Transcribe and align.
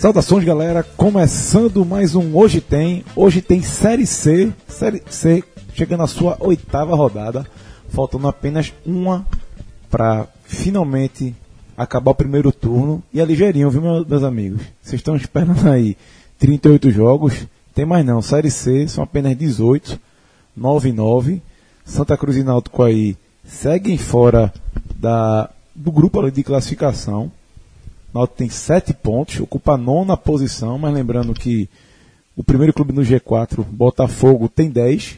Saudações, 0.00 0.44
galera. 0.44 0.82
Começando 0.82 1.84
mais 1.84 2.14
um 2.14 2.34
Hoje 2.34 2.58
Tem. 2.58 3.04
Hoje 3.14 3.42
tem 3.42 3.60
Série 3.62 4.06
C. 4.06 4.50
Série 4.66 5.02
C 5.10 5.44
chegando 5.74 6.02
à 6.02 6.06
sua 6.06 6.38
oitava 6.40 6.96
rodada. 6.96 7.46
Faltando 7.90 8.26
apenas 8.26 8.72
uma 8.86 9.26
para 9.90 10.26
finalmente 10.44 11.36
acabar 11.82 12.10
o 12.10 12.14
primeiro 12.14 12.52
turno. 12.52 13.02
E 13.12 13.20
é 13.20 13.24
ligeirinho, 13.24 13.70
viu, 13.70 13.80
meus 13.80 14.22
amigos? 14.22 14.62
Vocês 14.82 15.00
estão 15.00 15.16
esperando 15.16 15.68
aí 15.68 15.96
38 16.38 16.90
jogos. 16.90 17.46
Tem 17.74 17.86
mais 17.86 18.04
não. 18.04 18.20
Série 18.20 18.50
C 18.50 18.86
são 18.86 19.02
apenas 19.02 19.36
18. 19.36 19.98
9 20.56 20.88
e 20.90 20.92
9. 20.92 21.42
Santa 21.84 22.16
Cruz 22.16 22.36
e 22.36 22.42
Náutico 22.42 22.82
aí 22.82 23.16
seguem 23.44 23.96
fora 23.96 24.52
da, 24.94 25.48
do 25.74 25.90
grupo 25.90 26.30
de 26.30 26.42
classificação. 26.42 27.32
Náutico 28.12 28.38
tem 28.38 28.50
sete 28.50 28.92
pontos, 28.92 29.40
ocupa 29.40 29.72
a 29.72 29.78
nona 29.78 30.16
posição, 30.16 30.76
mas 30.76 30.92
lembrando 30.92 31.32
que 31.32 31.68
o 32.36 32.44
primeiro 32.44 32.72
clube 32.72 32.92
no 32.92 33.02
G4, 33.02 33.64
Botafogo, 33.64 34.48
tem 34.48 34.68
10. 34.68 35.16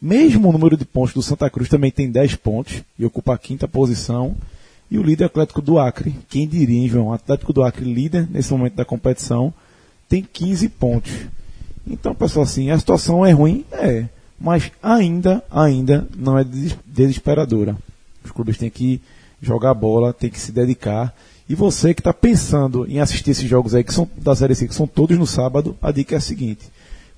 Mesmo 0.00 0.48
o 0.48 0.52
número 0.52 0.76
de 0.76 0.84
pontos 0.84 1.14
do 1.14 1.22
Santa 1.22 1.50
Cruz 1.50 1.68
também 1.68 1.90
tem 1.90 2.10
10 2.10 2.36
pontos 2.36 2.82
e 2.98 3.04
ocupa 3.04 3.34
a 3.34 3.38
quinta 3.38 3.66
posição. 3.66 4.36
E 4.90 4.98
o 4.98 5.02
líder 5.02 5.24
Atlético 5.24 5.60
do 5.60 5.78
Acre, 5.78 6.14
quem 6.28 6.46
diria, 6.46 6.88
João? 6.88 7.12
Atlético 7.12 7.52
do 7.52 7.62
Acre, 7.62 7.84
líder 7.84 8.28
nesse 8.30 8.52
momento 8.52 8.74
da 8.74 8.84
competição, 8.84 9.52
tem 10.08 10.22
15 10.22 10.68
pontos. 10.68 11.12
Então, 11.86 12.14
pessoal, 12.14 12.44
assim, 12.44 12.70
a 12.70 12.78
situação 12.78 13.24
é 13.24 13.32
ruim? 13.32 13.64
É. 13.72 14.06
Mas 14.38 14.70
ainda, 14.82 15.42
ainda 15.50 16.06
não 16.16 16.38
é 16.38 16.44
desesperadora. 16.86 17.76
Os 18.24 18.30
clubes 18.30 18.58
têm 18.58 18.70
que 18.70 19.00
jogar 19.40 19.74
bola, 19.74 20.12
têm 20.12 20.30
que 20.30 20.40
se 20.40 20.52
dedicar. 20.52 21.14
E 21.48 21.54
você 21.54 21.94
que 21.94 22.00
está 22.00 22.12
pensando 22.12 22.86
em 22.88 22.98
assistir 22.98 23.30
esses 23.30 23.48
jogos 23.48 23.74
aí 23.74 23.84
que 23.84 23.94
são 23.94 24.08
da 24.16 24.34
Série 24.34 24.54
C, 24.54 24.66
que 24.66 24.74
são 24.74 24.86
todos 24.86 25.16
no 25.16 25.26
sábado, 25.26 25.76
a 25.80 25.92
dica 25.92 26.16
é 26.16 26.18
a 26.18 26.20
seguinte. 26.20 26.66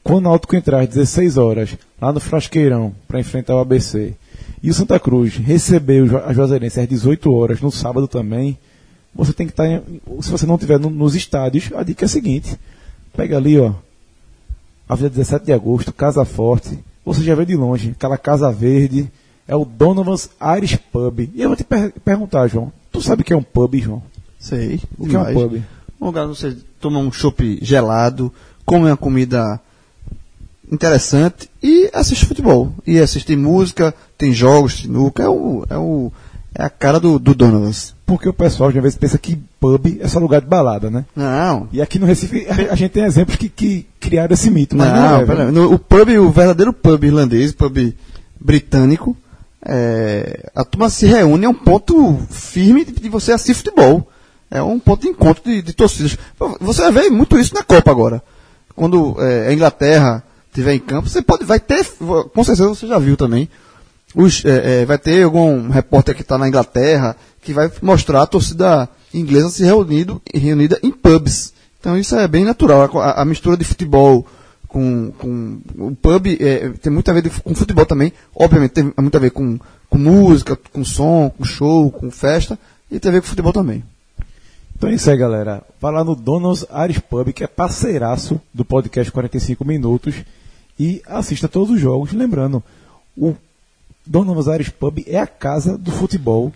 Quando 0.08 0.20
o 0.20 0.30
Náutico 0.30 0.56
entrar 0.56 0.80
às 0.80 0.88
16 0.88 1.36
horas, 1.36 1.76
lá 2.00 2.10
no 2.10 2.18
Frasqueirão, 2.18 2.94
para 3.06 3.20
enfrentar 3.20 3.54
o 3.56 3.58
ABC, 3.58 4.14
e 4.62 4.70
o 4.70 4.74
Santa 4.74 4.98
Cruz 4.98 5.36
receber 5.36 6.02
a 6.24 6.32
Juazeirense 6.32 6.80
às 6.80 6.88
18 6.88 7.30
horas, 7.30 7.60
no 7.60 7.70
sábado 7.70 8.08
também, 8.08 8.56
você 9.14 9.34
tem 9.34 9.46
que 9.46 9.52
estar, 9.52 9.68
tá 9.68 9.82
se 10.22 10.30
você 10.30 10.46
não 10.46 10.54
estiver 10.54 10.80
no, 10.80 10.88
nos 10.88 11.14
estádios, 11.14 11.70
a 11.76 11.82
dica 11.82 12.06
é 12.06 12.06
a 12.06 12.08
seguinte. 12.08 12.58
Pega 13.14 13.36
ali, 13.36 13.60
ó, 13.60 13.74
Avenida 14.88 15.14
17 15.14 15.44
de 15.44 15.52
Agosto, 15.52 15.92
Casa 15.92 16.24
Forte, 16.24 16.78
você 17.04 17.22
já 17.22 17.34
vê 17.34 17.44
de 17.44 17.54
longe, 17.54 17.90
aquela 17.90 18.16
Casa 18.16 18.50
Verde, 18.50 19.12
é 19.46 19.54
o 19.54 19.66
Donovan's 19.66 20.30
Irish 20.56 20.78
Pub. 20.90 21.20
E 21.34 21.42
eu 21.42 21.50
vou 21.50 21.56
te 21.56 21.64
per 21.64 21.92
perguntar, 22.02 22.48
João, 22.48 22.72
tu 22.90 23.02
sabe 23.02 23.20
o 23.20 23.24
que 23.26 23.34
é 23.34 23.36
um 23.36 23.42
pub, 23.42 23.78
João? 23.78 24.02
Sei. 24.38 24.80
O 24.98 25.06
que 25.06 25.14
é 25.14 25.18
um 25.18 25.34
pub? 25.34 25.62
Um 26.00 26.06
lugar 26.06 26.26
onde 26.26 26.38
você 26.38 26.56
toma 26.80 26.98
um 26.98 27.12
chopp 27.12 27.58
gelado, 27.60 28.32
come 28.64 28.86
uma 28.86 28.96
comida 28.96 29.60
interessante 30.70 31.50
e 31.62 31.90
assiste 31.92 32.26
futebol. 32.26 32.72
E 32.86 32.98
assiste 32.98 33.34
música, 33.36 33.94
tem 34.16 34.32
jogos, 34.32 34.80
sinuca. 34.80 35.22
É, 35.22 35.28
o, 35.28 35.64
é, 35.68 35.76
o, 35.76 36.12
é 36.54 36.64
a 36.64 36.70
cara 36.70 36.98
do, 37.00 37.18
do 37.18 37.34
Donovans. 37.34 37.94
Porque 38.06 38.28
o 38.28 38.32
pessoal, 38.32 38.70
às 38.70 38.74
vezes, 38.74 38.96
pensa 38.96 39.18
que 39.18 39.38
pub 39.60 39.98
é 40.00 40.08
só 40.08 40.18
lugar 40.18 40.40
de 40.40 40.46
balada, 40.46 40.90
né? 40.90 41.04
Não. 41.14 41.68
E 41.72 41.80
aqui 41.80 41.98
no 41.98 42.06
Recife, 42.06 42.46
a, 42.48 42.72
a 42.72 42.74
gente 42.74 42.92
tem 42.92 43.04
exemplos 43.04 43.36
que, 43.36 43.48
que 43.48 43.86
criaram 44.00 44.32
esse 44.32 44.50
mito. 44.50 44.76
Mas 44.76 44.88
não, 44.88 45.26
não 45.26 45.42
é, 45.42 45.50
no, 45.50 45.72
o 45.72 45.78
pub, 45.78 46.08
o 46.18 46.30
verdadeiro 46.30 46.72
pub 46.72 47.04
irlandês, 47.04 47.52
pub 47.52 47.94
britânico, 48.40 49.16
é, 49.64 50.50
a 50.54 50.64
turma 50.64 50.88
se 50.88 51.06
reúne, 51.06 51.44
é 51.44 51.48
um 51.48 51.54
ponto 51.54 52.18
firme 52.30 52.84
de, 52.84 52.92
de 52.92 53.08
você 53.08 53.32
assistir 53.32 53.54
futebol 53.54 54.08
é 54.50 54.62
um 54.62 54.78
ponto 54.78 55.02
de 55.02 55.08
encontro 55.08 55.42
de, 55.44 55.62
de 55.62 55.72
torcidas. 55.72 56.16
Você 56.60 56.82
vai 56.82 56.92
ver 56.92 57.10
muito 57.10 57.38
isso 57.38 57.54
na 57.54 57.62
Copa 57.62 57.90
agora. 57.90 58.22
Quando 58.74 59.16
é, 59.20 59.48
a 59.48 59.52
Inglaterra 59.52 60.22
estiver 60.50 60.74
em 60.74 60.80
campo, 60.80 61.08
você 61.08 61.22
pode, 61.22 61.44
vai 61.44 61.60
ter, 61.60 61.84
com 61.84 62.44
certeza 62.44 62.68
você 62.68 62.86
já 62.86 62.98
viu 62.98 63.16
também, 63.16 63.48
os, 64.14 64.44
é, 64.44 64.82
é, 64.82 64.84
vai 64.84 64.98
ter 64.98 65.22
algum 65.22 65.68
repórter 65.68 66.14
que 66.14 66.22
está 66.22 66.38
na 66.38 66.48
Inglaterra 66.48 67.16
que 67.42 67.52
vai 67.52 67.70
mostrar 67.82 68.22
a 68.22 68.26
torcida 68.26 68.88
inglesa 69.12 69.50
se 69.50 69.64
reunido, 69.64 70.20
reunida 70.34 70.78
em 70.82 70.90
pubs. 70.90 71.52
Então 71.80 71.96
isso 71.96 72.16
é 72.16 72.26
bem 72.26 72.44
natural. 72.44 72.98
A, 72.98 73.22
a 73.22 73.24
mistura 73.24 73.56
de 73.56 73.64
futebol 73.64 74.26
com, 74.66 75.12
com 75.12 75.60
o 75.78 75.94
pub 75.94 76.26
é, 76.40 76.70
tem 76.70 76.92
muito 76.92 77.10
a 77.10 77.14
ver 77.14 77.30
com 77.42 77.54
futebol 77.54 77.86
também. 77.86 78.12
Obviamente 78.34 78.72
tem 78.72 78.92
muito 78.98 79.16
a 79.16 79.20
ver 79.20 79.30
com, 79.30 79.58
com 79.88 79.98
música, 79.98 80.58
com 80.72 80.84
som, 80.84 81.30
com 81.36 81.44
show, 81.44 81.90
com 81.90 82.10
festa 82.10 82.58
e 82.90 82.98
tem 82.98 83.10
a 83.10 83.12
ver 83.12 83.20
com 83.20 83.28
futebol 83.28 83.52
também. 83.52 83.84
Então 84.78 84.88
é 84.88 84.94
isso 84.94 85.10
aí, 85.10 85.16
galera. 85.16 85.60
Vai 85.80 85.92
lá 85.92 86.04
no 86.04 86.14
Donald's 86.14 86.64
Irish 86.84 87.00
Pub, 87.00 87.32
que 87.32 87.42
é 87.42 87.48
parceiraço 87.48 88.40
do 88.54 88.64
podcast 88.64 89.10
45 89.10 89.64
Minutos, 89.64 90.14
e 90.78 91.02
assista 91.04 91.48
todos 91.48 91.74
os 91.74 91.80
jogos. 91.80 92.12
Lembrando, 92.12 92.62
o 93.16 93.34
Donald's 94.06 94.46
Irish 94.46 94.70
Pub 94.70 95.02
é 95.04 95.18
a 95.18 95.26
casa 95.26 95.76
do 95.76 95.90
futebol 95.90 96.52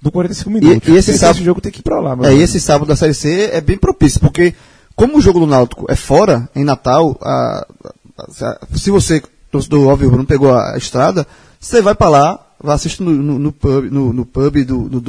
do 0.00 0.12
45 0.12 0.48
Minutos. 0.48 0.88
E, 0.88 0.92
e 0.92 0.96
esse, 0.96 1.18
sábado, 1.18 1.38
esse 1.38 1.44
jogo 1.44 1.60
tem 1.60 1.72
que 1.72 1.80
ir 1.80 1.82
pra 1.82 1.98
lá. 1.98 2.16
É, 2.28 2.34
e 2.36 2.40
esse 2.40 2.60
sábado 2.60 2.86
da 2.86 2.94
Série 2.94 3.14
C 3.14 3.50
é 3.52 3.60
bem 3.60 3.76
propício, 3.76 4.20
porque 4.20 4.54
como 4.94 5.18
o 5.18 5.20
jogo 5.20 5.40
do 5.40 5.46
Náutico 5.46 5.86
é 5.88 5.96
fora, 5.96 6.48
em 6.54 6.62
Natal, 6.62 7.18
a, 7.20 7.66
a, 8.16 8.24
a, 8.46 8.78
se 8.78 8.92
você, 8.92 9.20
torcedor 9.50 9.88
óbvio, 9.88 10.16
não 10.16 10.24
pegou 10.24 10.54
a, 10.54 10.78
estrada, 10.78 11.26
você 11.58 11.82
vai 11.82 11.96
para 11.96 12.08
lá, 12.08 12.46
vai 12.62 12.76
assistir 12.76 13.02
no, 13.02 13.10
no, 13.10 13.38
no, 13.40 13.52
pub, 13.52 13.90
no, 13.90 14.12
no 14.12 14.24
pub 14.24 14.64
do, 14.64 14.88
do 14.88 15.00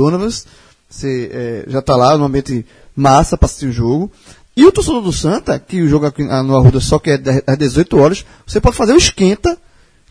você 0.93 1.29
é, 1.33 1.65
já 1.67 1.79
está 1.79 1.95
lá 1.95 2.15
no 2.17 2.25
ambiente 2.25 2.65
massa 2.95 3.35
para 3.35 3.47
assistir 3.47 3.65
o 3.65 3.71
jogo. 3.71 4.11
E 4.55 4.63
o 4.63 4.71
torcedor 4.71 5.01
do 5.01 5.11
Santa, 5.11 5.57
que 5.57 5.81
o 5.81 5.87
jogo 5.87 6.05
aqui 6.05 6.23
no 6.23 6.55
Arruda 6.55 6.79
só 6.79 6.99
que 6.99 7.09
é 7.09 7.19
às 7.47 7.57
18 7.57 7.97
horas, 7.97 8.25
você 8.45 8.61
pode 8.61 8.75
fazer 8.75 8.93
o 8.93 8.97
esquenta 8.97 9.57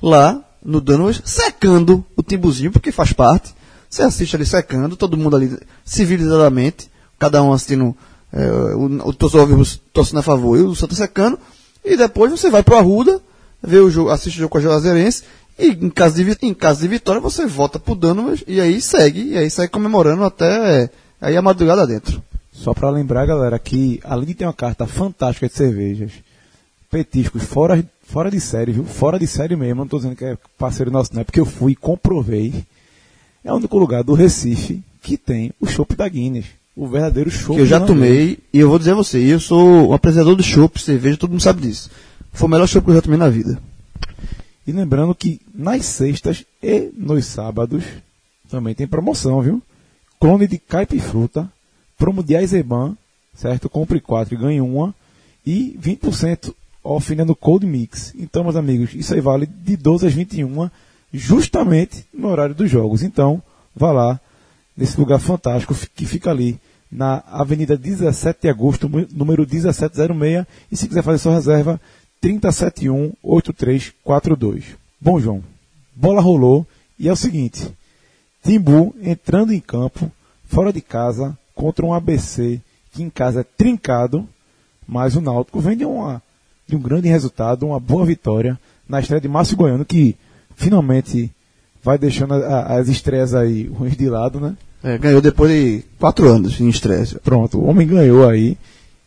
lá 0.03 0.43
no 0.65 0.81
Danos, 0.81 1.23
secando 1.25 2.05
o 2.17 2.23
timbuzinho, 2.23 2.73
porque 2.73 2.91
faz 2.91 3.13
parte. 3.13 3.55
Você 3.89 4.03
assiste 4.03 4.35
ali 4.35 4.45
secando, 4.45 4.97
todo 4.97 5.17
mundo 5.17 5.37
ali 5.37 5.57
civilizadamente, 5.85 6.91
cada 7.19 7.43
um 7.43 7.53
assistindo, 7.53 7.97
é, 8.33 8.51
o, 8.75 9.09
o 9.09 9.13
torcedor 9.13 9.49
torcendo 9.93 10.19
a 10.19 10.23
favor 10.23 10.59
e 10.59 10.63
o 10.63 10.75
Santa 10.75 10.97
secando. 10.97 11.39
E 11.85 11.97
depois 11.97 12.33
você 12.33 12.51
vai 12.51 12.65
para 12.65 12.75
o 12.75 12.79
Arruda, 12.79 13.21
vê 13.63 13.79
o 13.79 13.91
jogo, 13.91 14.11
assiste 14.11 14.37
o 14.37 14.41
jogo 14.41 14.51
com 14.51 14.59
a 14.59 14.61
Juazeirense 14.61 15.23
e 15.63 15.87
em 15.87 15.91
caso 15.91 16.17
de, 16.17 16.37
em 16.43 16.53
caso 16.53 16.81
de 16.81 16.89
vitória, 16.89 17.21
você 17.21 17.47
volta 17.47 17.79
pro 17.79 17.95
dano 17.95 18.35
e 18.47 18.61
aí 18.61 18.81
segue, 18.81 19.31
e 19.31 19.39
aí 19.39 19.49
segue 19.49 19.71
comemorando 19.71 20.25
até 20.25 20.91
aí 21.21 21.37
a 21.37 21.43
madrugada 21.43 21.87
dentro. 21.87 22.23
Só 22.53 22.75
para 22.75 22.91
lembrar, 22.91 23.27
galera, 23.27 23.59
que 23.59 24.01
além 24.05 24.27
de 24.27 24.35
ter 24.35 24.45
uma 24.45 24.53
carta 24.53 24.87
fantástica 24.87 25.49
de 25.49 25.55
cervejas, 25.55 26.13
petiscos 26.91 27.45
fora, 27.45 27.83
fora 28.03 28.31
de 28.31 28.41
série, 28.41 28.73
viu? 28.73 28.85
Fora 28.85 29.19
de 29.19 29.27
série 29.27 29.57
mesmo, 29.57 29.77
não 29.77 29.85
estou 29.85 29.99
dizendo 29.99 30.17
que 30.17 30.25
é 30.25 30.37
parceiro 30.59 30.91
nosso, 30.91 31.15
não 31.15 31.23
é 31.23 31.25
porque 31.25 31.41
eu 31.41 31.47
fui 31.47 31.73
e 31.73 31.77
comprovei. 31.77 32.53
É 33.45 33.53
o 33.53 33.57
único 33.57 33.79
lugar 33.79 34.03
do 34.05 34.15
Recife 34.15 34.83
que 35.01 35.17
tem 35.17 35.53
o 35.61 35.67
chopp 35.67 35.97
da 35.97 36.09
Guinness. 36.09 36.47
O 36.77 36.87
verdadeiro 36.87 37.31
chopp. 37.31 37.55
Que 37.55 37.63
eu 37.63 37.67
já 37.67 37.81
tomei, 37.81 38.39
e 38.53 38.59
eu 38.59 38.69
vou 38.69 38.79
dizer 38.79 38.93
a 38.93 38.95
você, 38.95 39.19
eu 39.19 39.41
sou 39.41 39.91
um 39.91 39.93
apresentador 39.93 40.37
de 40.37 40.43
chopp, 40.43 40.81
cerveja, 40.81 41.17
todo 41.17 41.31
mundo 41.31 41.43
sabe 41.43 41.63
disso. 41.63 41.91
Foi 42.33 42.47
o 42.49 42.51
melhor 42.51 42.67
chopp 42.67 42.85
que 42.85 42.91
eu 42.91 42.97
já 42.97 43.03
tomei 43.03 43.19
na 43.19 43.29
vida. 43.29 43.59
E 44.67 44.73
lembrando 44.73 45.15
que 45.15 45.41
nas 45.55 45.85
sextas 45.87 46.45
e 46.63 46.91
nos 46.97 47.27
sábados 47.27 47.85
também 48.49 48.75
tem 48.75 48.87
promoção, 48.87 49.41
viu? 49.41 49.63
Clone 50.21 50.47
de 50.47 50.59
caipifruta, 50.59 51.51
promo 51.99 52.23
de 52.23 52.37
Aizeban, 52.37 52.97
certo? 53.35 53.69
Compre 53.69 54.01
4 54.01 54.35
e 54.35 54.37
ganhe 54.37 54.61
uma. 54.61 54.95
E 55.45 55.77
20% 55.83 56.55
off 56.85 57.15
no 57.15 57.35
Cold 57.35 57.67
Mix. 57.67 58.15
Então, 58.17 58.45
meus 58.45 58.57
amigos, 58.57 58.95
isso 58.95 59.15
aí 59.15 59.21
vale 59.21 59.47
de 59.47 59.77
12 59.77 60.07
às 60.07 60.13
21, 60.13 60.71
justamente 61.13 62.05
no 62.13 62.29
horário 62.29 62.55
dos 62.55 62.71
jogos. 62.71 63.03
Então, 63.03 63.43
vá 63.75 63.91
lá, 63.91 64.21
nesse 64.77 64.99
lugar 64.99 65.19
fantástico 65.19 65.75
que 65.95 66.07
fica 66.07 66.31
ali 66.31 66.59
na 66.91 67.23
Avenida 67.27 67.77
17 67.77 68.43
de 68.43 68.49
Agosto, 68.49 68.89
número 69.13 69.47
1706. 69.51 70.47
E 70.71 70.77
se 70.77 70.87
quiser 70.87 71.03
fazer 71.03 71.19
sua 71.19 71.35
reserva, 71.35 71.81
30718342. 72.23 74.63
Bom, 75.01 75.19
João, 75.19 75.43
bola 75.95 76.21
rolou 76.21 76.67
e 76.99 77.09
é 77.09 77.13
o 77.13 77.17
seguinte: 77.17 77.69
Timbu 78.43 78.95
entrando 79.03 79.53
em 79.53 79.61
campo, 79.61 80.11
fora 80.47 80.73
de 80.73 80.81
casa, 80.81 81.37
contra 81.55 81.85
um 81.85 81.93
ABC 81.93 82.61
que 82.93 83.03
em 83.03 83.11
casa 83.11 83.41
é 83.41 83.45
trincado, 83.45 84.27
mas 84.87 85.17
o 85.17 85.21
Náutico 85.21 85.61
vem 85.61 85.77
de, 85.77 85.85
uma, 85.85 86.23
de 86.69 86.77
um 86.77 86.81
grande 86.81 87.09
resultado, 87.09 87.67
uma 87.67 87.81
boa 87.81 88.05
vitória 88.05 88.59
na 88.89 89.01
estreia 89.01 89.21
de 89.21 89.29
Márcio 89.29 89.57
Goiano, 89.57 89.85
que 89.85 90.17
finalmente 90.55 91.31
vai 91.83 91.97
deixando 91.97 92.35
a, 92.35 92.77
as 92.77 92.89
estreias 92.89 93.35
aí 93.35 93.67
ruins 93.67 93.97
de 93.97 94.09
lado, 94.09 94.39
né? 94.39 94.57
É, 94.85 94.99
ganhou 94.99 95.21
depois 95.21 95.51
de 95.51 95.85
quatro 95.99 96.29
anos 96.29 96.61
em 96.61 96.69
estresse. 96.69 97.19
Pronto, 97.21 97.59
o 97.59 97.67
homem 97.67 97.87
ganhou 97.87 98.29
aí. 98.29 98.59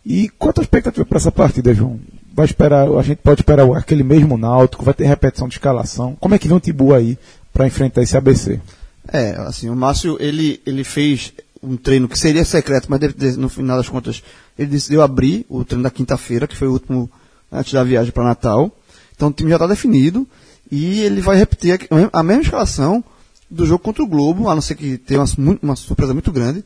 E 0.05 0.29
quanto 0.29 0.61
a 0.61 0.63
expectativa 0.63 1.05
para 1.05 1.17
essa 1.17 1.31
partida, 1.31 1.73
João? 1.73 1.99
Vai 2.35 2.45
esperar, 2.45 2.89
a 2.89 3.01
gente 3.01 3.19
pode 3.19 3.39
esperar 3.39 3.65
aquele 3.77 4.03
mesmo 4.03 4.37
Náutico, 4.37 4.83
vai 4.83 4.93
ter 4.93 5.05
repetição 5.05 5.47
de 5.47 5.53
escalação. 5.53 6.17
Como 6.19 6.35
é 6.35 6.37
que 6.37 6.49
vem 6.49 6.57
o 6.57 6.59
Tibu 6.59 6.93
aí 6.93 7.17
para 7.53 7.65
enfrentar 7.65 8.01
esse 8.01 8.17
ABC? 8.17 8.59
É, 9.07 9.31
assim, 9.37 9.69
o 9.69 9.75
Márcio, 9.75 10.17
ele, 10.19 10.59
ele 10.65 10.83
fez 10.83 11.31
um 11.63 11.77
treino 11.77 12.09
que 12.09 12.19
seria 12.19 12.43
secreto, 12.43 12.87
mas 12.89 13.01
ele, 13.01 13.37
no 13.37 13.47
final 13.47 13.77
das 13.77 13.87
contas, 13.87 14.21
ele 14.59 14.69
decidiu 14.69 15.01
abrir 15.01 15.45
o 15.47 15.63
treino 15.63 15.83
da 15.83 15.89
quinta-feira, 15.89 16.45
que 16.45 16.57
foi 16.57 16.67
o 16.67 16.73
último 16.73 17.09
antes 17.49 17.71
da 17.71 17.85
viagem 17.85 18.11
para 18.11 18.25
Natal. 18.25 18.69
Então 19.15 19.29
o 19.29 19.31
time 19.31 19.49
já 19.49 19.55
está 19.55 19.67
definido 19.67 20.27
e 20.69 21.03
ele 21.03 21.21
vai 21.21 21.37
repetir 21.37 21.87
a 22.11 22.21
mesma 22.21 22.43
escalação 22.43 23.01
do 23.49 23.65
jogo 23.65 23.81
contra 23.81 24.03
o 24.03 24.07
Globo, 24.07 24.49
a 24.49 24.55
não 24.55 24.61
ser 24.61 24.75
que 24.75 24.97
tenha 24.97 25.23
uma, 25.37 25.57
uma 25.61 25.75
surpresa 25.77 26.13
muito 26.13 26.33
grande, 26.33 26.65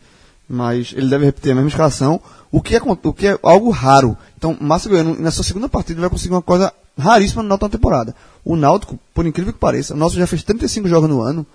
mas 0.50 0.94
ele 0.98 1.08
deve 1.08 1.26
repetir 1.26 1.52
a 1.52 1.56
mesma 1.56 1.70
escalação, 1.70 2.20
o 2.52 2.60
que 2.60 2.76
é, 2.76 2.82
o 2.82 3.14
que 3.14 3.28
é 3.28 3.40
algo 3.44 3.70
raro. 3.70 4.18
Então, 4.36 4.58
Márcio 4.60 4.90
Goiano, 4.90 5.16
nessa 5.16 5.44
segunda 5.44 5.70
partida, 5.70 6.02
vai 6.02 6.10
conseguir 6.10 6.34
uma 6.34 6.42
coisa 6.42 6.74
raríssima 6.98 7.44
no 7.44 7.50
Náutico 7.50 7.68
na 7.68 7.72
temporada. 7.72 8.16
O 8.44 8.56
Náutico, 8.56 9.00
por 9.14 9.28
incrível 9.28 9.54
que 9.54 9.60
pareça, 9.60 9.94
o 9.94 9.98
nosso 9.98 10.16
já 10.16 10.26
fez 10.26 10.42
35 10.44 10.88
jogos 10.88 11.08
no 11.08 11.22
ano 11.22 11.46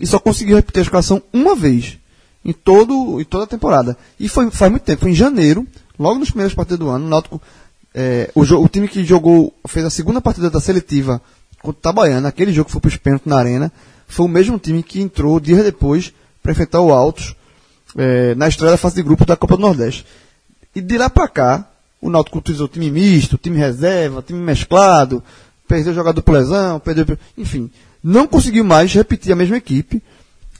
e 0.00 0.06
só 0.06 0.20
conseguiu 0.20 0.54
repetir 0.54 0.80
a 0.80 0.82
escalação 0.82 1.20
uma 1.32 1.56
vez 1.56 1.98
em, 2.44 2.52
todo, 2.52 3.20
em 3.20 3.24
toda 3.24 3.44
a 3.44 3.46
temporada. 3.48 3.96
E 4.20 4.28
foi 4.28 4.50
faz 4.50 4.70
muito 4.70 4.84
tempo, 4.84 5.02
foi 5.02 5.10
em 5.10 5.14
janeiro, 5.14 5.66
logo 5.98 6.20
nos 6.20 6.30
primeiros 6.30 6.54
partidos 6.54 6.78
do 6.78 6.88
ano, 6.88 7.06
o 7.06 7.08
Náutico, 7.08 7.42
é, 7.92 8.30
o, 8.34 8.42
o, 8.42 8.68
time 8.68 8.86
que 8.86 9.04
jogou, 9.04 9.52
fez 9.66 9.84
a 9.84 9.90
segunda 9.90 10.20
partida 10.20 10.48
da 10.48 10.60
seletiva 10.60 11.20
contra 11.60 11.78
o 11.78 11.82
Tabaiana, 11.82 12.28
aquele 12.28 12.52
jogo 12.52 12.66
que 12.66 12.72
foi 12.72 12.80
para 12.80 12.88
os 12.88 12.96
pênaltis 12.96 13.26
na 13.26 13.36
arena, 13.36 13.72
foi 14.06 14.26
o 14.26 14.28
mesmo 14.28 14.58
time 14.58 14.82
que 14.82 15.00
entrou 15.00 15.40
dias 15.40 15.64
depois 15.64 16.12
para 16.40 16.52
enfrentar 16.52 16.80
o 16.80 16.92
Altos 16.92 17.34
é, 17.98 18.34
na 18.36 18.46
estreia 18.46 18.70
da 18.70 18.78
fase 18.78 18.94
de 18.94 19.02
grupo 19.02 19.26
da 19.26 19.36
Copa 19.36 19.56
do 19.56 19.62
Nordeste. 19.62 20.06
E 20.74 20.80
de 20.80 20.96
lá 20.96 21.10
para 21.10 21.28
cá, 21.28 21.68
o 22.00 22.08
Náutico 22.08 22.38
utilizou 22.38 22.68
time 22.68 22.90
misto, 22.90 23.36
time 23.36 23.58
reserva, 23.58 24.22
time 24.22 24.38
mesclado, 24.38 25.22
perdeu 25.66 25.92
jogador 25.92 26.22
por 26.22 26.32
lesão, 26.32 26.78
perdeu, 26.78 27.18
enfim, 27.36 27.70
não 28.02 28.26
conseguiu 28.26 28.64
mais 28.64 28.94
repetir 28.94 29.32
a 29.32 29.36
mesma 29.36 29.56
equipe. 29.56 30.00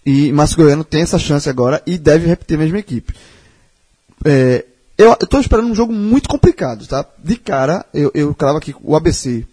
E 0.04 0.32
Márcio 0.32 0.56
Goiano 0.56 0.84
tem 0.84 1.02
essa 1.02 1.18
chance 1.18 1.48
agora 1.48 1.80
e 1.86 1.96
deve 1.96 2.26
repetir 2.26 2.56
a 2.56 2.60
mesma 2.60 2.78
equipe. 2.78 3.14
É, 4.24 4.64
eu 4.96 5.12
estou 5.12 5.38
esperando 5.38 5.68
um 5.68 5.74
jogo 5.74 5.92
muito 5.92 6.28
complicado, 6.28 6.86
tá? 6.86 7.04
De 7.22 7.36
cara, 7.36 7.86
eu, 7.94 8.10
eu 8.14 8.34
cravo 8.34 8.58
aqui 8.58 8.74
o 8.82 8.96
ABC 8.96 9.46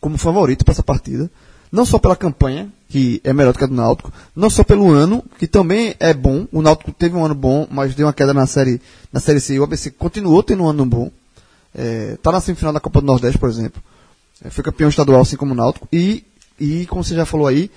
como 0.00 0.16
favorito 0.16 0.64
para 0.64 0.72
essa 0.72 0.82
partida. 0.82 1.30
Não 1.70 1.84
só 1.84 1.98
pela 1.98 2.16
campanha, 2.16 2.70
que 2.88 3.20
é 3.22 3.32
melhor 3.32 3.52
do 3.52 3.58
que 3.58 3.64
a 3.64 3.68
do 3.68 3.74
Náutico, 3.74 4.12
não 4.34 4.50
só 4.50 4.64
pelo 4.64 4.90
ano, 4.90 5.24
que 5.38 5.46
também 5.46 5.94
é 6.00 6.12
bom. 6.12 6.46
O 6.52 6.60
Náutico 6.60 6.92
teve 6.92 7.16
um 7.16 7.24
ano 7.24 7.34
bom, 7.34 7.66
mas 7.70 7.94
deu 7.94 8.06
uma 8.06 8.12
queda 8.12 8.34
na 8.34 8.46
série, 8.46 8.80
na 9.12 9.20
série 9.20 9.40
C. 9.40 9.58
O 9.58 9.64
ABC 9.64 9.90
continuou 9.92 10.42
tendo 10.42 10.64
um 10.64 10.68
ano 10.68 10.84
bom. 10.84 11.10
É, 11.72 12.16
tá 12.20 12.32
na 12.32 12.40
semifinal 12.40 12.72
da 12.72 12.80
Copa 12.80 13.00
do 13.00 13.06
Nordeste, 13.06 13.38
por 13.38 13.48
exemplo. 13.48 13.80
É, 14.44 14.50
foi 14.50 14.64
campeão 14.64 14.88
estadual, 14.88 15.20
assim 15.20 15.36
como 15.36 15.52
o 15.52 15.56
Náutico. 15.56 15.86
E, 15.92 16.24
e, 16.58 16.86
como 16.86 17.04
você 17.04 17.14
já 17.14 17.24
falou 17.24 17.46
aí, 17.46 17.70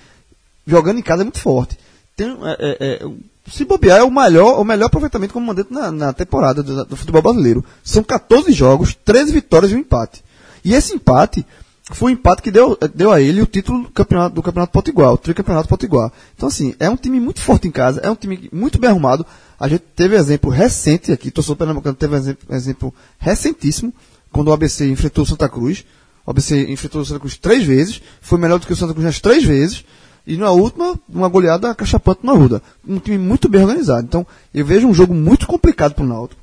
jogando 0.66 0.98
em 0.98 1.02
casa 1.02 1.22
é 1.22 1.24
muito 1.24 1.40
forte. 1.40 1.78
Tem, 2.16 2.28
é, 2.28 2.56
é, 2.58 2.76
é 2.80 3.08
se 3.50 3.64
bobear, 3.64 4.00
é 4.00 4.02
o 4.02 4.10
melhor, 4.10 4.58
o 4.58 4.64
melhor 4.64 4.86
aproveitamento 4.86 5.32
como 5.32 5.46
mandante 5.46 5.72
na, 5.72 5.90
na 5.90 6.12
temporada 6.12 6.62
do, 6.62 6.84
do, 6.84 6.96
futebol 6.96 7.22
brasileiro. 7.22 7.64
São 7.82 8.02
14 8.02 8.52
jogos, 8.52 8.94
13 9.04 9.32
vitórias 9.32 9.70
e 9.70 9.74
um 9.74 9.80
empate. 9.80 10.24
E 10.64 10.74
esse 10.74 10.94
empate 10.94 11.46
foi 11.90 12.12
um 12.12 12.14
empate 12.14 12.40
que 12.40 12.50
deu, 12.50 12.78
deu 12.94 13.12
a 13.12 13.20
ele 13.20 13.42
o 13.42 13.46
título 13.46 13.82
do 13.82 13.90
campeonato, 13.90 14.34
do 14.34 14.42
campeonato 14.42 14.72
Potiguar, 14.72 15.12
o 15.12 15.18
tricampeonato 15.18 15.68
Potiguar. 15.68 16.10
Então, 16.34 16.48
assim, 16.48 16.74
é 16.80 16.88
um 16.88 16.96
time 16.96 17.20
muito 17.20 17.40
forte 17.42 17.68
em 17.68 17.70
casa, 17.70 18.00
é 18.00 18.10
um 18.10 18.14
time 18.14 18.48
muito 18.50 18.78
bem 18.78 18.88
arrumado. 18.88 19.26
A 19.60 19.68
gente 19.68 19.84
teve 19.94 20.16
exemplo 20.16 20.50
recente 20.50 21.12
aqui, 21.12 21.30
torcedor 21.30 21.56
pernambucano 21.56 21.94
teve 21.94 22.16
exemplo, 22.16 22.54
exemplo 22.54 22.94
recentíssimo, 23.18 23.92
quando 24.32 24.48
o 24.48 24.52
ABC 24.52 24.88
enfrentou 24.88 25.24
o 25.24 25.26
Santa 25.26 25.48
Cruz. 25.48 25.84
O 26.26 26.30
ABC 26.30 26.70
enfrentou 26.70 27.02
o 27.02 27.04
Santa 27.04 27.20
Cruz 27.20 27.36
três 27.36 27.64
vezes, 27.64 28.00
foi 28.22 28.38
melhor 28.38 28.58
do 28.58 28.66
que 28.66 28.72
o 28.72 28.76
Santa 28.76 28.94
Cruz 28.94 29.04
nas 29.04 29.20
três 29.20 29.44
vezes, 29.44 29.84
e 30.26 30.38
na 30.38 30.50
última, 30.50 30.98
uma 31.06 31.28
goleada 31.28 31.74
cachapante 31.74 32.20
na 32.24 32.32
Ruda. 32.32 32.62
Um 32.86 32.98
time 32.98 33.18
muito 33.18 33.46
bem 33.46 33.60
organizado. 33.60 34.06
Então, 34.06 34.26
eu 34.54 34.64
vejo 34.64 34.86
um 34.86 34.94
jogo 34.94 35.12
muito 35.12 35.46
complicado 35.46 35.94
para 35.94 36.04
o 36.04 36.08
Náutico. 36.08 36.40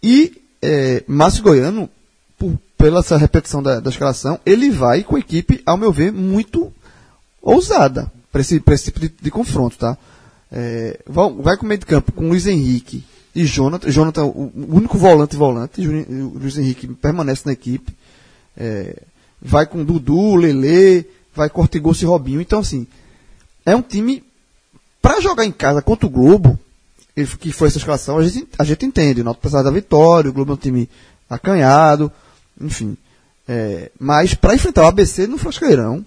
E 0.00 0.40
é, 0.62 1.02
Márcio 1.08 1.42
Goiano, 1.42 1.90
por, 2.38 2.56
pela 2.84 3.00
essa 3.00 3.16
repetição 3.16 3.62
da, 3.62 3.80
da 3.80 3.88
escalação, 3.88 4.38
ele 4.44 4.68
vai 4.68 5.02
com 5.02 5.16
a 5.16 5.18
equipe, 5.18 5.62
ao 5.64 5.78
meu 5.78 5.90
ver, 5.90 6.12
muito 6.12 6.70
ousada 7.40 8.12
para 8.30 8.42
esse, 8.42 8.62
esse 8.62 8.84
tipo 8.84 9.00
de, 9.00 9.08
de 9.08 9.30
confronto, 9.30 9.78
tá? 9.78 9.96
É, 10.52 11.00
vai 11.38 11.56
com 11.56 11.64
o 11.64 11.66
meio 11.66 11.78
de 11.80 11.86
campo 11.86 12.12
com 12.12 12.28
Luiz 12.28 12.46
Henrique 12.46 13.02
e 13.34 13.46
Jonathan. 13.46 13.90
Jonathan, 13.90 14.24
o, 14.26 14.52
único 14.54 14.98
volante 14.98 15.34
volante, 15.34 15.80
Luiz 15.80 16.58
Henrique 16.58 16.86
permanece 16.88 17.44
na 17.46 17.52
equipe. 17.52 17.90
É, 18.54 19.00
vai 19.40 19.64
com 19.64 19.82
Dudu, 19.82 20.34
Lele, 20.34 21.06
vai 21.34 21.48
Cortigoso 21.48 22.04
e 22.04 22.06
Robinho. 22.06 22.42
Então, 22.42 22.60
assim, 22.60 22.86
é 23.64 23.74
um 23.74 23.80
time 23.80 24.22
para 25.00 25.22
jogar 25.22 25.46
em 25.46 25.52
casa 25.52 25.80
contra 25.80 26.06
o 26.06 26.10
Globo, 26.10 26.58
que 27.40 27.50
foi 27.50 27.68
essa 27.68 27.78
escalação, 27.78 28.18
a 28.18 28.28
gente, 28.28 28.46
a 28.58 28.62
gente 28.64 28.84
entende. 28.84 29.22
O 29.22 29.24
Náutico 29.24 29.40
precisava 29.40 29.64
da 29.64 29.70
vitória, 29.70 30.28
o 30.28 30.34
Globo 30.34 30.52
é 30.52 30.54
um 30.54 30.58
time 30.58 30.86
acanhado, 31.30 32.12
enfim. 32.60 32.96
É, 33.46 33.90
mas 33.98 34.34
para 34.34 34.54
enfrentar 34.54 34.84
o 34.84 34.86
ABC 34.86 35.26
no 35.26 35.38
Frasqueirão, 35.38 36.04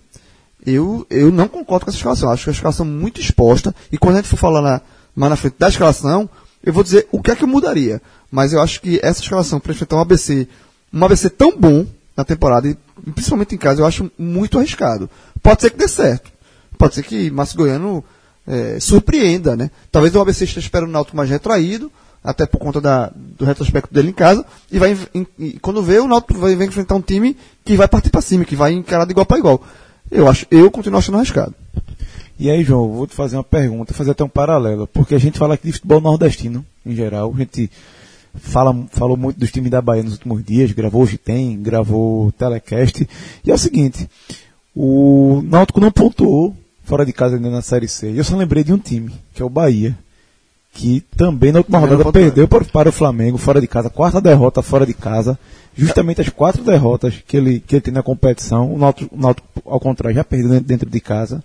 eu, 0.65 1.05
eu 1.09 1.31
não 1.31 1.47
concordo 1.47 1.85
com 1.85 1.91
essa 1.91 1.97
escalação. 1.97 2.29
Acho 2.29 2.45
que 2.45 2.49
a 2.49 2.53
escalação 2.53 2.85
é 2.85 2.89
muito 2.89 3.21
exposta. 3.21 3.73
E 3.91 3.97
quando 3.97 4.15
a 4.15 4.17
gente 4.17 4.29
for 4.29 4.37
falar 4.37 4.61
na, 4.61 4.81
mais 5.15 5.29
na 5.29 5.35
frente 5.35 5.55
da 5.57 5.69
escalação, 5.69 6.29
eu 6.63 6.73
vou 6.73 6.83
dizer 6.83 7.07
o 7.11 7.21
que 7.21 7.31
é 7.31 7.35
que 7.35 7.43
eu 7.43 7.47
mudaria. 7.47 8.01
Mas 8.31 8.53
eu 8.53 8.61
acho 8.61 8.81
que 8.81 8.99
essa 9.01 9.21
escalação 9.21 9.59
para 9.59 9.71
enfrentar 9.71 9.95
um 9.95 10.01
ABC, 10.01 10.47
um 10.93 11.05
ABC 11.05 11.29
tão 11.29 11.57
bom 11.57 11.85
na 12.15 12.25
temporada, 12.25 12.67
e 12.67 12.75
principalmente 13.11 13.55
em 13.55 13.57
casa, 13.57 13.81
eu 13.81 13.85
acho 13.85 14.11
muito 14.17 14.57
arriscado. 14.57 15.09
Pode 15.41 15.61
ser 15.61 15.69
que 15.69 15.77
dê 15.77 15.87
certo. 15.87 16.31
Pode 16.77 16.95
ser 16.95 17.03
que 17.03 17.29
Márcio 17.31 17.57
Goiano 17.57 18.03
é, 18.45 18.79
surpreenda, 18.79 19.55
né? 19.55 19.69
Talvez 19.91 20.15
o 20.15 20.19
ABC 20.19 20.45
esteja 20.45 20.65
esperando 20.65 20.89
o 20.89 20.91
Náutico 20.91 21.15
mais 21.15 21.29
retraído, 21.29 21.91
até 22.23 22.45
por 22.45 22.57
conta 22.59 22.81
da, 22.81 23.11
do 23.37 23.45
retrospecto 23.45 23.93
dele 23.93 24.09
em 24.09 24.13
casa, 24.13 24.45
e 24.71 24.79
vai 24.79 24.97
e 25.39 25.53
quando 25.59 25.81
vê, 25.83 25.99
o 25.99 26.07
Náutico 26.07 26.39
vai, 26.39 26.53
enfrentar 26.53 26.95
um 26.95 27.01
time 27.01 27.37
que 27.63 27.75
vai 27.75 27.87
partir 27.87 28.09
para 28.09 28.21
cima, 28.21 28.45
que 28.45 28.55
vai 28.55 28.73
encarar 28.73 29.05
de 29.05 29.11
igual 29.11 29.25
para 29.25 29.37
igual. 29.37 29.61
Eu 30.09 30.27
acho, 30.27 30.45
eu 30.49 30.71
continuo 30.71 30.99
achando 30.99 31.17
arriscado. 31.17 31.53
E 32.39 32.49
aí, 32.51 32.63
João, 32.63 32.91
vou 32.91 33.07
te 33.07 33.15
fazer 33.15 33.35
uma 33.35 33.43
pergunta, 33.43 33.93
fazer 33.93 34.11
até 34.11 34.23
um 34.23 34.29
paralelo, 34.29 34.87
porque 34.87 35.15
a 35.15 35.19
gente 35.19 35.39
fala 35.39 35.55
aqui 35.55 35.67
de 35.67 35.73
futebol 35.73 35.99
nordestino, 35.99 36.65
em 36.85 36.95
geral, 36.95 37.33
a 37.33 37.39
gente 37.39 37.69
fala, 38.35 38.75
falou 38.91 39.17
muito 39.17 39.39
dos 39.39 39.51
times 39.51 39.71
da 39.71 39.81
Bahia 39.81 40.03
nos 40.03 40.13
últimos 40.13 40.43
dias, 40.45 40.71
gravou 40.71 41.01
hoje 41.01 41.17
tem, 41.17 41.59
gravou 41.61 42.31
telecast, 42.33 43.07
e 43.43 43.51
é 43.51 43.53
o 43.53 43.57
seguinte, 43.57 44.07
o 44.75 45.41
Náutico 45.45 45.79
não 45.79 45.91
pontuou 45.91 46.55
fora 46.83 47.05
de 47.05 47.11
casa 47.11 47.35
ainda 47.35 47.49
na 47.49 47.61
Série 47.61 47.87
C, 47.87 48.13
eu 48.15 48.23
só 48.23 48.37
lembrei 48.37 48.63
de 48.63 48.71
um 48.71 48.77
time, 48.77 49.11
que 49.33 49.41
é 49.41 49.45
o 49.45 49.49
Bahia, 49.49 49.97
que 50.77 51.01
também 51.17 51.51
na 51.51 51.57
última 51.57 51.79
rodada 51.79 52.11
perdeu 52.11 52.47
para, 52.47 52.63
para 52.63 52.89
o 52.89 52.91
Flamengo 52.91 53.35
fora 53.39 53.59
de 53.59 53.65
casa, 53.65 53.89
quarta 53.89 54.21
derrota 54.21 54.61
fora 54.61 54.85
de 54.85 54.93
casa, 54.93 55.37
justamente 55.75 56.21
as 56.21 56.29
quatro 56.29 56.63
derrotas 56.63 57.15
que 57.27 57.35
ele, 57.35 57.59
que 57.59 57.75
ele 57.75 57.81
tem 57.81 57.93
na 57.93 58.03
competição, 58.03 58.71
o 58.71 58.77
Náutico, 58.77 59.15
o 59.15 59.19
Náutico 59.19 59.47
ao 59.65 59.79
contrário, 59.79 60.15
já 60.15 60.23
perdeu 60.23 60.61
dentro 60.61 60.87
de 60.87 60.99
casa. 60.99 61.43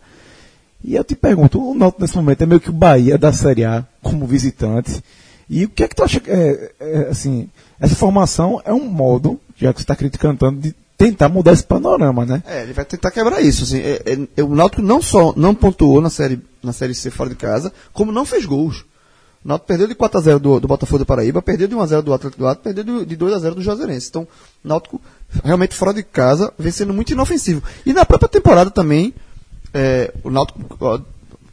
E 0.84 0.96
eu 0.96 1.02
te 1.02 1.16
pergunto, 1.16 1.58
o 1.58 1.74
Náutico 1.74 2.02
nesse 2.02 2.14
momento 2.14 2.42
é 2.42 2.46
meio 2.46 2.60
que 2.60 2.68
o 2.68 2.74
Bahia 2.74 3.16
da 3.16 3.32
Série 3.32 3.64
A 3.64 3.86
como 4.02 4.26
visitante. 4.26 5.02
E 5.48 5.64
o 5.64 5.68
que 5.70 5.82
é 5.82 5.88
que 5.88 5.96
tu 5.96 6.04
acha 6.04 6.20
que 6.20 6.30
é, 6.30 6.70
é, 6.78 7.08
assim, 7.10 7.48
essa 7.80 7.94
formação 7.94 8.60
é 8.66 8.72
um 8.72 8.84
modo, 8.84 9.40
já 9.56 9.72
que 9.72 9.80
você 9.80 9.84
está 9.84 9.96
criticando 9.96 10.52
de 10.52 10.74
tentar 10.98 11.30
mudar 11.30 11.54
esse 11.54 11.64
panorama, 11.64 12.26
né? 12.26 12.42
É, 12.46 12.64
ele 12.64 12.74
vai 12.74 12.84
tentar 12.84 13.10
quebrar 13.10 13.40
isso. 13.40 13.64
Assim, 13.64 13.78
é, 13.78 14.18
é, 14.36 14.42
o 14.42 14.54
Náutico 14.54 14.82
não 14.82 15.00
só 15.00 15.32
não 15.34 15.54
pontuou 15.54 16.02
na 16.02 16.10
série, 16.10 16.38
na 16.62 16.74
série 16.74 16.94
C 16.94 17.10
fora 17.10 17.30
de 17.30 17.36
casa, 17.36 17.72
como 17.94 18.12
não 18.12 18.26
fez 18.26 18.44
gols. 18.44 18.84
O 19.44 19.48
Náutico 19.48 19.66
perdeu 19.66 19.88
de 19.88 19.94
4x0 19.94 20.38
do, 20.38 20.60
do 20.60 20.68
Botafogo 20.68 21.00
do 21.00 21.06
Paraíba, 21.06 21.42
perdeu 21.42 21.66
de 21.66 21.74
1x0 21.74 22.02
do 22.02 22.14
Atlético 22.14 22.42
do 22.42 22.46
Atlético, 22.46 22.62
perdeu 22.74 23.04
de, 23.04 23.06
de 23.06 23.16
2x0 23.16 23.54
do 23.54 23.62
Juazeirense. 23.62 24.08
Então, 24.08 24.22
o 24.22 24.68
Náutico 24.68 25.00
realmente 25.42 25.74
fora 25.74 25.92
de 25.92 26.02
casa, 26.02 26.52
vem 26.58 26.70
sendo 26.70 26.92
muito 26.92 27.12
inofensivo. 27.12 27.62
E 27.84 27.92
na 27.92 28.04
própria 28.04 28.28
temporada 28.28 28.70
também, 28.70 29.14
é, 29.74 30.12
o 30.22 30.30
Náutico, 30.30 30.76
ó, 30.80 31.00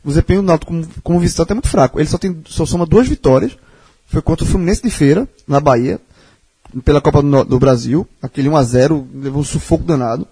o 0.03 0.07
desempenho 0.07 0.41
do 0.41 0.45
Náutico 0.45 0.71
como, 0.71 0.87
como 1.03 1.19
visitante 1.19 1.51
é 1.51 1.55
muito 1.55 1.69
fraco. 1.69 1.99
Ele 1.99 2.09
só, 2.09 2.17
tem, 2.17 2.41
só 2.45 2.65
soma 2.65 2.85
duas 2.85 3.07
vitórias. 3.07 3.57
Foi 4.07 4.21
contra 4.21 4.45
o 4.45 4.47
Fluminense 4.47 4.81
de 4.81 4.89
Feira, 4.89 5.27
na 5.47 5.59
Bahia, 5.59 5.99
pela 6.83 7.01
Copa 7.01 7.21
do, 7.21 7.43
do 7.43 7.59
Brasil. 7.59 8.07
Aquele 8.21 8.49
1x0 8.49 9.05
levou 9.15 9.41
um 9.41 9.45
sufoco 9.45 9.83
danado. 9.83 10.27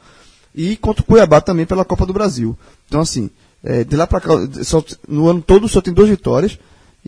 E 0.53 0.75
contra 0.77 1.03
o 1.03 1.05
Cuiabá 1.05 1.41
também 1.41 1.65
pela 1.65 1.85
Copa 1.85 2.05
do 2.05 2.13
Brasil. 2.13 2.57
Então, 2.87 3.01
assim, 3.01 3.29
é, 3.63 3.83
de 3.83 3.95
lá 3.95 4.07
para 4.07 4.21
cá, 4.21 4.33
só, 4.63 4.83
no 5.07 5.27
ano 5.27 5.41
todo 5.41 5.67
só 5.67 5.81
tem 5.81 5.93
duas 5.93 6.09
vitórias. 6.09 6.57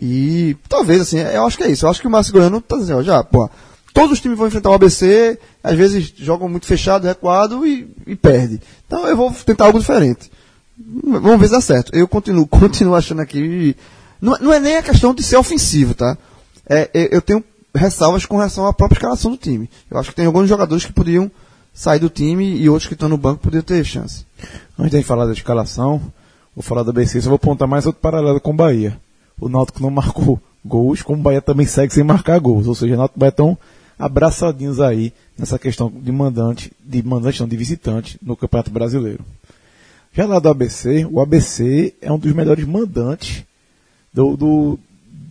E 0.02 0.56
talvez, 0.66 1.02
assim, 1.02 1.18
eu 1.18 1.44
acho 1.44 1.58
que 1.58 1.64
é 1.64 1.70
isso. 1.70 1.84
Eu 1.84 1.90
acho 1.90 2.00
que 2.00 2.06
o 2.06 2.10
Márcio 2.10 2.32
Goiano 2.32 2.60
tá 2.62 2.78
dizendo, 2.78 3.02
já, 3.02 3.22
pô, 3.22 3.50
todos 3.92 4.12
os 4.12 4.20
times 4.20 4.38
vão 4.38 4.46
enfrentar 4.46 4.70
o 4.70 4.74
ABC, 4.74 5.38
às 5.62 5.76
vezes 5.76 6.10
jogam 6.16 6.48
muito 6.48 6.64
fechado, 6.64 7.06
recuado 7.06 7.66
e, 7.66 7.86
e 8.06 8.16
perde. 8.16 8.62
Então 8.86 9.06
eu 9.06 9.14
vou 9.14 9.30
tentar 9.44 9.66
algo 9.66 9.78
diferente. 9.78 10.30
Vamos 11.04 11.38
ver 11.38 11.46
se 11.48 11.52
dá 11.52 11.60
certo. 11.60 11.94
Eu 11.94 12.08
continuo, 12.08 12.46
continuo 12.48 12.94
achando 12.94 13.20
aqui. 13.20 13.76
Não, 14.22 14.38
não 14.40 14.52
é 14.54 14.58
nem 14.58 14.78
a 14.78 14.82
questão 14.82 15.12
de 15.12 15.22
ser 15.22 15.36
ofensivo, 15.36 15.94
tá? 15.94 16.16
É, 16.66 16.88
eu 16.94 17.20
tenho 17.20 17.44
ressalvas 17.74 18.24
com 18.24 18.36
relação 18.36 18.66
à 18.66 18.72
própria 18.72 18.96
escalação 18.96 19.30
do 19.30 19.36
time. 19.36 19.68
Eu 19.90 19.98
acho 19.98 20.10
que 20.10 20.16
tem 20.16 20.24
alguns 20.24 20.48
jogadores 20.48 20.86
que 20.86 20.94
podiam 20.94 21.30
sair 21.74 21.98
do 21.98 22.08
time 22.08 22.56
e 22.56 22.70
outros 22.70 22.88
que 22.88 22.94
estão 22.94 23.08
no 23.08 23.18
banco 23.18 23.42
podiam 23.42 23.62
ter 23.62 23.84
chance. 23.84 24.24
Antes 24.78 24.98
de 24.98 25.04
falar 25.04 25.26
da 25.26 25.32
escalação, 25.32 26.00
vou 26.56 26.62
falar 26.62 26.84
da 26.84 26.92
BC, 26.92 27.20
só 27.20 27.28
vou 27.28 27.36
apontar 27.36 27.68
mais 27.68 27.84
outro 27.84 28.00
paralelo 28.00 28.40
com 28.40 28.50
o 28.50 28.54
Bahia. 28.54 28.98
O 29.40 29.48
Náutico 29.48 29.82
não 29.82 29.90
marcou 29.90 30.40
gols, 30.64 31.02
como 31.02 31.18
o 31.18 31.22
Bahia 31.22 31.40
também 31.40 31.66
segue 31.66 31.92
sem 31.92 32.04
marcar 32.04 32.38
gols. 32.38 32.66
Ou 32.66 32.74
seja, 32.74 32.94
o 32.94 32.98
Náutico 32.98 33.16
e 33.16 33.18
o 33.18 33.20
Bahia 33.20 33.30
estão 33.30 33.58
abraçadinhos 33.98 34.80
aí 34.80 35.12
nessa 35.36 35.58
questão 35.58 35.90
de 35.90 36.12
mandante, 36.12 36.72
de 36.84 37.02
mandante 37.02 37.40
não, 37.40 37.48
de 37.48 37.56
visitante 37.56 38.18
no 38.22 38.36
Campeonato 38.36 38.70
Brasileiro. 38.70 39.24
Já 40.12 40.26
lá 40.26 40.38
do 40.38 40.48
ABC, 40.48 41.06
o 41.10 41.20
ABC 41.20 41.94
é 42.00 42.10
um 42.10 42.18
dos 42.18 42.32
melhores 42.32 42.64
mandantes 42.64 43.44
do, 44.12 44.36
do 44.36 44.78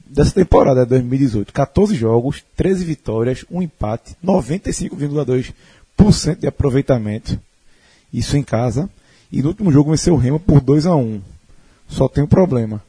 dessa 0.10 0.34
temporada 0.34 0.86
2018. 0.86 1.54
14 1.54 1.96
jogos, 1.96 2.44
13 2.56 2.86
vitórias, 2.86 3.44
um 3.52 3.62
empate, 3.62 4.16
95,2% 4.24 6.40
de 6.40 6.48
aproveitamento. 6.48 7.38
Isso 8.12 8.38
em 8.38 8.44
casa. 8.44 8.90
E 9.32 9.42
no 9.42 9.50
último 9.50 9.72
jogo 9.72 9.92
venceu 9.92 10.16
o 10.16 10.18
Remo 10.18 10.40
por 10.40 10.60
2 10.60 10.88
a 10.88 10.96
1 10.96 11.22
Só 11.88 12.08
tem 12.08 12.24
um 12.24 12.28
problema. 12.28 12.82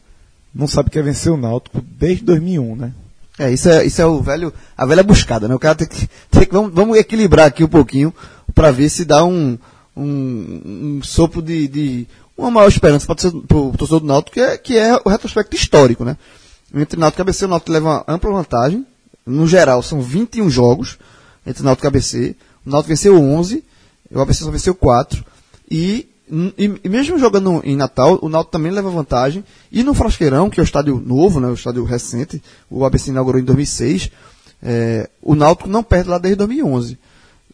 Não 0.54 0.66
sabe 0.66 0.90
que 0.90 0.98
é 0.98 1.02
vencer 1.02 1.32
o 1.32 1.36
Náutico 1.36 1.80
desde 1.80 2.24
2001, 2.24 2.76
né? 2.76 2.92
É, 3.38 3.50
isso 3.50 3.68
é, 3.68 3.86
isso 3.86 4.02
é 4.02 4.06
o 4.06 4.20
velho, 4.20 4.52
a 4.76 4.84
velha 4.84 5.02
buscada, 5.02 5.48
né? 5.48 5.54
O 5.54 5.58
cara 5.58 5.74
tem 5.74 5.86
que, 5.86 6.08
tem 6.30 6.44
que 6.44 6.52
vamos, 6.52 6.72
vamos 6.74 6.98
equilibrar 6.98 7.46
aqui 7.46 7.64
um 7.64 7.68
pouquinho 7.68 8.12
para 8.54 8.70
ver 8.70 8.90
se 8.90 9.04
dá 9.04 9.24
um, 9.24 9.56
um, 9.96 10.98
um 10.98 11.00
sopro 11.02 11.40
de, 11.40 11.68
de, 11.68 12.06
uma 12.36 12.50
maior 12.50 12.68
esperança 12.68 13.06
para 13.06 13.56
o 13.56 13.72
torcedor 13.72 14.00
do 14.00 14.06
Náutico, 14.06 14.34
que 14.34 14.40
é, 14.40 14.58
que 14.58 14.76
é 14.76 15.00
o 15.04 15.08
retrospecto 15.08 15.56
histórico, 15.56 16.04
né? 16.04 16.16
Entre 16.74 16.98
Náutico 16.98 17.20
e 17.20 17.22
ABC, 17.22 17.44
o 17.44 17.48
Náutico 17.48 17.72
leva 17.72 17.88
uma 17.88 18.04
ampla 18.06 18.30
vantagem. 18.30 18.86
No 19.26 19.46
geral, 19.46 19.82
são 19.82 20.00
21 20.00 20.50
jogos 20.50 20.98
entre 21.46 21.62
Náutico 21.62 21.86
e 21.86 21.88
ABC. 21.88 22.36
O 22.66 22.70
Náutico 22.70 22.88
venceu 22.88 23.18
11, 23.18 23.64
o 24.12 24.20
ABC 24.20 24.44
só 24.44 24.50
venceu 24.50 24.74
4. 24.74 25.24
E, 25.70 26.08
e, 26.56 26.80
e, 26.84 26.88
mesmo 26.88 27.18
jogando 27.18 27.60
em 27.64 27.76
Natal, 27.76 28.18
o 28.22 28.28
Náutico 28.28 28.52
também 28.52 28.70
leva 28.70 28.90
vantagem. 28.90 29.44
E 29.70 29.82
no 29.82 29.94
Frasqueirão, 29.94 30.48
que 30.48 30.60
é 30.60 30.62
o 30.62 30.64
estádio 30.64 31.02
novo, 31.04 31.40
né, 31.40 31.48
o 31.48 31.54
estádio 31.54 31.84
recente, 31.84 32.42
o 32.70 32.84
ABC 32.84 33.10
inaugurou 33.10 33.40
em 33.40 33.44
2006, 33.44 34.10
é, 34.62 35.10
o 35.20 35.34
Náutico 35.34 35.68
não 35.68 35.82
perde 35.82 36.08
lá 36.08 36.18
desde 36.18 36.36
2011. 36.36 36.98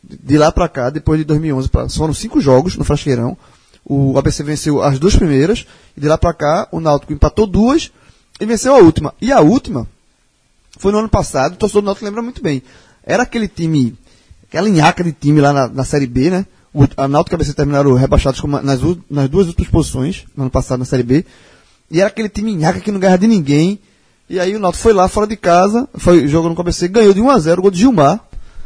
De 0.02 0.38
lá 0.38 0.52
para 0.52 0.68
cá, 0.68 0.90
depois 0.90 1.18
de 1.18 1.24
2011, 1.24 1.68
pra, 1.68 1.88
foram 1.88 2.14
cinco 2.14 2.40
jogos 2.40 2.76
no 2.76 2.84
Frasqueirão. 2.84 3.36
O 3.84 4.18
ABC 4.18 4.42
venceu 4.42 4.82
as 4.82 4.98
duas 4.98 5.16
primeiras, 5.16 5.66
e 5.96 6.00
de 6.00 6.08
lá 6.08 6.18
para 6.18 6.34
cá, 6.34 6.68
o 6.70 6.80
Náutico 6.80 7.12
empatou 7.12 7.46
duas 7.46 7.90
e 8.40 8.44
venceu 8.44 8.74
a 8.74 8.78
última. 8.78 9.14
E 9.20 9.32
a 9.32 9.40
última 9.40 9.86
foi 10.78 10.92
no 10.92 10.98
ano 10.98 11.08
passado, 11.08 11.54
o 11.54 11.56
torcedor 11.56 11.82
do 11.82 11.86
Náutico 11.86 12.04
lembra 12.04 12.22
muito 12.22 12.42
bem. 12.42 12.62
Era 13.02 13.22
aquele 13.22 13.48
time, 13.48 13.96
aquela 14.48 14.68
linhaca 14.68 15.02
de 15.02 15.12
time 15.12 15.40
lá 15.40 15.52
na, 15.52 15.68
na 15.68 15.84
Série 15.84 16.06
B, 16.06 16.30
né? 16.30 16.46
O, 16.74 16.84
a 16.96 17.08
Náutico 17.08 17.34
e 17.34 17.36
a 17.36 17.38
ABC 17.38 17.54
terminaram 17.54 17.94
rebaixados 17.94 18.42
nas, 18.62 18.80
nas 19.10 19.28
duas 19.28 19.46
últimas 19.48 19.70
posições, 19.70 20.24
no 20.36 20.44
ano 20.44 20.50
passado 20.50 20.78
na 20.78 20.84
Série 20.84 21.02
B. 21.02 21.24
E 21.90 22.00
era 22.00 22.08
aquele 22.08 22.28
time 22.28 22.54
nhaca 22.54 22.80
que 22.80 22.90
não 22.90 23.00
ganhava 23.00 23.18
de 23.18 23.26
ninguém. 23.26 23.78
E 24.28 24.40
aí 24.40 24.54
o 24.54 24.58
Náutico 24.58 24.82
foi 24.82 24.92
lá, 24.92 25.08
fora 25.08 25.26
de 25.26 25.36
casa, 25.36 25.88
foi 25.94 26.26
jogando 26.26 26.54
com 26.54 26.60
a 26.60 26.64
ABC, 26.64 26.88
ganhou 26.88 27.14
de 27.14 27.20
1 27.20 27.30
a 27.30 27.38
0 27.38 27.58
o 27.58 27.62
gol 27.62 27.70
de 27.70 27.78
Gilmar. 27.78 28.20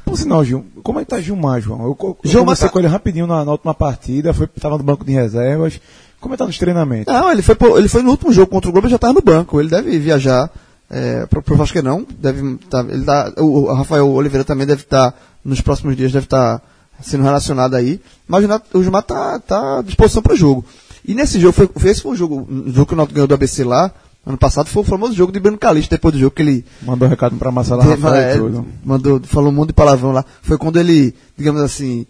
Por 0.05 0.17
sinal, 0.17 0.45
Gil, 0.45 0.67
como 0.83 0.99
é 0.99 1.05
que 1.05 1.11
tá 1.11 1.21
Gilmar, 1.21 1.61
João? 1.61 1.83
Eu, 1.83 1.97
eu 2.01 2.17
Gilmar 2.25 2.57
tá... 2.57 2.69
com 2.69 2.79
ele 2.79 2.89
rapidinho 2.89 3.27
na, 3.27 3.45
na 3.45 3.53
última 3.53 3.75
partida, 3.75 4.35
foi, 4.35 4.47
tava 4.47 4.77
no 4.77 4.83
banco 4.83 5.05
de 5.05 5.13
reservas. 5.13 5.81
Como 6.21 6.35
é 6.35 6.37
que 6.37 6.39
tá 6.39 6.47
nos 6.47 6.59
treinamentos? 6.59 7.13
Não, 7.13 7.31
ele 7.31 7.43
foi, 7.43 7.57
ele 7.77 7.89
foi 7.89 8.03
no 8.03 8.11
último 8.11 8.33
jogo 8.33 8.51
contra 8.51 8.69
o 8.69 8.73
Globo 8.73 8.89
e 8.89 8.91
já 8.91 8.97
estava 8.97 9.15
no 9.15 9.23
banco. 9.23 9.61
Ele 9.61 9.71
deve 9.71 9.99
viajar 9.99 10.51
é, 10.91 11.25
pro, 11.27 11.41
pro 11.41 11.57
não 11.83 12.05
Deve 12.19 12.59
tá, 12.69 12.81
ele 12.81 13.05
tá, 13.05 13.33
o, 13.39 13.45
o 13.45 13.75
Rafael 13.75 14.09
Oliveira 14.09 14.45
também 14.45 14.67
deve 14.67 14.83
estar, 14.83 15.13
tá, 15.13 15.19
nos 15.45 15.61
próximos 15.61 15.97
dias, 15.97 16.13
deve 16.13 16.27
estar 16.27 16.59
tá 16.59 16.65
sendo 17.03 17.25
relacionado 17.25 17.75
aí. 17.75 18.01
Mas 18.27 18.45
o 18.73 18.83
Gilmar 18.83 19.03
tá, 19.03 19.39
tá 19.39 19.79
à 19.79 19.83
disposição 19.83 20.23
para 20.23 20.35
o 20.35 20.37
jogo. 20.37 20.65
E 21.05 21.15
nesse 21.15 21.41
jogo, 21.41 21.53
foi, 21.53 21.91
esse 21.91 22.03
foi 22.03 22.13
o 22.13 22.17
jogo, 22.17 22.47
o 22.49 22.71
jogo 22.71 22.87
que 22.87 22.95
o 22.95 22.97
Náutico 22.97 23.15
ganhou 23.15 23.27
do 23.27 23.35
ABC 23.35 23.65
lá, 23.65 23.91
ano 24.27 24.37
passado, 24.37 24.69
foi 24.69 24.83
o 24.83 24.85
famoso 24.85 25.15
jogo 25.15 25.33
de 25.33 25.41
Bruno 25.41 25.57
Calixto, 25.57 25.91
depois 25.91 26.15
do 26.15 26.21
jogo 26.21 26.35
que 26.35 26.43
ele... 26.43 26.65
Mandou 26.83 27.09
um 27.09 27.11
recado 27.11 27.37
para 27.37 27.51
Marcelo 27.51 27.81
Rafael. 27.81 28.49
É, 28.49 28.65
mandou, 28.85 29.21
falou 29.25 29.51
um 29.51 29.55
monte 29.55 29.69
de 29.69 29.75
palavrão 29.75 30.13
lá. 30.13 30.25
Foi 30.43 30.59
quando 30.59 30.79
ele, 30.79 31.15
digamos 31.37 31.63
assim, 31.63 32.07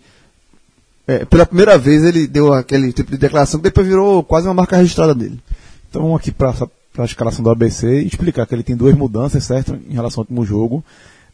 é, 1.07 1.25
pela 1.25 1.47
primeira 1.47 1.79
vez 1.79 2.05
ele 2.05 2.27
deu 2.27 2.53
aquele 2.53 2.93
tipo 2.93 3.11
de 3.11 3.19
declaração 3.19 3.59
que 3.59 3.65
depois 3.65 3.87
virou 3.87 4.23
quase 4.23 4.47
uma 4.47 4.55
marca 4.55 4.77
registrada 4.77 5.15
dele. 5.15 5.41
Então 5.89 6.03
vamos 6.03 6.19
aqui 6.19 6.31
para 6.31 6.55
a 6.99 7.05
escalação 7.05 7.43
do 7.43 7.51
ABC 7.51 8.03
e 8.03 8.07
explicar 8.07 8.47
que 8.47 8.55
ele 8.55 8.63
tem 8.63 8.77
duas 8.77 8.95
mudanças, 8.95 9.43
certo? 9.45 9.77
Em 9.89 9.95
relação 9.95 10.21
ao 10.21 10.23
último 10.23 10.45
jogo. 10.45 10.85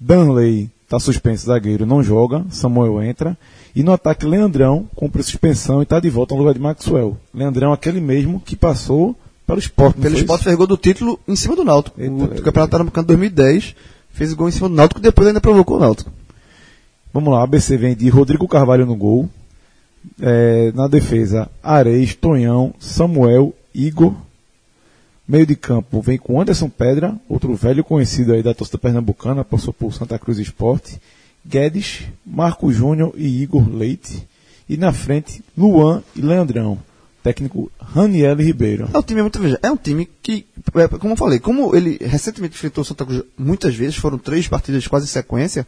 Danley 0.00 0.70
está 0.86 1.00
suspenso, 1.00 1.46
zagueiro, 1.46 1.84
não 1.84 2.02
joga. 2.02 2.44
Samuel 2.48 3.02
entra. 3.02 3.36
E 3.74 3.82
no 3.82 3.92
ataque, 3.92 4.24
Leandrão 4.24 4.88
cumpre 4.94 5.22
suspensão 5.22 5.80
e 5.80 5.82
está 5.82 6.00
de 6.00 6.08
volta 6.08 6.34
no 6.34 6.40
lugar 6.40 6.54
de 6.54 6.60
Maxwell. 6.60 7.18
Leandrão, 7.34 7.72
aquele 7.72 8.00
mesmo 8.00 8.40
que 8.40 8.56
passou 8.56 9.14
pelo 9.46 9.58
esporte. 9.58 10.00
Pelo 10.00 10.16
esporte 10.16 10.44
fez 10.44 10.56
gol 10.56 10.66
do 10.66 10.76
título 10.76 11.18
em 11.26 11.36
cima 11.36 11.54
do 11.54 11.64
Náutico. 11.64 12.00
Eita, 12.00 12.14
o 12.14 12.42
campeonato 12.42 12.70
Pernambucano 12.70 13.06
2010 13.08 13.74
fez 14.10 14.32
gol 14.32 14.48
em 14.48 14.52
cima 14.52 14.68
do 14.68 14.74
Náutico 14.74 15.00
e 15.00 15.02
depois 15.02 15.26
ainda 15.28 15.40
provocou 15.40 15.76
o 15.76 15.80
Náutico. 15.80 16.10
Vamos 17.12 17.32
lá, 17.32 17.42
ABC 17.42 17.76
vem 17.76 17.94
de 17.94 18.08
Rodrigo 18.08 18.46
Carvalho 18.46 18.86
no 18.86 18.94
gol, 18.94 19.28
é, 20.20 20.70
na 20.74 20.86
defesa, 20.86 21.48
Areis, 21.62 22.14
Tonhão, 22.14 22.74
Samuel, 22.78 23.54
Igor. 23.74 24.14
Meio 25.28 25.46
de 25.46 25.56
campo 25.56 26.00
vem 26.00 26.18
com 26.18 26.40
Anderson 26.40 26.68
Pedra, 26.68 27.16
outro 27.28 27.54
velho 27.54 27.82
conhecido 27.82 28.32
aí 28.32 28.42
da 28.42 28.54
torcida 28.54 28.78
pernambucana, 28.78 29.44
passou 29.44 29.72
por 29.72 29.92
Santa 29.92 30.18
Cruz 30.18 30.38
Esporte. 30.38 31.00
Guedes, 31.44 32.02
Marco 32.24 32.72
Júnior 32.72 33.12
e 33.16 33.42
Igor 33.42 33.68
Leite. 33.68 34.26
E 34.68 34.76
na 34.76 34.92
frente, 34.92 35.42
Luan 35.56 36.02
e 36.14 36.20
Leandrão. 36.20 36.78
Técnico 37.22 37.72
Raniel 37.80 38.36
Ribeiro. 38.36 38.88
É 38.94 38.98
um 38.98 39.02
time 39.02 39.20
muito 39.20 39.40
veja, 39.40 39.58
é 39.60 39.68
um 39.68 39.76
time 39.76 40.08
que, 40.22 40.46
é, 40.76 40.86
como 40.86 41.14
eu 41.14 41.16
falei, 41.16 41.40
como 41.40 41.74
ele 41.74 41.98
recentemente 42.00 42.54
enfrentou 42.54 42.84
Santa 42.84 43.04
Cruz 43.04 43.24
muitas 43.36 43.74
vezes, 43.74 43.96
foram 43.96 44.16
três 44.16 44.46
partidas 44.46 44.86
quase 44.86 45.06
em 45.06 45.08
sequência, 45.08 45.66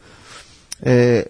é, 0.80 1.28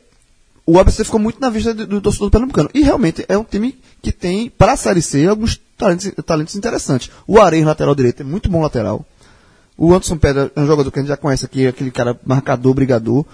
o 0.71 0.79
ABC 0.79 1.03
ficou 1.03 1.19
muito 1.19 1.41
na 1.41 1.49
vista 1.49 1.73
do, 1.73 1.87
do 1.87 2.01
torcedor 2.03 2.31
pernambucano. 2.31 2.69
E 2.75 2.83
realmente 2.83 3.25
é 3.27 3.39
um 3.39 3.43
time 3.43 3.75
que 4.03 4.13
tem, 4.13 4.51
para 4.51 4.73
a 4.73 4.77
Série 4.77 5.01
C, 5.01 5.27
alguns 5.27 5.59
talentos, 5.79 6.13
talentos 6.27 6.55
interessantes. 6.57 7.11
O 7.27 7.41
Areia, 7.41 7.65
lateral 7.65 7.95
direito, 7.95 8.21
é 8.21 8.25
muito 8.25 8.51
bom 8.51 8.61
lateral. 8.61 9.03
O 9.79 9.95
Anderson 9.95 10.19
Pedra 10.19 10.53
é 10.55 10.61
um 10.61 10.67
jogador 10.67 10.91
que 10.91 10.99
a 10.99 11.03
gente 11.03 11.09
já 11.09 11.17
conhece 11.17 11.47
aqui, 11.47 11.67
aquele 11.67 11.91
cara 11.91 12.21
marcador, 12.23 12.75
brigador. 12.75 13.25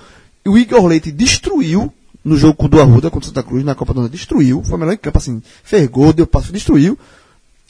E 0.44 0.48
o 0.48 0.56
Igor 0.56 0.86
Leite 0.86 1.10
destruiu 1.10 1.92
no 2.24 2.36
jogo 2.36 2.54
com 2.54 2.68
o 2.68 2.80
Arruda 2.80 3.10
contra 3.10 3.26
o 3.26 3.28
Santa 3.28 3.42
Cruz, 3.42 3.64
na 3.64 3.74
Copa 3.74 3.92
do 3.92 4.02
Mundo, 4.02 4.12
destruiu. 4.12 4.62
Foi 4.62 4.78
melhor 4.78 4.92
em 4.92 4.96
campo, 4.96 5.18
assim, 5.18 5.42
fergou, 5.64 6.12
deu 6.12 6.28
passo, 6.28 6.52
destruiu. 6.52 6.96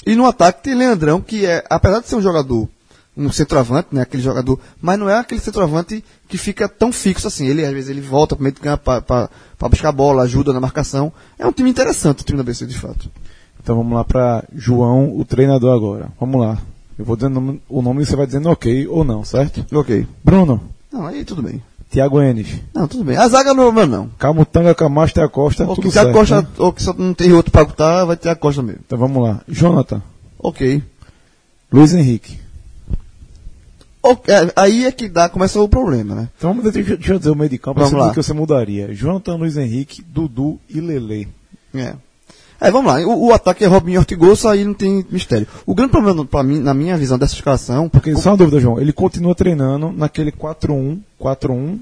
E 0.07 0.15
no 0.15 0.27
ataque 0.27 0.63
tem 0.63 0.75
Leandrão, 0.75 1.23
que 1.23 1.47
é, 1.47 1.65
apesar 1.71 2.01
de 2.01 2.09
ser 2.09 2.17
um 2.17 2.23
jogador 2.23 2.69
um 3.17 3.31
centroavante, 3.31 3.89
né, 3.93 4.03
aquele 4.03 4.23
jogador, 4.23 4.59
mas 4.81 4.99
não 4.99 5.09
é 5.09 5.17
aquele 5.17 5.41
centroavante 5.41 6.05
que 6.29 6.37
fica 6.37 6.69
tão 6.69 6.93
fixo 6.93 7.29
assim. 7.29 7.47
Ele 7.47 7.65
às 7.65 7.73
vezes 7.73 7.91
ele 7.91 8.01
volta 8.01 8.35
para 8.35 8.43
meio 8.43 8.55
de 8.55 8.61
campo 8.61 8.83
para 8.85 9.69
buscar 9.69 9.91
a 9.91 9.93
bola, 9.93 10.23
ajuda 10.23 10.53
na 10.53 10.61
marcação. 10.61 11.13
É 11.39 11.47
um 11.47 11.53
time 11.53 11.71
interessante 11.71 12.23
o 12.23 12.25
time 12.25 12.39
da 12.39 12.45
BC 12.45 12.67
de 12.67 12.79
fato. 12.79 13.11
Então 13.63 13.77
vamos 13.77 13.93
lá 13.93 14.05
para 14.05 14.45
João, 14.55 15.17
o 15.17 15.25
treinador 15.25 15.75
agora. 15.75 16.09
Vamos 16.21 16.41
lá. 16.41 16.59
Eu 16.99 17.05
vou 17.05 17.17
dizendo 17.17 17.61
o 17.69 17.83
nome 17.83 18.03
e 18.03 18.07
você 18.07 18.15
vai 18.15 18.27
dizendo 18.27 18.49
ok 18.51 18.87
ou 18.89 19.05
não, 19.05 19.25
certo? 19.25 19.65
Ok. 19.73 20.07
Bruno. 20.23 20.61
Não, 20.93 21.07
aí 21.07 21.25
tudo 21.25 21.43
bem. 21.43 21.63
Tiago 21.91 22.21
Enes. 22.21 22.61
Não, 22.75 22.89
tudo 22.89 23.05
bem. 23.05 23.17
A 23.17 23.29
zaga 23.29 23.55
não, 23.55 23.71
não. 23.73 24.09
Camutanga, 24.19 24.75
Camacho 24.75 25.21
a 25.21 25.29
Costa, 25.29 25.65
ou 25.65 25.77
tudo 25.77 25.89
que 25.89 25.93
certo. 25.93 26.13
Costa, 26.13 26.43
né? 26.43 26.49
Ou 26.59 26.73
que 26.73 26.83
só 26.83 26.93
não 26.93 27.15
tem 27.15 27.33
outro 27.33 27.53
para 27.53 27.65
botar, 27.65 28.05
vai 28.05 28.17
ter 28.17 28.29
a 28.29 28.37
Costa 28.37 28.63
mesmo. 28.63 28.81
Então 28.85 28.99
vamos 28.99 29.23
lá. 29.23 29.41
Jonathan. 29.49 30.03
Ok. 30.39 30.83
Luiz 31.73 31.95
Henrique. 31.95 32.44
É, 34.27 34.53
aí 34.55 34.85
é 34.85 34.93
que 34.93 35.09
dá, 35.09 35.29
começa 35.29 35.61
o 35.61 35.69
problema, 35.69 36.15
né? 36.15 36.29
Então 36.37 36.55
vamos, 36.55 36.71
deixa, 36.71 36.97
deixa 36.97 37.15
eu 37.15 37.19
dizer 37.19 37.31
o 37.31 37.37
meio 37.37 37.49
de 37.49 37.59
campo, 37.59 37.81
vamos 37.81 37.99
lá. 37.99 38.11
que 38.11 38.23
você 38.23 38.35
mudaria. 38.35 38.93
Jonathan, 38.95 39.37
Luiz 39.37 39.57
Henrique, 39.57 40.03
Dudu 40.03 40.61
e 40.69 40.81
Lele. 40.81 41.29
É. 41.75 41.95
É, 42.61 42.71
vamos 42.71 42.93
lá. 42.93 43.01
O, 43.01 43.29
o 43.29 43.33
ataque 43.33 43.65
é 43.65 43.67
Robinho 43.67 44.01
Ortigosa, 44.01 44.53
aí 44.53 44.65
não 44.65 44.75
tem 44.75 45.05
mistério. 45.11 45.47
O 45.67 45.75
grande 45.75 45.93
problema 45.93 46.25
para 46.25 46.43
mim, 46.43 46.61
na 46.61 46.75
minha 46.75 46.97
visão 46.97 47.19
dessa 47.19 47.35
escalação. 47.35 47.89
Porque, 47.89 48.13
o... 48.13 48.19
só 48.19 48.31
uma 48.31 48.37
dúvida, 48.37 48.61
João, 48.61 48.81
ele 48.81 48.93
continua 48.93 49.35
treinando 49.35 49.93
naquele 49.93 50.31
4-1, 50.31 50.99
4-1. 51.21 51.79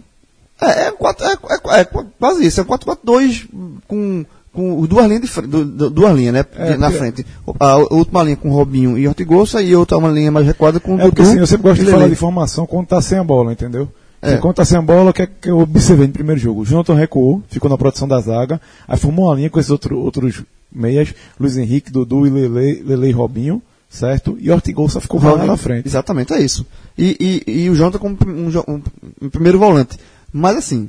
É, 0.60 0.66
é, 0.66 0.88
é, 0.88 1.76
é, 1.76 1.80
é, 1.80 1.84
quase 1.84 2.46
isso, 2.46 2.60
é 2.60 2.64
4-4-2 2.64 3.48
com 3.88 4.24
com 4.52 4.84
duas 4.86 5.06
linhas, 5.06 5.30
de, 5.30 5.40
du, 5.46 5.90
duas 5.90 6.14
linhas 6.14 6.34
né, 6.34 6.44
é, 6.56 6.76
na 6.76 6.90
frente. 6.90 7.24
A, 7.58 7.70
a, 7.70 7.76
última 7.78 8.22
linha 8.22 8.36
com 8.36 8.50
Robinho 8.50 8.98
e 8.98 9.08
Ortigosa 9.08 9.62
e 9.62 9.74
outra 9.74 9.96
uma 9.96 10.10
linha 10.10 10.30
mais 10.30 10.46
recuada 10.46 10.78
com 10.78 11.00
é, 11.00 11.04
Dudu. 11.04 11.22
Assim, 11.22 11.38
eu 11.38 11.46
sempre 11.46 11.62
gosto 11.70 11.84
de 11.84 11.90
falar 11.90 12.08
de 12.08 12.16
formação 12.16 12.66
quando 12.66 12.84
está 12.84 13.00
sem 13.00 13.18
a 13.18 13.24
bola, 13.24 13.52
entendeu? 13.52 13.88
É. 14.20 14.36
Quando 14.36 14.52
está 14.52 14.64
sem 14.64 14.78
a 14.78 14.82
bola, 14.82 15.10
o 15.10 15.12
que, 15.12 15.22
é 15.22 15.26
que 15.26 15.50
eu 15.50 15.58
observei 15.58 16.06
no 16.06 16.12
primeiro 16.12 16.40
jogo? 16.40 16.60
O 16.60 16.64
Jonathan 16.64 16.94
recuou, 16.94 17.42
ficou 17.48 17.68
na 17.68 17.76
proteção 17.76 18.06
da 18.06 18.20
zaga, 18.20 18.60
aí 18.86 18.96
formou 18.96 19.26
uma 19.26 19.34
linha 19.34 19.50
com 19.50 19.58
esses 19.58 19.70
outro, 19.70 19.98
outros 19.98 20.42
meias, 20.70 21.12
Luiz 21.40 21.56
Henrique, 21.56 21.90
Dudu 21.90 22.26
e 22.26 22.30
Lele, 22.30 22.82
Lele 22.84 23.08
e 23.08 23.12
Robinho, 23.12 23.60
certo? 23.90 24.36
E 24.40 24.50
Ortigol 24.50 24.88
só 24.88 25.00
ficou 25.00 25.20
lá 25.22 25.44
na 25.44 25.56
frente. 25.56 25.88
Exatamente, 25.88 26.32
é 26.32 26.40
isso. 26.40 26.64
E, 26.96 27.42
e, 27.46 27.62
e 27.64 27.70
o 27.70 27.74
Jonathan 27.74 27.98
como 27.98 28.16
um, 28.26 28.48
um, 28.48 28.82
um, 29.22 29.28
primeiro 29.28 29.58
volante. 29.58 29.98
Mas 30.32 30.56
assim, 30.56 30.88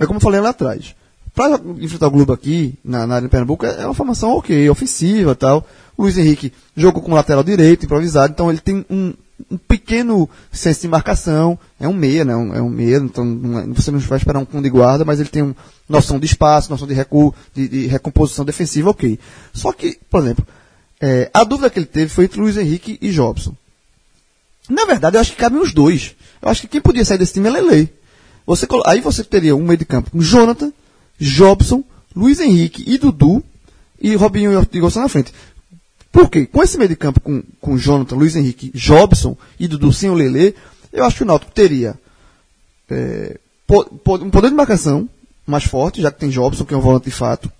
é 0.00 0.06
como 0.06 0.16
eu 0.16 0.22
falei 0.22 0.40
lá 0.40 0.50
atrás. 0.50 0.94
Para 1.34 1.60
enfrentar 1.80 2.06
o 2.06 2.10
Globo 2.10 2.32
aqui, 2.32 2.74
na, 2.84 3.06
na 3.06 3.16
área 3.16 3.26
de 3.26 3.30
Pernambuco, 3.30 3.66
é 3.66 3.84
uma 3.84 3.94
formação 3.94 4.30
ok, 4.30 4.70
ofensiva 4.70 5.34
tal. 5.34 5.66
O 5.96 6.02
Luiz 6.02 6.16
Henrique 6.16 6.52
jogou 6.76 7.02
como 7.02 7.16
lateral 7.16 7.42
direito, 7.42 7.84
improvisado, 7.84 8.32
então 8.32 8.50
ele 8.50 8.60
tem 8.60 8.86
um, 8.88 9.12
um 9.50 9.56
pequeno 9.56 10.28
senso 10.52 10.82
de 10.82 10.88
marcação. 10.88 11.58
É 11.80 11.88
um 11.88 11.92
meia, 11.92 12.24
né? 12.24 12.32
é 12.32 12.62
um 12.62 12.68
meia, 12.68 12.98
então 12.98 13.24
não 13.24 13.58
é, 13.58 13.66
você 13.66 13.90
não 13.90 13.98
vai 13.98 14.18
esperar 14.18 14.38
um 14.38 14.46
fundo 14.46 14.62
de 14.62 14.70
guarda, 14.70 15.04
mas 15.04 15.18
ele 15.18 15.28
tem 15.28 15.42
uma 15.42 15.56
noção 15.88 16.20
de 16.20 16.26
espaço, 16.26 16.70
noção 16.70 16.86
de 16.86 16.94
recuo, 16.94 17.34
de, 17.52 17.66
de 17.66 17.86
recomposição 17.86 18.44
defensiva, 18.44 18.90
ok. 18.90 19.18
Só 19.52 19.72
que, 19.72 19.98
por 20.08 20.22
exemplo, 20.22 20.46
é, 21.00 21.30
a 21.34 21.42
dúvida 21.42 21.68
que 21.68 21.80
ele 21.80 21.86
teve 21.86 22.10
foi 22.10 22.24
entre 22.24 22.40
Luiz 22.40 22.56
Henrique 22.56 22.96
e 23.02 23.10
Jobson. 23.10 23.54
Na 24.68 24.84
verdade, 24.84 25.16
eu 25.16 25.20
acho 25.20 25.32
que 25.32 25.36
cabem 25.36 25.60
os 25.60 25.72
dois. 25.72 26.14
Eu 26.40 26.48
acho 26.48 26.62
que 26.62 26.68
quem 26.68 26.80
podia 26.80 27.04
sair 27.04 27.18
desse 27.18 27.34
time 27.34 27.48
é 27.48 27.50
Lele. 27.50 27.92
Você, 28.46 28.66
aí 28.86 29.00
você 29.00 29.24
teria 29.24 29.56
um 29.56 29.64
meio 29.64 29.78
de 29.78 29.84
campo 29.84 30.10
com 30.10 30.20
Jonathan, 30.20 30.72
Jobson, 31.18 31.84
Luiz 32.14 32.40
Henrique 32.40 32.84
e 32.86 32.98
Dudu, 32.98 33.42
e 34.00 34.14
Robinho 34.14 34.52
e 34.52 34.56
Ortigosa 34.56 35.00
na 35.00 35.08
frente. 35.08 35.32
Por 36.12 36.30
quê? 36.30 36.46
Com 36.46 36.62
esse 36.62 36.78
meio 36.78 36.88
de 36.88 36.96
campo 36.96 37.20
com, 37.20 37.42
com 37.60 37.76
Jonathan, 37.76 38.14
Luiz 38.16 38.36
Henrique, 38.36 38.70
Jobson 38.74 39.36
e 39.58 39.66
Dudu 39.66 39.92
sem 39.92 40.10
o 40.10 40.14
Lele, 40.14 40.54
eu 40.92 41.04
acho 41.04 41.16
que 41.16 41.22
o 41.22 41.26
Náutico 41.26 41.52
teria 41.52 41.98
é, 42.88 43.38
um 43.68 44.30
poder 44.30 44.50
de 44.50 44.54
marcação 44.54 45.08
mais 45.46 45.64
forte, 45.64 46.00
já 46.00 46.10
que 46.10 46.20
tem 46.20 46.28
Jobson, 46.28 46.64
que 46.64 46.72
é 46.72 46.76
um 46.76 46.80
volante 46.80 47.06
de 47.06 47.10
fato, 47.10 47.50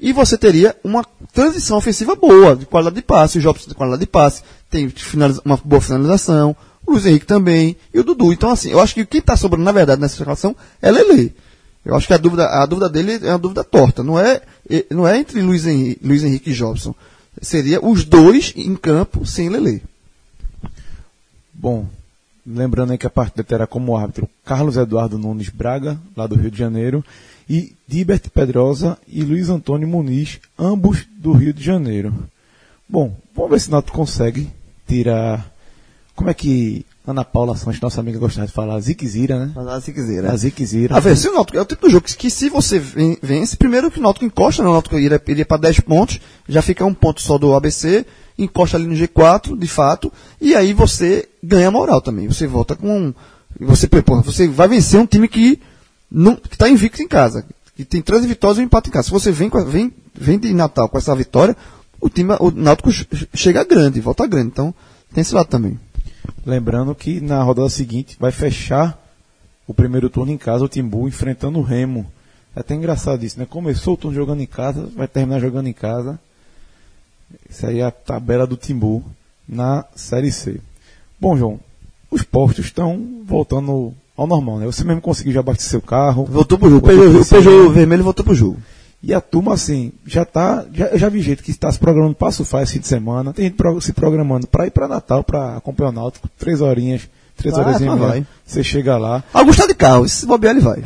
e 0.00 0.12
você 0.12 0.36
teria 0.36 0.76
uma 0.82 1.04
transição 1.32 1.76
ofensiva 1.76 2.16
boa, 2.16 2.56
de 2.56 2.66
qualidade 2.66 2.96
de 2.96 3.02
passe, 3.02 3.38
o 3.38 3.40
Jobson 3.40 3.68
de 3.68 3.74
qualidade 3.74 4.00
de 4.00 4.06
passe, 4.06 4.42
tem 4.68 4.92
uma 5.44 5.56
boa 5.62 5.80
finalização, 5.80 6.56
o 6.84 6.92
Luiz 6.92 7.06
Henrique 7.06 7.24
também, 7.24 7.76
e 7.94 8.00
o 8.00 8.04
Dudu. 8.04 8.32
Então, 8.32 8.50
assim, 8.50 8.70
eu 8.72 8.80
acho 8.80 8.94
que 8.94 9.06
quem 9.06 9.20
está 9.20 9.36
sobrando, 9.36 9.64
na 9.64 9.70
verdade, 9.70 10.00
nessa 10.00 10.22
relação 10.22 10.56
é 10.80 10.90
Lele. 10.90 11.32
Eu 11.84 11.96
acho 11.96 12.06
que 12.06 12.14
a 12.14 12.18
dúvida, 12.18 12.46
a 12.46 12.64
dúvida 12.66 12.88
dele 12.88 13.26
é 13.26 13.30
uma 13.30 13.38
dúvida 13.38 13.64
torta. 13.64 14.02
Não 14.02 14.18
é, 14.18 14.40
não 14.90 15.06
é 15.06 15.18
entre 15.18 15.42
Luiz 15.42 15.66
Henrique, 15.66 16.06
Luiz 16.06 16.22
Henrique 16.22 16.50
e 16.50 16.54
Jobson. 16.54 16.94
Seria 17.40 17.84
os 17.84 18.04
dois 18.04 18.52
em 18.56 18.76
campo 18.76 19.26
sem 19.26 19.48
Lele. 19.48 19.82
Bom, 21.52 21.86
lembrando 22.46 22.92
aí 22.92 22.98
que 22.98 23.06
a 23.06 23.10
partida 23.10 23.42
terá 23.42 23.66
como 23.66 23.96
árbitro 23.96 24.28
Carlos 24.44 24.76
Eduardo 24.76 25.18
Nunes 25.18 25.48
Braga, 25.48 25.98
lá 26.16 26.26
do 26.26 26.36
Rio 26.36 26.50
de 26.50 26.58
Janeiro, 26.58 27.04
e 27.48 27.74
Dibert 27.86 28.30
Pedrosa 28.30 28.96
e 29.08 29.22
Luiz 29.22 29.48
Antônio 29.48 29.88
Muniz, 29.88 30.40
ambos 30.58 31.04
do 31.18 31.32
Rio 31.32 31.52
de 31.52 31.62
Janeiro. 31.62 32.14
Bom, 32.88 33.16
vamos 33.34 33.50
ver 33.50 33.60
se 33.60 33.68
o 33.68 33.72
Nato 33.72 33.92
consegue 33.92 34.50
tirar. 34.86 35.50
Como 36.14 36.30
é 36.30 36.34
que 36.34 36.86
Ana 37.04 37.24
Paula 37.24 37.56
Santos, 37.56 37.80
nossa 37.80 38.00
amiga, 38.00 38.18
gostava 38.18 38.46
de 38.46 38.52
falar 38.52 38.78
Ziquezira, 38.78 39.46
né? 39.46 39.52
A 39.56 39.78
Ziquezira. 39.80 40.30
A 40.30 40.36
Ziquezira. 40.36 40.96
A 40.96 41.00
ver, 41.00 41.16
se 41.16 41.28
o 41.28 41.34
Náutico, 41.34 41.58
é 41.58 41.60
o 41.60 41.64
tipo 41.64 41.86
de 41.86 41.92
jogo 41.92 42.06
que, 42.06 42.16
que 42.16 42.30
se 42.30 42.48
você 42.48 42.78
vence, 42.78 43.56
primeiro 43.56 43.90
que 43.90 43.98
o 43.98 44.02
Náutico 44.02 44.24
encosta, 44.24 44.62
né? 44.62 44.68
o 44.68 44.72
Náutico 44.72 44.96
iria, 44.96 45.20
iria 45.26 45.44
para 45.44 45.56
10 45.56 45.80
pontos, 45.80 46.20
já 46.48 46.62
fica 46.62 46.84
um 46.84 46.94
ponto 46.94 47.20
só 47.20 47.38
do 47.38 47.54
ABC, 47.54 48.06
encosta 48.38 48.76
ali 48.76 48.86
no 48.86 48.94
G4, 48.94 49.58
de 49.58 49.66
fato, 49.66 50.12
e 50.40 50.54
aí 50.54 50.72
você 50.72 51.28
ganha 51.42 51.72
moral 51.72 52.00
também. 52.00 52.28
Você 52.28 52.46
volta 52.46 52.76
com. 52.76 53.12
Você, 53.60 53.88
porra, 53.88 54.22
você 54.22 54.46
vai 54.46 54.68
vencer 54.68 55.00
um 55.00 55.06
time 55.06 55.26
que 55.26 55.60
não, 56.08 56.36
que 56.36 56.54
está 56.54 56.68
invicto 56.68 57.02
em 57.02 57.08
casa, 57.08 57.44
que 57.74 57.84
tem 57.84 58.00
três 58.00 58.24
vitórias 58.24 58.58
e 58.58 58.60
um 58.60 58.64
empate 58.64 58.90
em 58.90 58.92
casa. 58.92 59.06
Se 59.06 59.12
você 59.12 59.32
vem, 59.32 59.50
vem, 59.66 59.92
vem 60.14 60.38
de 60.38 60.54
Natal 60.54 60.88
com 60.88 60.98
essa 60.98 61.14
vitória, 61.16 61.56
o 62.00 62.08
time, 62.08 62.36
o 62.38 62.52
Náutico 62.52 62.90
chega 63.34 63.64
grande, 63.64 64.00
volta 64.00 64.24
grande. 64.24 64.48
Então, 64.48 64.72
tem 65.12 65.22
esse 65.22 65.34
lado 65.34 65.48
também. 65.48 65.80
Lembrando 66.44 66.94
que 66.94 67.20
na 67.20 67.42
rodada 67.42 67.68
seguinte 67.68 68.16
vai 68.18 68.32
fechar 68.32 68.98
o 69.66 69.74
primeiro 69.74 70.10
turno 70.10 70.32
em 70.32 70.38
casa, 70.38 70.64
o 70.64 70.68
Timbu 70.68 71.08
enfrentando 71.08 71.58
o 71.58 71.62
Remo. 71.62 72.10
É 72.54 72.60
até 72.60 72.74
engraçado 72.74 73.24
isso, 73.24 73.38
né? 73.38 73.46
Começou 73.48 73.94
o 73.94 73.96
turno 73.96 74.14
jogando 74.14 74.42
em 74.42 74.46
casa, 74.46 74.88
vai 74.94 75.08
terminar 75.08 75.40
jogando 75.40 75.68
em 75.68 75.72
casa. 75.72 76.18
Isso 77.48 77.66
aí 77.66 77.80
é 77.80 77.84
a 77.84 77.90
tabela 77.90 78.46
do 78.46 78.56
Timbu 78.56 79.04
na 79.48 79.84
Série 79.94 80.30
C. 80.30 80.60
Bom, 81.18 81.36
João, 81.36 81.60
os 82.10 82.22
postos 82.22 82.66
estão 82.66 83.22
voltando 83.24 83.94
ao 84.16 84.26
normal, 84.26 84.58
né? 84.58 84.66
Você 84.66 84.84
mesmo 84.84 85.00
conseguiu 85.00 85.32
já 85.32 85.40
abastecer 85.40 85.78
o 85.78 85.82
carro. 85.82 86.24
Voltou 86.26 86.58
pro 86.58 86.68
jogo. 86.68 86.86
O 86.86 86.88
Peugeot, 86.88 87.18
o 87.20 87.26
Peugeot 87.26 87.72
vermelho 87.72 88.04
voltou 88.04 88.24
pro 88.24 88.34
jogo. 88.34 88.60
E 89.02 89.12
a 89.12 89.20
turma, 89.20 89.54
assim, 89.54 89.92
já 90.06 90.24
tá. 90.24 90.64
Já, 90.72 90.86
eu 90.86 90.98
já 90.98 91.08
vi 91.08 91.20
gente 91.20 91.42
que 91.42 91.50
está 91.50 91.70
se 91.72 91.78
programando 91.78 92.14
para 92.14 92.30
surfar 92.30 92.62
esse 92.62 92.74
fim 92.74 92.78
de 92.78 92.86
semana. 92.86 93.32
Tem 93.32 93.46
gente 93.46 93.56
se 93.80 93.92
programando 93.92 94.46
para 94.46 94.66
ir 94.66 94.70
para 94.70 94.86
Natal, 94.86 95.24
para 95.24 95.56
acompanhar 95.56 95.90
o 95.90 95.92
Náutico. 95.92 96.28
Três 96.38 96.60
horinhas, 96.60 97.08
três 97.36 97.56
horas 97.58 97.80
e 97.80 97.84
meia. 97.84 98.26
Você 98.46 98.62
chega 98.62 98.96
lá. 98.96 99.24
Augusto 99.32 99.66
de 99.66 99.74
carro, 99.74 100.08
se 100.08 100.24
bobear 100.24 100.54
ele 100.54 100.64
vai. 100.64 100.82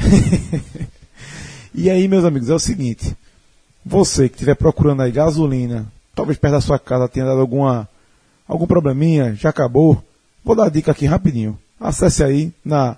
e 1.74 1.90
aí, 1.90 2.08
meus 2.08 2.24
amigos, 2.24 2.48
é 2.48 2.54
o 2.54 2.58
seguinte. 2.58 3.14
Você 3.84 4.30
que 4.30 4.36
estiver 4.36 4.54
procurando 4.54 5.02
aí 5.02 5.12
gasolina, 5.12 5.86
talvez 6.14 6.38
perto 6.38 6.54
da 6.54 6.60
sua 6.62 6.78
casa 6.78 7.08
tenha 7.08 7.26
dado 7.26 7.40
alguma, 7.40 7.86
algum 8.48 8.66
probleminha, 8.66 9.34
já 9.34 9.50
acabou. 9.50 10.02
Vou 10.42 10.56
dar 10.56 10.66
a 10.66 10.70
dica 10.70 10.90
aqui 10.90 11.04
rapidinho. 11.04 11.58
Acesse 11.78 12.24
aí 12.24 12.50
na, 12.64 12.96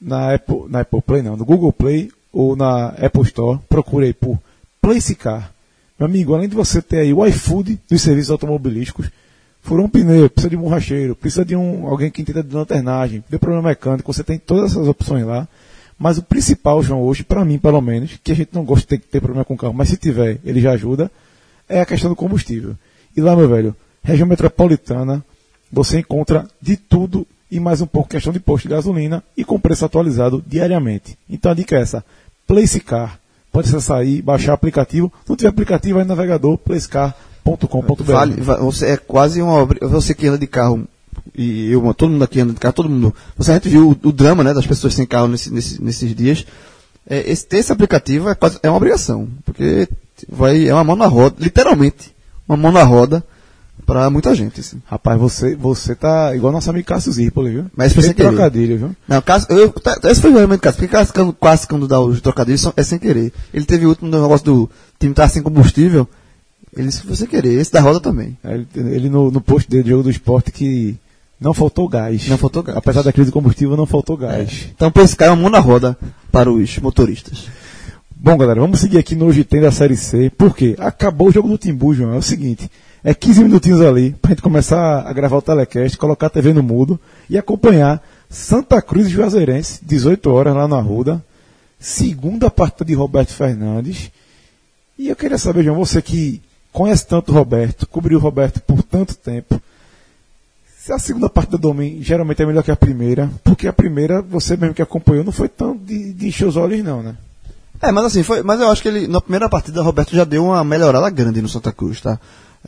na, 0.00 0.32
Apple, 0.32 0.66
na 0.68 0.80
Apple 0.80 1.02
Play, 1.02 1.22
não, 1.22 1.36
no 1.36 1.44
Google 1.44 1.72
Play 1.72 2.10
ou 2.38 2.54
na 2.54 2.90
Apple 2.90 3.22
Store, 3.22 3.58
procurei 3.68 4.12
por 4.12 4.38
Placecar. 4.80 5.52
Meu 5.98 6.06
amigo, 6.06 6.36
além 6.36 6.48
de 6.48 6.54
você 6.54 6.80
ter 6.80 6.98
aí 6.98 7.12
o 7.12 7.26
iFood 7.26 7.80
dos 7.90 8.00
serviços 8.00 8.30
automobilísticos, 8.30 9.10
furou 9.60 9.86
um 9.86 9.88
pneu, 9.88 10.30
precisa 10.30 10.50
de 10.50 10.56
um 10.56 10.60
borracheiro, 10.60 11.16
precisa 11.16 11.44
de 11.44 11.56
um, 11.56 11.88
alguém 11.88 12.12
que 12.12 12.22
entenda 12.22 12.40
de 12.40 12.54
lanternagem, 12.54 13.24
deu 13.28 13.40
problema 13.40 13.70
mecânico, 13.70 14.12
você 14.12 14.22
tem 14.22 14.38
todas 14.38 14.70
essas 14.70 14.86
opções 14.86 15.26
lá. 15.26 15.48
Mas 15.98 16.16
o 16.16 16.22
principal, 16.22 16.80
João, 16.80 17.02
hoje, 17.02 17.24
para 17.24 17.44
mim 17.44 17.58
pelo 17.58 17.80
menos, 17.80 18.20
que 18.22 18.30
a 18.30 18.36
gente 18.36 18.50
não 18.52 18.64
gosta 18.64 18.82
de 18.82 18.86
ter, 18.86 19.08
ter 19.08 19.20
problema 19.20 19.44
com 19.44 19.54
o 19.54 19.58
carro, 19.58 19.74
mas 19.74 19.88
se 19.88 19.96
tiver, 19.96 20.38
ele 20.44 20.60
já 20.60 20.70
ajuda, 20.70 21.10
é 21.68 21.80
a 21.80 21.86
questão 21.86 22.08
do 22.08 22.14
combustível. 22.14 22.76
E 23.16 23.20
lá, 23.20 23.34
meu 23.34 23.48
velho, 23.48 23.74
região 24.00 24.28
metropolitana, 24.28 25.24
você 25.72 25.98
encontra 25.98 26.46
de 26.62 26.76
tudo 26.76 27.26
e 27.50 27.58
mais 27.58 27.80
um 27.80 27.86
pouco 27.86 28.10
questão 28.10 28.32
de 28.32 28.38
posto 28.38 28.68
de 28.68 28.74
gasolina 28.74 29.24
e 29.36 29.44
com 29.44 29.58
preço 29.58 29.84
atualizado 29.84 30.40
diariamente. 30.46 31.18
Então 31.28 31.50
a 31.50 31.54
dica 31.54 31.76
é 31.76 31.80
essa, 31.80 32.04
Place 32.48 32.80
Car. 32.80 33.20
Pode 33.52 33.68
acessar 33.68 33.98
aí, 33.98 34.20
baixar 34.20 34.54
aplicativo. 34.54 35.12
Se 35.22 35.28
não 35.28 35.36
tiver 35.36 35.50
aplicativo, 35.50 35.98
no 35.98 36.04
navegador 36.04 36.58
placecar.com.br. 36.58 38.02
Vale, 38.02 38.34
você 38.40 38.86
é 38.86 38.96
quase 38.96 39.40
uma 39.40 39.64
você 39.64 40.14
que 40.14 40.26
anda 40.26 40.38
de 40.38 40.46
carro 40.46 40.84
e 41.34 41.70
eu, 41.70 41.94
todo 41.94 42.10
mundo 42.10 42.24
aqui 42.24 42.40
anda 42.40 42.52
de 42.52 42.58
carro, 42.58 42.74
todo 42.74 42.88
mundo. 42.88 43.14
Você 43.36 43.50
a 43.50 43.54
gente 43.54 43.68
viu 43.68 43.90
o, 43.90 44.08
o 44.08 44.12
drama, 44.12 44.42
né, 44.42 44.54
das 44.54 44.66
pessoas 44.66 44.94
sem 44.94 45.06
carro 45.06 45.28
nesse, 45.28 45.52
nesse, 45.52 45.82
nesses 45.82 46.14
dias. 46.14 46.46
É, 47.08 47.30
esse, 47.30 47.46
ter 47.46 47.58
esse 47.58 47.72
aplicativo 47.72 48.28
é, 48.28 48.34
quase, 48.34 48.58
é 48.62 48.68
uma 48.68 48.76
obrigação, 48.76 49.28
porque 49.44 49.88
vai 50.28 50.68
é 50.68 50.74
uma 50.74 50.84
mão 50.84 50.96
na 50.96 51.06
roda, 51.06 51.36
literalmente, 51.38 52.14
uma 52.46 52.56
mão 52.56 52.72
na 52.72 52.82
roda 52.82 53.24
pra 53.86 54.10
muita 54.10 54.34
gente. 54.34 54.60
Assim. 54.60 54.80
Rapaz, 54.86 55.18
você, 55.18 55.54
você 55.56 55.94
tá 55.94 56.34
igual 56.34 56.52
nosso 56.52 56.70
amigo 56.70 56.86
Cássio 56.86 57.12
Zirpoli, 57.12 57.50
viu? 57.50 57.66
Mas 57.76 57.92
foi 57.92 58.02
sem 58.02 58.14
trocadilho, 58.14 58.78
viu? 58.78 58.96
Não, 59.06 59.20
Cássio, 59.22 59.52
eu, 59.52 59.70
tá, 59.70 59.98
esse 60.04 60.20
foi 60.20 60.32
realmente 60.32 60.60
Cássio, 60.60 60.80
porque 60.80 60.92
Cássio, 60.92 61.32
quase 61.32 61.66
quando 61.66 61.88
dá 61.88 62.00
os 62.00 62.20
trocadilhos 62.20 62.64
é 62.76 62.82
sem 62.82 62.98
querer. 62.98 63.32
Ele 63.52 63.64
teve 63.64 63.86
o 63.86 63.90
último 63.90 64.10
negócio 64.10 64.44
do 64.44 64.70
time 64.98 65.14
tá 65.14 65.28
sem 65.28 65.42
combustível, 65.42 66.08
ele 66.76 66.88
disse 66.88 67.02
que 67.02 67.16
sem 67.16 67.26
querer. 67.26 67.54
Esse 67.54 67.72
da 67.72 67.80
roda 67.80 68.00
também. 68.00 68.36
É, 68.44 68.54
ele, 68.54 68.68
ele 68.74 69.08
no, 69.08 69.30
no 69.30 69.40
post 69.40 69.68
dele, 69.68 69.88
jogo 69.88 70.04
do 70.04 70.10
esporte, 70.10 70.52
que 70.52 70.96
não 71.40 71.54
faltou 71.54 71.88
gás. 71.88 72.28
Não 72.28 72.38
faltou 72.38 72.62
gás. 72.62 72.76
Apesar 72.76 73.02
da 73.02 73.12
crise 73.12 73.30
do 73.30 73.32
combustível, 73.32 73.76
não 73.76 73.86
faltou 73.86 74.16
gás. 74.16 74.66
É. 74.66 74.70
Então, 74.74 74.90
por 74.90 75.02
esse 75.02 75.16
cara, 75.16 75.30
é 75.30 75.34
uma 75.34 75.42
mão 75.42 75.50
na 75.50 75.60
roda 75.60 75.96
para 76.30 76.50
os 76.50 76.78
motoristas. 76.78 77.46
Bom, 78.14 78.36
galera, 78.36 78.60
vamos 78.60 78.80
seguir 78.80 78.98
aqui 78.98 79.14
no 79.14 79.26
Hoje 79.26 79.44
Tem 79.44 79.60
da 79.60 79.70
Série 79.70 79.96
C. 79.96 80.30
Por 80.36 80.54
quê? 80.54 80.74
Acabou 80.78 81.28
o 81.28 81.32
jogo 81.32 81.48
do 81.48 81.56
Timbu, 81.56 81.94
João. 81.94 82.14
É 82.14 82.18
o 82.18 82.22
seguinte. 82.22 82.68
É 83.02 83.14
15 83.14 83.44
minutinhos 83.44 83.80
ali 83.80 84.10
para 84.10 84.30
a 84.30 84.34
gente 84.34 84.42
começar 84.42 85.06
a 85.06 85.12
gravar 85.12 85.36
o 85.36 85.42
telecast, 85.42 85.96
colocar 85.96 86.26
a 86.26 86.30
TV 86.30 86.52
no 86.52 86.62
mudo 86.62 86.98
e 87.30 87.38
acompanhar 87.38 88.02
Santa 88.28 88.82
Cruz 88.82 89.06
e 89.06 89.10
Juazeirense, 89.10 89.80
18 89.84 90.30
horas 90.30 90.54
lá 90.54 90.66
na 90.66 90.80
Ruda. 90.80 91.24
Segunda 91.78 92.50
partida 92.50 92.84
de 92.84 92.94
Roberto 92.94 93.32
Fernandes. 93.32 94.10
E 94.98 95.08
eu 95.08 95.16
queria 95.16 95.38
saber, 95.38 95.62
João, 95.62 95.76
você 95.76 96.02
que 96.02 96.42
conhece 96.72 97.06
tanto 97.06 97.30
o 97.30 97.34
Roberto, 97.34 97.86
cobriu 97.86 98.18
o 98.18 98.20
Roberto 98.20 98.60
por 98.60 98.82
tanto 98.82 99.14
tempo, 99.14 99.60
se 100.88 100.92
a 100.92 100.98
segunda 100.98 101.28
partida 101.28 101.58
do 101.58 101.68
homem 101.68 102.02
geralmente 102.02 102.42
é 102.42 102.46
melhor 102.46 102.62
que 102.62 102.70
a 102.70 102.76
primeira, 102.76 103.30
porque 103.44 103.68
a 103.68 103.72
primeira, 103.72 104.22
você 104.22 104.56
mesmo 104.56 104.74
que 104.74 104.80
acompanhou, 104.80 105.22
não 105.22 105.32
foi 105.32 105.48
tão 105.48 105.76
de, 105.76 106.14
de 106.14 106.28
encher 106.28 106.48
os 106.48 106.56
olhos, 106.56 106.82
não, 106.82 107.02
né? 107.02 107.14
É, 107.80 107.92
mas 107.92 108.06
assim, 108.06 108.22
foi, 108.22 108.42
mas 108.42 108.58
eu 108.58 108.70
acho 108.70 108.82
que 108.82 108.88
ele, 108.88 109.06
na 109.06 109.20
primeira 109.20 109.48
partida, 109.48 109.80
o 109.80 109.84
Roberto 109.84 110.16
já 110.16 110.24
deu 110.24 110.46
uma 110.46 110.64
melhorada 110.64 111.08
grande 111.10 111.42
no 111.42 111.48
Santa 111.48 111.72
Cruz, 111.72 112.00
tá? 112.00 112.18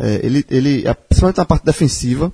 É, 0.01 0.21
ele, 0.25 0.45
ele, 0.51 0.85
principalmente 1.09 1.37
na 1.37 1.45
parte 1.45 1.65
defensiva, 1.65 2.33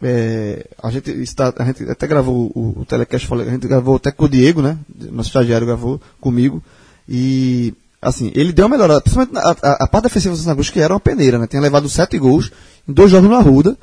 é, 0.00 0.66
a, 0.80 0.90
gente 0.90 1.10
está, 1.10 1.52
a 1.58 1.64
gente 1.64 1.82
até 1.90 2.06
gravou 2.06 2.52
o, 2.54 2.80
o 2.80 2.84
telecast, 2.84 3.28
a 3.32 3.50
gente 3.50 3.66
gravou 3.66 3.96
até 3.96 4.12
com 4.12 4.26
o 4.26 4.28
Diego, 4.28 4.62
né? 4.62 4.78
Nosso 5.10 5.30
estagiário 5.30 5.66
gravou 5.66 6.00
comigo. 6.20 6.62
E, 7.08 7.74
assim, 8.00 8.30
ele 8.34 8.52
deu 8.52 8.66
uma 8.66 8.76
melhorada, 8.76 9.00
principalmente 9.00 9.36
a, 9.36 9.56
a, 9.62 9.84
a 9.84 9.88
parte 9.88 10.04
defensiva 10.04 10.34
do 10.34 10.40
Santa 10.40 10.62
que 10.72 10.80
era 10.80 10.94
uma 10.94 11.00
peneira, 11.00 11.38
né? 11.38 11.46
Tinha 11.46 11.60
levado 11.60 11.88
sete 11.88 12.18
gols 12.18 12.52
em 12.88 12.92
dois 12.92 13.10
jogos 13.10 13.28
no 13.28 13.36
Arruda, 13.36 13.76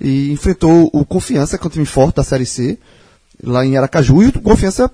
e 0.00 0.32
enfrentou 0.32 0.90
o 0.92 1.04
Confiança, 1.04 1.56
que 1.56 1.64
é 1.64 1.68
um 1.68 1.70
time 1.70 1.86
forte 1.86 2.16
da 2.16 2.24
Série 2.24 2.46
C, 2.46 2.78
lá 3.44 3.64
em 3.64 3.76
Aracaju, 3.76 4.22
e 4.22 4.28
o 4.28 4.40
Confiança, 4.40 4.90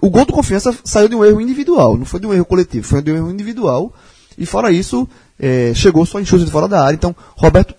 o 0.00 0.10
gol 0.10 0.24
do 0.24 0.32
Confiança 0.32 0.74
saiu 0.82 1.08
de 1.08 1.14
um 1.14 1.24
erro 1.24 1.40
individual, 1.40 1.96
não 1.96 2.06
foi 2.06 2.18
de 2.18 2.26
um 2.26 2.32
erro 2.32 2.46
coletivo, 2.46 2.86
foi 2.86 3.02
de 3.02 3.12
um 3.12 3.16
erro 3.16 3.30
individual, 3.30 3.92
e 4.38 4.46
fora 4.46 4.72
isso, 4.72 5.06
é, 5.38 5.72
chegou 5.74 6.04
só 6.06 6.22
chute 6.24 6.44
de 6.44 6.50
fora 6.50 6.68
da 6.68 6.82
área, 6.82 6.96
então 6.96 7.14
Roberto, 7.36 7.74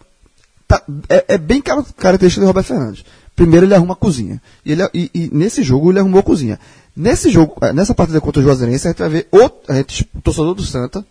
tá, 0.67 0.81
é, 1.09 1.25
é, 1.29 1.37
bem 1.37 1.61
característico 1.61 2.41
de 2.41 2.47
Roberto 2.47 2.67
Fernandes. 2.67 3.05
Primeiro 3.35 3.65
ele 3.65 3.75
arruma 3.75 3.93
a 3.93 3.97
cozinha, 3.97 4.41
e, 4.65 4.71
ele, 4.71 4.83
e, 4.93 5.11
e 5.13 5.29
nesse 5.31 5.61
jogo 5.61 5.91
ele 5.91 5.99
arrumou 5.99 6.19
a 6.19 6.23
cozinha. 6.23 6.59
Nesse 6.95 7.29
jogo, 7.29 7.55
é, 7.61 7.71
nessa 7.71 7.93
partida 7.93 8.19
contra 8.19 8.39
o 8.41 8.43
Juazeirense, 8.43 8.87
a 8.87 8.91
gente 8.91 8.99
vai 8.99 9.09
ver 9.09 9.27
outro, 9.31 9.59
a 9.71 9.75
gente, 9.75 10.09
o 10.15 10.21
torcedor 10.21 10.55
do 10.55 10.63
Santa, 10.63 11.05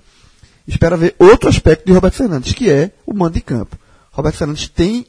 espera 0.67 0.97
ver 0.97 1.15
outro 1.19 1.49
aspecto 1.49 1.87
de 1.87 1.93
Roberto 1.93 2.15
Fernandes, 2.15 2.53
que 2.53 2.71
é 2.71 2.91
o 3.07 3.15
mando 3.15 3.35
de 3.35 3.41
campo. 3.41 3.79
Roberto 4.11 4.37
Fernandes 4.37 4.69
tem, 4.69 5.07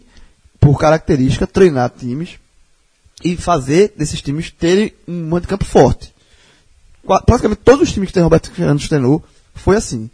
por 0.59 0.77
característica, 0.77 1.47
treinar 1.47 1.89
times 1.89 2.37
e 3.23 3.35
fazer 3.35 3.93
desses 3.97 4.21
times 4.21 4.51
terem 4.51 4.93
um 5.07 5.29
mando 5.29 5.41
de 5.41 5.47
campo 5.47 5.65
forte. 5.65 6.13
Praticamente 7.25 7.61
todos 7.63 7.87
os 7.87 7.93
times 7.93 8.07
que 8.07 8.13
tem 8.13 8.21
Roberto 8.21 8.51
Fernandes 8.51 8.87
treinou 8.87 9.23
foi 9.55 9.77
assim. 9.77 10.09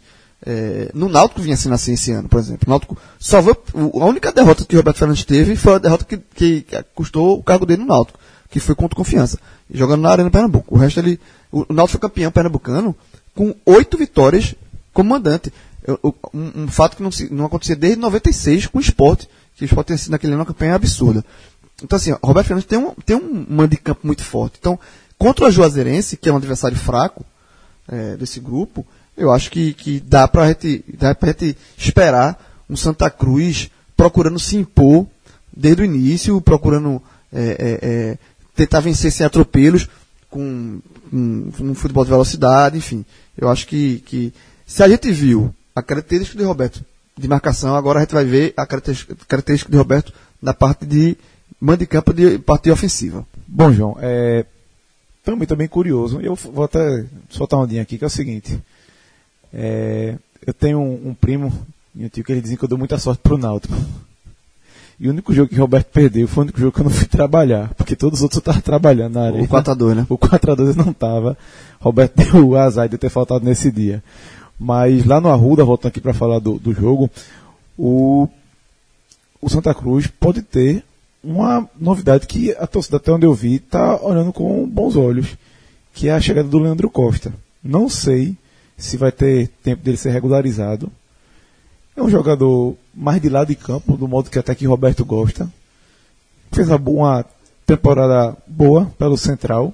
É, 0.46 0.90
no 0.92 1.08
Náutico 1.08 1.40
vinha 1.40 1.56
sendo 1.56 1.74
assim 1.74 1.94
esse 1.94 2.12
ano, 2.12 2.28
por 2.28 2.38
exemplo. 2.38 2.64
O 2.66 2.70
Náutico 2.70 2.98
foi, 3.18 3.56
a 4.00 4.04
única 4.04 4.30
derrota 4.30 4.64
que 4.64 4.74
o 4.74 4.78
Roberto 4.78 4.98
Fernandes 4.98 5.24
teve 5.24 5.56
foi 5.56 5.74
a 5.74 5.78
derrota 5.78 6.04
que, 6.04 6.18
que, 6.18 6.66
custou 6.94 7.38
o 7.38 7.42
cargo 7.42 7.64
dele 7.64 7.80
no 7.82 7.88
Náutico, 7.88 8.18
que 8.50 8.60
foi 8.60 8.74
contra 8.74 8.94
Confiança, 8.94 9.38
jogando 9.72 10.02
na 10.02 10.10
Arena 10.10 10.30
Pernambuco. 10.30 10.74
O 10.74 10.78
resto 10.78 11.00
ele, 11.00 11.18
o, 11.50 11.64
Náutico 11.72 11.98
foi 11.98 12.08
campeão 12.08 12.30
pernambucano 12.30 12.94
com 13.34 13.54
oito 13.64 13.96
vitórias 13.96 14.54
como 14.92 15.10
mandante. 15.10 15.50
Um, 16.32 16.64
um, 16.64 16.68
fato 16.68 16.96
que 16.96 17.02
não, 17.02 17.10
não 17.30 17.46
acontecia 17.46 17.76
desde 17.76 17.98
96 17.98 18.66
com 18.66 18.78
o 18.78 18.80
esporte, 18.80 19.28
que 19.56 19.64
o 19.64 19.66
esporte 19.66 19.88
tem 19.88 19.96
sido 19.96 20.12
naquele 20.12 20.32
ano 20.32 20.40
uma 20.40 20.46
campanha 20.46 20.74
absurda. 20.74 21.24
Então, 21.82 21.96
assim, 21.96 22.12
o 22.12 22.26
Roberto 22.26 22.48
Fernandes 22.48 22.68
tem 22.68 22.78
um, 22.78 22.92
tem 23.04 23.16
um 23.16 23.46
mando 23.48 23.68
de 23.68 23.76
campo 23.78 24.00
muito 24.04 24.22
forte. 24.22 24.56
Então, 24.60 24.78
contra 25.18 25.46
o 25.46 25.50
Juazeirense, 25.50 26.16
que 26.16 26.28
é 26.28 26.32
um 26.32 26.36
adversário 26.36 26.76
fraco 26.76 27.24
é, 27.88 28.16
desse 28.16 28.40
grupo, 28.40 28.86
eu 29.16 29.32
acho 29.32 29.50
que, 29.50 29.72
que 29.72 30.00
dá 30.00 30.26
para 30.26 30.44
a 30.44 30.48
gente 30.48 30.84
esperar 31.76 32.64
um 32.68 32.76
Santa 32.76 33.10
Cruz 33.10 33.70
procurando 33.96 34.38
se 34.38 34.56
impor 34.56 35.06
desde 35.56 35.82
o 35.82 35.84
início, 35.84 36.40
procurando 36.40 37.00
é, 37.32 37.40
é, 37.42 37.88
é 37.88 38.18
tentar 38.54 38.80
vencer 38.80 39.10
sem 39.12 39.26
atropelos, 39.26 39.88
com, 40.30 40.80
com, 41.10 41.52
um 41.60 41.74
futebol 41.74 42.04
de 42.04 42.10
velocidade, 42.10 42.78
enfim. 42.78 43.04
Eu 43.36 43.48
acho 43.48 43.66
que, 43.66 44.00
que 44.00 44.32
se 44.66 44.82
a 44.82 44.88
gente 44.88 45.10
viu 45.12 45.54
a 45.74 45.82
característica 45.82 46.38
de 46.38 46.44
Roberto 46.44 46.84
de 47.16 47.28
marcação, 47.28 47.76
agora 47.76 48.00
a 48.00 48.02
gente 48.02 48.14
vai 48.14 48.24
ver 48.24 48.52
a 48.56 48.66
característica 48.66 49.70
de 49.70 49.76
Roberto 49.76 50.12
na 50.42 50.52
parte 50.52 50.84
de 50.84 51.16
mando 51.60 51.78
de 51.78 51.86
campo 51.86 52.12
de 52.12 52.38
partida 52.38 52.74
ofensiva. 52.74 53.24
Bom, 53.46 53.72
João, 53.72 53.96
é, 54.00 54.44
também 55.24 55.46
também 55.46 55.68
curioso. 55.68 56.20
Eu 56.20 56.34
vou 56.34 56.64
até 56.64 57.06
soltar 57.30 57.58
uma 57.58 57.64
ondinha 57.64 57.82
aqui, 57.82 57.96
que 57.96 58.04
é 58.04 58.06
o 58.06 58.10
seguinte. 58.10 58.60
É, 59.54 60.16
eu 60.44 60.52
tenho 60.52 60.80
um, 60.80 61.10
um 61.10 61.14
primo, 61.14 61.52
meu 61.94 62.10
tio, 62.10 62.24
que 62.24 62.32
ele 62.32 62.40
dizia 62.40 62.56
que 62.56 62.64
eu 62.64 62.68
dou 62.68 62.76
muita 62.76 62.98
sorte 62.98 63.20
pro 63.22 63.38
Náutico. 63.38 63.74
E 64.98 65.08
o 65.08 65.10
único 65.10 65.32
jogo 65.32 65.48
que 65.48 65.56
o 65.56 65.60
Roberto 65.60 65.86
perdeu 65.86 66.26
foi 66.26 66.42
o 66.42 66.44
único 66.44 66.60
jogo 66.60 66.72
que 66.72 66.80
eu 66.80 66.84
não 66.84 66.90
fui 66.90 67.06
trabalhar, 67.06 67.72
porque 67.74 67.96
todos 67.96 68.18
os 68.18 68.22
outros 68.22 68.42
eu 68.44 68.62
trabalhando 68.62 69.14
na 69.14 69.26
área. 69.26 69.42
O 69.42 69.48
4x2, 69.48 69.94
né? 69.94 70.06
O 70.08 70.18
4x2 70.18 70.68
eu 70.68 70.84
não 70.84 70.90
estava. 70.90 71.38
Roberto 71.80 72.16
deu 72.22 72.48
o 72.48 72.56
azar 72.56 72.88
de 72.88 72.98
ter 72.98 73.08
faltado 73.08 73.44
nesse 73.44 73.70
dia. 73.70 74.02
Mas 74.58 75.04
lá 75.04 75.20
no 75.20 75.28
Arruda, 75.28 75.64
voltando 75.64 75.90
aqui 75.90 76.00
para 76.00 76.14
falar 76.14 76.38
do, 76.38 76.58
do 76.58 76.72
jogo, 76.72 77.10
o, 77.76 78.28
o 79.40 79.48
Santa 79.48 79.74
Cruz 79.74 80.06
pode 80.06 80.42
ter 80.42 80.84
uma 81.22 81.68
novidade 81.80 82.26
que 82.26 82.52
a 82.52 82.66
torcida, 82.66 82.98
até 82.98 83.10
onde 83.10 83.26
eu 83.26 83.34
vi, 83.34 83.56
está 83.56 84.00
olhando 84.00 84.32
com 84.32 84.68
bons 84.68 84.94
olhos, 84.94 85.36
que 85.92 86.08
é 86.08 86.12
a 86.12 86.20
chegada 86.20 86.48
do 86.48 86.58
Leandro 86.58 86.88
Costa. 86.90 87.32
Não 87.62 87.88
sei 87.88 88.36
se 88.76 88.96
vai 88.96 89.12
ter 89.12 89.48
tempo 89.62 89.82
dele 89.82 89.96
ser 89.96 90.10
regularizado. 90.10 90.90
É 91.96 92.02
um 92.02 92.10
jogador 92.10 92.76
mais 92.94 93.20
de 93.20 93.28
lado 93.28 93.48
de 93.48 93.54
campo, 93.54 93.96
do 93.96 94.08
modo 94.08 94.30
que 94.30 94.38
até 94.38 94.54
que 94.54 94.66
Roberto 94.66 95.04
gosta. 95.04 95.48
Fez 96.52 96.68
uma 96.68 97.24
temporada 97.64 98.36
boa 98.46 98.86
pelo 98.98 99.16
Central. 99.16 99.72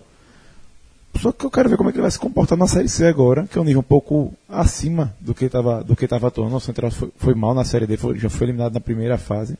Só 1.18 1.32
que 1.32 1.44
eu 1.44 1.50
quero 1.50 1.68
ver 1.68 1.76
como 1.76 1.88
é 1.88 1.92
que 1.92 1.98
ele 1.98 2.02
vai 2.02 2.10
se 2.10 2.18
comportar 2.18 2.56
na 2.56 2.66
Série 2.66 2.88
C 2.88 3.06
agora, 3.06 3.46
que 3.46 3.58
é 3.58 3.60
um 3.60 3.64
nível 3.64 3.80
um 3.80 3.84
pouco 3.84 4.32
acima 4.48 5.14
do 5.20 5.34
que 5.34 5.46
estava 5.46 5.82
do 5.82 5.96
que 5.96 6.04
estava 6.04 6.28
atuando. 6.28 6.54
O 6.54 6.60
Central 6.60 6.90
foi, 6.90 7.10
foi, 7.16 7.34
mal 7.34 7.52
na 7.52 7.64
Série 7.64 7.86
D, 7.86 7.96
foi, 7.96 8.18
já 8.18 8.30
foi 8.30 8.46
eliminado 8.46 8.74
na 8.74 8.80
primeira 8.80 9.18
fase. 9.18 9.56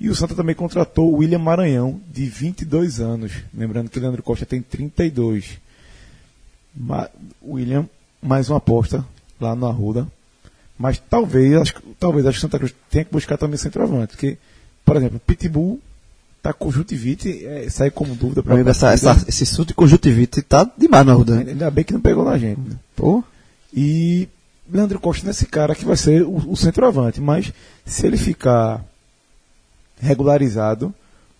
E 0.00 0.08
o 0.08 0.14
Santa 0.14 0.34
também 0.34 0.54
contratou 0.54 1.12
o 1.12 1.16
William 1.18 1.38
Maranhão, 1.38 2.00
de 2.10 2.26
22 2.26 2.98
anos. 3.00 3.32
Lembrando 3.54 3.90
que 3.90 3.98
o 3.98 4.02
Leandro 4.02 4.22
Costa 4.22 4.46
tem 4.46 4.60
32. 4.60 5.58
Ma 6.74 7.08
William, 7.46 7.88
mais 8.24 8.48
uma 8.48 8.56
aposta 8.58 9.04
lá 9.40 9.54
no 9.54 9.66
Arruda. 9.66 10.06
Mas 10.78 10.98
talvez, 10.98 11.54
acho, 11.54 11.74
talvez 12.00 12.26
acho 12.26 12.38
que 12.38 12.40
Santa 12.40 12.58
Cruz 12.58 12.74
tenha 12.90 13.04
que 13.04 13.12
buscar 13.12 13.36
também 13.36 13.56
centroavante. 13.56 14.12
Porque, 14.12 14.38
por 14.84 14.96
exemplo, 14.96 15.20
Pitbull 15.20 15.80
tá 16.42 16.52
conjuntivite, 16.52 17.46
é, 17.46 17.68
sai 17.70 17.90
como 17.90 18.14
dúvida 18.14 18.42
para 18.42 18.58
essa, 18.68 18.92
essa, 18.92 19.24
Esse 19.28 19.46
surto 19.46 19.68
de 19.68 19.74
conjuntivite 19.74 20.42
tá 20.42 20.68
demais 20.76 21.06
na 21.06 21.12
Ruda. 21.12 21.38
Ainda 21.38 21.70
bem 21.70 21.84
que 21.84 21.92
não 21.92 22.00
pegou 22.00 22.24
na 22.24 22.36
gente. 22.36 22.60
Né? 22.60 22.76
Pô. 22.96 23.22
E 23.72 24.28
Leandro 24.70 24.98
Costa 24.98 25.26
nesse 25.26 25.46
cara 25.46 25.74
que 25.74 25.84
vai 25.84 25.96
ser 25.96 26.22
o, 26.22 26.50
o 26.50 26.56
centroavante, 26.56 27.20
mas 27.20 27.52
se 27.84 28.06
ele 28.06 28.16
ficar 28.16 28.84
regularizado, 30.00 30.92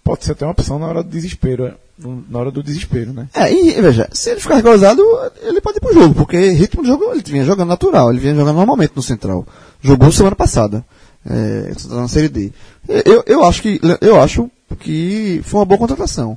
pode 0.02 0.24
ser 0.24 0.32
até 0.32 0.44
uma 0.44 0.52
opção 0.52 0.78
na 0.78 0.86
hora 0.86 1.02
do 1.02 1.10
desespero. 1.10 1.74
É, 2.02 2.08
na 2.28 2.38
hora 2.38 2.50
do 2.50 2.62
desespero, 2.62 3.12
né? 3.12 3.28
É, 3.34 3.52
e 3.52 3.80
veja, 3.80 4.08
se 4.12 4.30
ele 4.30 4.40
ficar 4.40 4.56
regularizado, 4.56 5.02
ele 5.42 5.60
pode 5.60 5.78
ir 5.78 5.80
pro 5.80 5.94
jogo, 5.94 6.14
porque 6.14 6.50
ritmo 6.50 6.82
de 6.82 6.88
jogo 6.88 7.04
ele 7.12 7.22
vinha 7.24 7.44
jogando 7.44 7.68
natural, 7.68 8.10
ele 8.10 8.20
vinha 8.20 8.34
jogando 8.34 8.56
normalmente 8.56 8.92
no 8.96 9.02
Central. 9.02 9.46
Jogou 9.80 10.10
semana 10.10 10.34
passada. 10.36 10.84
É, 11.26 11.72
na 11.88 12.06
Série 12.06 12.28
D. 12.28 12.52
Eu, 12.86 13.24
eu 13.26 13.44
acho 13.44 13.62
que 13.62 13.80
eu 14.02 14.20
acho 14.20 14.50
que 14.78 15.40
foi 15.44 15.60
uma 15.60 15.64
boa 15.64 15.78
contratação. 15.78 16.36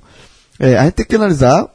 É, 0.58 0.78
a 0.78 0.86
gente 0.86 0.93
tem 0.93 1.06
que 1.06 1.15
analisar 1.15 1.67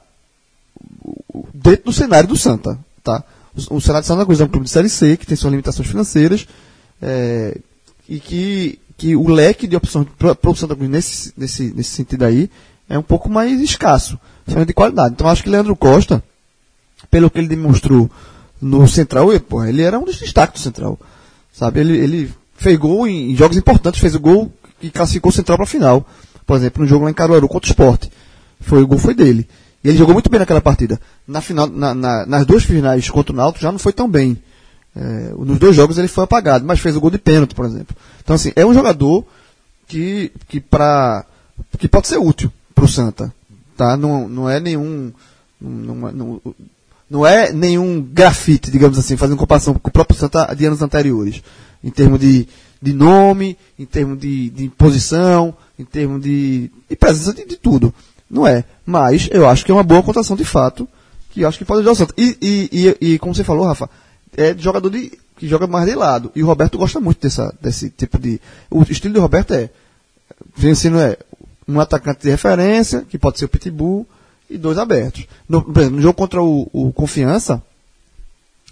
dentro 1.53 1.85
do 1.85 1.93
cenário 1.93 2.29
do 2.29 2.37
Santa. 2.37 2.79
Tá? 3.03 3.23
O, 3.55 3.77
o 3.77 3.81
cenário 3.81 4.05
do 4.05 4.09
Santa 4.09 4.25
Cruz 4.25 4.41
é 4.41 4.45
um 4.45 4.49
clube 4.49 4.65
de 4.65 4.71
Série 4.71 4.89
C, 4.89 5.17
que 5.17 5.27
tem 5.27 5.37
suas 5.37 5.51
limitações 5.51 5.89
financeiras, 5.89 6.47
é, 7.03 7.59
e 8.09 8.19
que, 8.19 8.79
que 8.97 9.15
o 9.15 9.29
leque 9.29 9.67
de 9.67 9.77
opções 9.77 10.07
para 10.19 10.51
o 10.51 10.57
Santa 10.57 10.75
Cruz 10.75 10.91
nesse, 10.91 11.33
nesse, 11.37 11.75
nesse 11.75 11.91
sentido 11.91 12.25
aí 12.25 12.51
é 12.93 12.99
um 12.99 13.03
pouco 13.03 13.27
mais 13.31 13.59
escasso, 13.59 14.19
de 14.47 14.75
qualidade. 14.75 15.15
Então 15.15 15.27
acho 15.27 15.43
que 15.43 15.49
Leandro 15.49 15.75
Costa, 15.75 16.23
pelo 17.11 17.31
que 17.31 17.39
ele 17.39 17.49
demonstrou 17.49 18.11
no 18.61 18.87
Central, 18.87 19.31
ele 19.67 19.81
era 19.81 19.99
um 19.99 20.05
dos 20.05 20.19
destaques 20.19 20.61
do 20.61 20.65
Central. 20.65 21.01
Sabe, 21.51 21.81
ele, 21.81 21.97
ele 21.97 22.35
fez 22.55 22.79
gol 22.79 23.09
em, 23.09 23.33
em 23.33 23.37
jogos 23.37 23.57
importantes, 23.57 23.99
fez 23.99 24.15
o 24.15 24.21
gol 24.21 24.53
que 24.79 24.91
classificou 24.91 25.31
o 25.31 25.33
Central 25.33 25.57
para 25.57 25.65
a 25.65 25.67
final. 25.67 26.07
Por 26.47 26.55
exemplo, 26.55 26.83
no 26.83 26.89
jogo 26.89 27.07
lá 27.07 27.11
em 27.11 27.15
Caruaru 27.15 27.49
contra 27.49 27.67
o 27.67 27.71
Sport. 27.71 28.09
Foi, 28.61 28.83
o 28.83 28.87
gol 28.87 28.99
foi 28.99 29.15
dele. 29.15 29.49
E 29.83 29.89
ele 29.89 29.97
jogou 29.97 30.13
muito 30.13 30.29
bem 30.29 30.41
naquela 30.41 30.61
partida. 30.61 31.01
Na 31.27 31.41
final, 31.41 31.67
na, 31.67 31.95
na, 31.95 32.27
nas 32.27 32.45
duas 32.45 32.63
finais 32.63 33.09
contra 33.09 33.33
o 33.33 33.37
Náutico 33.37 33.63
já 33.63 33.73
não 33.73 33.79
foi 33.79 33.95
tão 33.95 34.07
bem. 34.07 34.37
É, 34.95 35.33
nos 35.39 35.59
dois 35.59 35.75
jogos 35.75 35.97
ele 35.97 36.09
foi 36.09 36.25
apagado, 36.25 36.67
mas 36.67 36.79
fez 36.79 36.95
o 36.95 37.01
gol 37.01 37.11
de 37.11 37.17
pênalti, 37.17 37.55
por 37.55 37.65
exemplo. 37.65 37.97
Então, 38.23 38.37
assim, 38.37 38.53
é 38.55 38.67
um 38.67 38.75
jogador 38.75 39.25
que, 39.89 40.31
que, 40.47 40.61
pra, 40.61 41.25
que 41.79 41.89
pode 41.89 42.07
ser 42.07 42.19
útil 42.19 42.53
para 42.83 42.87
o 42.87 42.89
Santa. 42.89 43.35
Tá? 43.77 43.97
Não, 43.97 44.29
não 44.29 44.51
é 44.51 44.59
nenhum. 44.59 45.13
Não, 45.61 45.95
não, 46.13 46.41
não 47.09 47.27
é 47.27 47.53
nenhum 47.53 48.03
grafite, 48.03 48.71
digamos 48.71 48.99
assim, 48.99 49.17
fazendo 49.17 49.37
comparação 49.37 49.75
com 49.75 49.89
o 49.89 49.93
próprio 49.93 50.19
Santa 50.19 50.53
de 50.55 50.67
anos 50.67 50.83
anteriores. 50.83 51.43
Em 51.85 51.91
termos 51.91 52.19
de, 52.19 52.49
de 52.81 52.93
nome, 52.93 53.57
em 53.79 53.85
termos 53.85 54.19
de, 54.19 54.51
de 54.51 54.69
posição, 54.71 55.55
em 55.79 55.85
termos 55.85 56.23
de, 56.23 56.71
de 56.89 56.97
presença 56.97 57.33
de, 57.33 57.45
de, 57.45 57.57
tudo. 57.57 57.95
Não 58.29 58.47
é. 58.47 58.65
Mas 58.85 59.29
eu 59.31 59.49
acho 59.49 59.65
que 59.65 59.71
é 59.71 59.75
uma 59.75 59.83
boa 59.83 60.03
contação 60.03 60.37
de 60.37 60.45
fato, 60.45 60.89
que 61.31 61.43
eu 61.43 61.49
acho 61.49 61.59
que 61.59 61.65
pode 61.65 61.81
ajudar 61.81 61.93
o 61.93 61.97
Santos. 61.97 62.15
E, 62.17 62.37
e, 62.41 62.97
e, 63.01 63.13
e, 63.13 63.19
como 63.19 63.35
você 63.35 63.45
falou, 63.45 63.67
Rafa, 63.67 63.89
é 64.37 64.57
jogador 64.57 64.91
de, 64.91 65.13
que 65.37 65.47
joga 65.47 65.67
mais 65.67 65.87
de 65.87 65.95
lado. 65.95 66.33
E 66.35 66.43
o 66.43 66.47
Roberto 66.47 66.79
gosta 66.79 66.99
muito 66.99 67.21
dessa, 67.21 67.55
desse 67.61 67.91
tipo 67.91 68.19
de. 68.19 68.41
O 68.71 68.83
estilo 68.83 69.15
do 69.15 69.21
Roberto 69.21 69.55
é. 69.55 69.71
Vencendo 70.57 70.99
é 70.99 71.17
um 71.67 71.81
atacante 71.81 72.23
de 72.23 72.31
referência, 72.31 73.03
que 73.09 73.19
pode 73.19 73.39
ser 73.39 73.45
o 73.47 73.49
Pitbull, 73.49 74.07
e 74.49 74.59
dois 74.59 74.79
abertos. 74.79 75.27
No, 75.49 75.61
no 75.61 76.01
jogo 76.01 76.15
contra 76.15 76.43
o, 76.43 76.69
o 76.73 76.93
Confiança, 76.93 77.63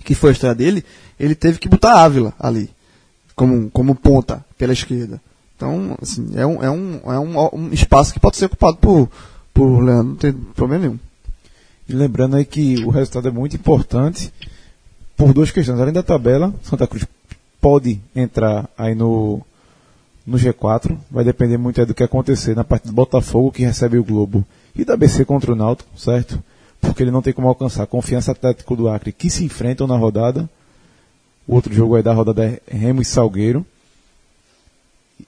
que 0.04 0.14
foi 0.14 0.30
a 0.30 0.32
estreia 0.32 0.54
dele, 0.54 0.84
ele 1.18 1.34
teve 1.34 1.58
que 1.58 1.68
botar 1.68 2.02
Ávila 2.02 2.34
ali 2.38 2.70
como, 3.34 3.70
como 3.70 3.94
ponta 3.94 4.44
pela 4.58 4.72
esquerda. 4.72 5.20
Então, 5.56 5.96
assim, 6.00 6.30
é 6.34 6.46
um, 6.46 6.62
é 6.62 6.70
um, 6.70 7.00
é 7.04 7.18
um, 7.18 7.48
um 7.54 7.72
espaço 7.72 8.12
que 8.12 8.20
pode 8.20 8.36
ser 8.36 8.46
ocupado 8.46 8.76
por, 8.78 9.10
por 9.52 9.80
Leandro, 9.82 10.08
não 10.08 10.16
tem 10.16 10.32
problema 10.32 10.86
nenhum. 10.86 10.98
E 11.88 11.92
lembrando 11.92 12.36
aí 12.36 12.44
que 12.44 12.84
o 12.84 12.90
resultado 12.90 13.28
é 13.28 13.30
muito 13.30 13.56
importante 13.56 14.32
por 15.16 15.32
duas 15.32 15.50
questões. 15.50 15.80
Além 15.80 15.92
da 15.92 16.02
tabela, 16.02 16.54
Santa 16.62 16.86
Cruz 16.86 17.06
pode 17.60 18.00
entrar 18.14 18.68
aí 18.76 18.94
no, 18.94 19.42
no 20.26 20.36
G4. 20.36 20.96
Vai 21.10 21.24
depender 21.24 21.56
muito 21.56 21.84
do 21.84 21.94
que 21.94 22.02
acontecer 22.02 22.54
na 22.54 22.64
parte 22.64 22.86
do 22.86 22.92
Botafogo, 22.92 23.52
que 23.52 23.64
recebe 23.64 23.98
o 23.98 24.04
Globo, 24.04 24.44
e 24.74 24.84
da 24.84 24.96
BC 24.96 25.24
contra 25.24 25.52
o 25.52 25.56
Náutico, 25.56 25.98
certo? 25.98 26.42
Porque 26.80 27.02
ele 27.02 27.10
não 27.10 27.22
tem 27.22 27.32
como 27.32 27.48
alcançar 27.48 27.86
confiança 27.86 28.32
Atlético 28.32 28.76
do 28.76 28.88
Acre, 28.88 29.12
que 29.12 29.28
se 29.28 29.44
enfrentam 29.44 29.86
na 29.86 29.96
rodada. 29.96 30.48
O 31.46 31.54
outro 31.54 31.74
jogo 31.74 31.96
aí 31.96 32.02
da 32.02 32.12
rodada 32.12 32.44
é 32.44 32.60
Remo 32.76 33.02
e 33.02 33.04
Salgueiro. 33.04 33.66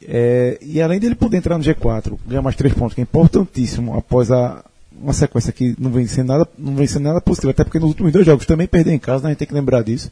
É, 0.07 0.59
e 0.63 0.81
além 0.81 0.99
dele 0.99 1.15
poder 1.15 1.37
entrar 1.37 1.59
no 1.59 1.65
G4, 1.65 2.19
ganhar 2.27 2.43
mais 2.43 2.57
três 2.57 2.73
pontos, 2.73 2.95
que 2.95 3.01
é 3.01 3.05
importantíssimo 3.05 3.97
após 3.97 4.31
a, 4.31 4.65
uma 4.91 5.13
sequência 5.13 5.53
que 5.53 5.77
não 5.79 5.91
vem 5.91 6.07
sendo 6.07 6.29
nada, 6.29 6.49
não 6.57 6.75
vem 6.75 6.87
sendo 6.87 7.05
nada 7.05 7.21
possível, 7.21 7.51
até 7.51 7.63
porque 7.63 7.79
nos 7.79 7.91
últimos 7.91 8.13
dois 8.13 8.25
jogos 8.25 8.47
também 8.47 8.67
perdeu 8.67 8.95
em 8.95 8.99
casa, 8.99 9.25
né? 9.25 9.29
a 9.29 9.31
gente 9.33 9.39
tem 9.39 9.49
que 9.49 9.55
lembrar 9.55 9.83
disso. 9.83 10.11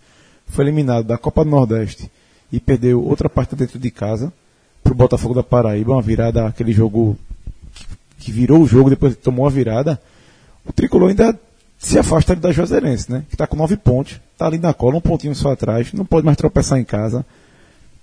Foi 0.49 0.65
eliminado 0.65 1.07
da 1.07 1.17
Copa 1.17 1.45
do 1.45 1.51
Nordeste 1.51 2.11
e 2.53 2.61
perdeu 2.61 3.03
outra 3.03 3.31
parte 3.31 3.57
dentro 3.57 3.79
de 3.79 3.91
casa 3.91 4.33
para 4.83 4.93
o 4.93 4.97
Botafogo 4.97 5.35
da 5.35 5.43
Paraíba, 5.43 5.93
uma 5.93 6.03
virada, 6.03 6.47
aquele 6.47 6.73
jogo 6.73 7.17
que, 8.19 8.33
virou 8.33 8.63
o 8.63 8.67
jogo, 8.67 8.91
depois 8.91 9.17
tomou 9.17 9.47
a 9.47 9.51
virada. 9.51 10.01
O 10.67 10.73
tricolor 10.73 11.11
ainda 11.11 11.39
se 11.79 11.99
afasta 11.99 12.37
da 12.37 12.53
Juazeirense, 12.53 13.11
né? 13.11 13.25
Que 13.29 13.35
está 13.35 13.47
com 13.47 13.57
nove 13.57 13.77
pontos, 13.77 14.21
está 14.33 14.47
ali 14.47 14.59
na 14.59 14.75
cola, 14.75 14.97
um 14.97 15.01
pontinho 15.01 15.35
só 15.35 15.53
atrás, 15.53 15.93
não 15.93 16.05
pode 16.05 16.25
mais 16.25 16.37
tropeçar 16.37 16.79
em 16.79 16.85
casa. 16.85 17.25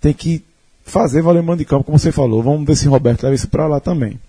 Tem 0.02 0.14
que 0.14 0.44
fazer 0.84 1.22
valer 1.22 1.44
mando 1.44 1.60
de 1.60 1.66
campo, 1.66 1.84
como 1.84 2.00
você 2.00 2.12
falou. 2.12 2.42
Vamos 2.42 2.66
ver 2.66 2.76
se 2.76 2.88
o 2.88 2.92
Roberto 2.92 3.24
leva 3.24 3.36
isso 3.36 3.48
para 3.48 3.68
lá 3.68 3.80
também. 3.80 4.20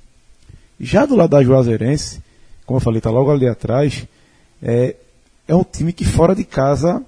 Já 0.78 1.06
do 1.06 1.16
lado 1.16 1.30
da 1.30 1.42
Juazeirense, 1.42 2.22
como 2.66 2.76
eu 2.76 2.82
falei, 2.82 2.98
está 2.98 3.10
logo 3.10 3.30
ali 3.30 3.48
atrás, 3.48 4.06
é, 4.62 4.94
é 5.46 5.54
um 5.54 5.64
time 5.64 5.92
que 5.92 6.04
fora 6.04 6.34
de 6.34 6.44
casa 6.44 7.02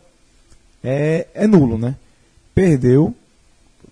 é, 0.82 1.26
é 1.34 1.46
nulo, 1.46 1.76
né? 1.76 1.94
Perdeu 2.54 3.14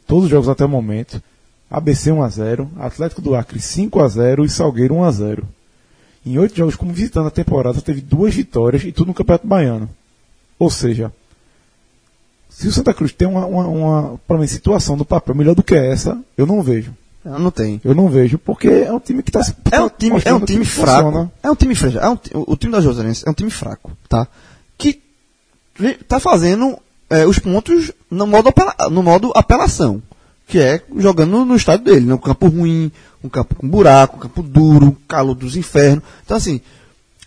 todos 0.06 0.24
os 0.24 0.30
jogos 0.30 0.48
até 0.48 0.64
o 0.64 0.68
momento. 0.68 1.22
ABC 1.70 2.10
1x0, 2.10 2.68
Atlético 2.78 3.20
do 3.20 3.34
Acre 3.34 3.58
5x0 3.58 4.44
e 4.44 4.48
Salgueiro 4.48 4.94
1x0. 4.94 5.42
Em 6.24 6.38
oito 6.38 6.56
jogos 6.56 6.76
como 6.76 6.92
visitante 6.92 7.24
na 7.24 7.30
temporada, 7.30 7.80
teve 7.80 8.00
duas 8.00 8.34
vitórias 8.34 8.84
e 8.84 8.92
tudo 8.92 9.08
no 9.08 9.14
Campeonato 9.14 9.46
Baiano. 9.46 9.88
Ou 10.58 10.70
seja, 10.70 11.12
se 12.48 12.66
o 12.66 12.72
Santa 12.72 12.92
Cruz 12.92 13.12
tem 13.12 13.28
uma, 13.28 13.46
uma, 13.46 13.66
uma 13.66 14.20
para 14.26 14.38
mim, 14.38 14.46
situação 14.46 14.96
do 14.96 15.04
papel 15.04 15.34
melhor 15.34 15.54
do 15.54 15.62
que 15.62 15.74
essa, 15.74 16.18
eu 16.36 16.46
não 16.46 16.62
vejo. 16.62 16.92
Eu 17.24 17.38
não 17.38 17.50
tem. 17.50 17.80
Eu 17.84 17.94
não 17.94 18.08
vejo, 18.08 18.38
porque 18.38 18.68
é 18.68 18.92
um 18.92 18.98
time 18.98 19.22
que 19.22 19.30
está 19.30 19.40
É 19.70 19.80
um 19.80 19.88
time, 19.88 20.20
é 20.24 20.32
um 20.32 20.40
time 20.40 20.64
fraco. 20.64 21.04
Funciona. 21.04 21.32
É 21.42 21.50
um 21.50 21.54
time 21.54 21.74
fraco. 21.74 21.98
É 21.98 22.08
um, 22.08 22.18
o 22.46 22.56
time 22.56 22.72
da 22.72 22.80
Joserense 22.80 23.24
é 23.26 23.30
um 23.30 23.34
time 23.34 23.50
fraco, 23.50 23.92
tá? 24.08 24.26
Que 24.76 25.00
tá 26.08 26.18
fazendo 26.18 26.78
é, 27.10 27.26
os 27.26 27.38
pontos 27.38 27.92
no 28.10 28.26
modo, 28.26 28.48
apela, 28.48 28.74
no 28.90 29.02
modo 29.02 29.32
apelação. 29.34 30.02
Que 30.48 30.58
é 30.58 30.82
jogando 30.96 31.44
no 31.44 31.54
estádio 31.54 31.84
dele, 31.84 32.06
né? 32.06 32.14
um 32.14 32.18
campo 32.18 32.48
ruim, 32.48 32.90
um 33.22 33.28
campo 33.28 33.54
com 33.54 33.68
buraco, 33.68 34.16
um 34.16 34.20
campo 34.20 34.42
duro, 34.42 34.96
calor 35.06 35.34
dos 35.34 35.56
infernos. 35.56 36.02
Então, 36.24 36.36
assim, 36.36 36.60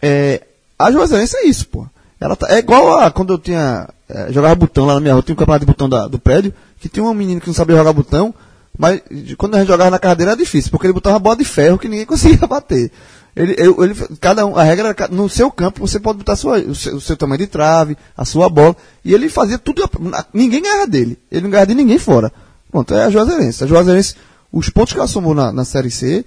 é, 0.01 0.41
a 0.77 0.91
Juazeirense 0.91 1.38
é 1.38 1.45
isso, 1.45 1.67
pô. 1.67 1.86
Ela 2.19 2.36
tá, 2.36 2.47
é 2.53 2.60
igual 2.60 2.99
a 2.99 3.10
quando 3.12 3.34
eu 3.34 3.38
tinha. 3.38 3.88
É, 4.10 4.31
jogava 4.31 4.53
botão 4.55 4.86
lá 4.86 4.95
na 4.95 4.99
minha 4.99 5.13
rua, 5.13 5.23
tinha 5.23 5.34
um 5.34 5.38
campeonato 5.38 5.65
de 5.65 5.71
botão 5.71 5.88
da, 5.88 6.07
do 6.07 6.19
prédio, 6.19 6.53
que 6.79 6.89
tinha 6.89 7.03
um 7.03 7.13
menino 7.13 7.39
que 7.39 7.47
não 7.47 7.53
sabia 7.53 7.77
jogar 7.77 7.93
botão, 7.93 8.34
mas 8.77 9.01
quando 9.38 9.55
a 9.55 9.60
gente 9.60 9.67
jogava 9.67 9.89
na 9.89 9.99
cadeira 9.99 10.31
era 10.31 10.39
difícil, 10.39 10.69
porque 10.71 10.86
ele 10.86 10.93
botava 10.93 11.17
bola 11.17 11.36
de 11.36 11.45
ferro 11.45 11.79
que 11.79 11.88
ninguém 11.88 12.05
conseguia 12.07 12.45
bater. 12.47 12.91
Ele, 13.36 13.55
ele, 13.57 13.95
cada 14.19 14.45
um, 14.45 14.57
a 14.57 14.63
regra 14.63 14.89
era, 14.89 15.07
no 15.07 15.29
seu 15.29 15.49
campo 15.49 15.88
você 15.88 15.99
pode 15.99 16.17
botar 16.17 16.36
sua, 16.36 16.60
o, 16.60 16.75
seu, 16.75 16.95
o, 16.95 17.01
seu, 17.01 17.15
tamanho 17.15 17.39
de 17.39 17.47
trave, 17.47 17.97
a 18.15 18.25
sua 18.25 18.49
bola, 18.49 18.75
e 19.05 19.13
ele 19.13 19.29
fazia 19.29 19.57
tudo, 19.57 19.89
ninguém 20.34 20.62
ganhava 20.62 20.86
dele, 20.86 21.17
ele 21.31 21.43
não 21.43 21.49
ganhava 21.49 21.67
de 21.67 21.75
ninguém 21.75 21.97
fora. 21.97 22.31
Pronto, 22.71 22.93
é 22.93 23.03
a 23.03 23.10
Juazeirense. 23.10 23.63
A 23.63 23.67
Juazeirense, 23.67 24.15
os 24.51 24.69
pontos 24.69 24.93
que 24.93 24.99
ela 24.99 25.07
somou 25.07 25.36
na, 25.36 25.51
na 25.51 25.65
Série 25.65 25.91
C, 25.91 26.25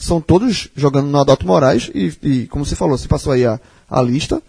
são 0.00 0.20
todos 0.20 0.68
jogando 0.74 1.06
no 1.06 1.18
Adalto 1.18 1.46
Moraes, 1.46 1.90
e, 1.94 2.12
e, 2.22 2.46
como 2.48 2.64
você 2.64 2.74
falou, 2.74 2.98
você 2.98 3.06
passou 3.06 3.32
aí 3.32 3.46
a, 3.46 3.60
a 3.88 4.02
lista, 4.02 4.42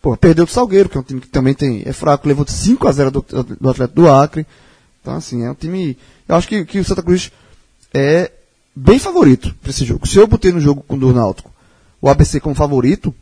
pô, 0.00 0.16
perdeu 0.16 0.44
do 0.44 0.50
Salgueiro, 0.50 0.88
que 0.88 0.96
é 0.96 1.00
um 1.00 1.04
time 1.04 1.20
que 1.20 1.28
também 1.28 1.54
tem, 1.54 1.82
é 1.84 1.92
fraco, 1.92 2.28
levou 2.28 2.46
5 2.46 2.86
a 2.86 2.92
0 2.92 3.10
do, 3.10 3.22
do 3.60 3.70
Atlético 3.70 4.00
do 4.00 4.10
Acre, 4.10 4.46
então 5.00 5.14
assim, 5.14 5.44
é 5.44 5.50
um 5.50 5.54
time, 5.54 5.96
eu 6.28 6.36
acho 6.36 6.46
que, 6.46 6.64
que 6.64 6.78
o 6.78 6.84
Santa 6.84 7.02
Cruz 7.02 7.32
é 7.92 8.30
bem 8.74 8.98
favorito 8.98 9.54
para 9.60 9.70
esse 9.70 9.84
jogo. 9.84 10.06
Se 10.06 10.18
eu 10.18 10.26
botei 10.26 10.52
no 10.52 10.60
jogo 10.60 10.84
com 10.86 10.96
o 10.96 11.12
Náutico 11.12 11.50
o 12.00 12.08
ABC 12.08 12.40
como 12.40 12.54
favorito 12.54 13.14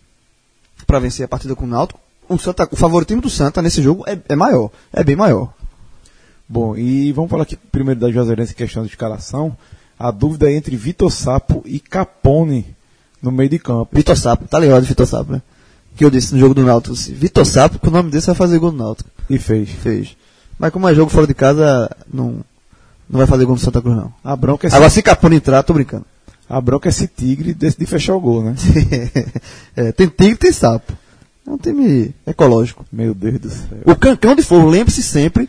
para 0.87 0.99
vencer 0.99 1.25
a 1.25 1.29
partida 1.29 1.55
com 1.55 1.64
o 1.64 1.69
Náutico, 1.69 2.01
o, 2.27 2.38
Santa, 2.38 2.66
o 2.71 2.77
favoritismo 2.77 3.21
do 3.21 3.29
Santa 3.29 3.61
nesse 3.61 3.83
jogo 3.83 4.05
é, 4.07 4.19
é 4.29 4.35
maior, 4.35 4.71
é 4.93 5.05
bem 5.05 5.16
maior. 5.16 5.53
Bom, 6.53 6.77
e 6.77 7.13
vamos 7.13 7.31
falar 7.31 7.45
aqui 7.45 7.57
primeiro 7.57 8.01
da 8.01 8.11
Juazeirense 8.11 8.51
em 8.51 8.57
questão 8.57 8.83
de 8.83 8.89
escalação. 8.89 9.57
A 9.97 10.11
dúvida 10.11 10.51
é 10.51 10.57
entre 10.57 10.75
Vitor 10.75 11.09
Sapo 11.09 11.63
e 11.65 11.79
Capone 11.79 12.75
no 13.23 13.31
meio 13.31 13.49
de 13.49 13.61
campo. 13.61 13.91
Vitor 13.93 14.17
Sapo, 14.17 14.49
tá 14.49 14.59
ligado 14.59 14.85
Vitor 14.85 15.07
Sapo, 15.07 15.31
né? 15.31 15.43
Que 15.95 16.05
eu 16.05 16.11
disse 16.11 16.35
no 16.35 16.41
jogo 16.41 16.53
do 16.53 16.65
Náutico, 16.65 16.95
assim, 16.95 17.13
Vitor 17.13 17.47
Sapo, 17.47 17.79
com 17.79 17.87
o 17.87 17.93
nome 17.93 18.11
desse 18.11 18.27
vai 18.27 18.35
fazer 18.35 18.59
gol 18.59 18.73
no 18.73 18.79
Náutico. 18.79 19.09
E 19.31 19.39
fez. 19.39 19.71
Fez. 19.71 20.17
Mas 20.59 20.73
como 20.73 20.89
é 20.89 20.95
jogo 20.95 21.09
fora 21.09 21.25
de 21.25 21.35
casa, 21.35 21.89
não, 22.13 22.41
não 23.09 23.19
vai 23.19 23.29
fazer 23.29 23.45
gol 23.45 23.55
no 23.55 23.61
Santa 23.61 23.81
Cruz, 23.81 23.97
não. 23.97 24.13
A 24.25 24.35
bronca 24.35 24.67
é 24.67 24.75
Agora, 24.75 24.91
se 24.91 25.03
Capone 25.03 25.37
entrar, 25.37 25.63
tô 25.63 25.73
brincando. 25.73 26.05
A 26.49 26.61
bronca 26.61 26.89
é 26.89 26.91
esse 26.91 27.07
tigre 27.07 27.55
de 27.55 27.87
fechar 27.87 28.17
o 28.17 28.21
gol, 28.21 28.43
né? 28.43 28.57
é, 29.77 29.93
tem 29.93 30.09
tigre 30.09 30.35
tem 30.35 30.51
sapo. 30.51 30.93
É 31.47 31.51
um 31.51 31.57
time 31.57 32.13
ecológico. 32.27 32.85
Meu 32.91 33.15
Deus 33.15 33.39
do 33.39 33.51
céu. 33.51 33.79
O 33.87 33.95
Cancão 33.95 34.35
de 34.35 34.43
Fogo, 34.43 34.69
lembre-se 34.69 35.01
sempre 35.01 35.49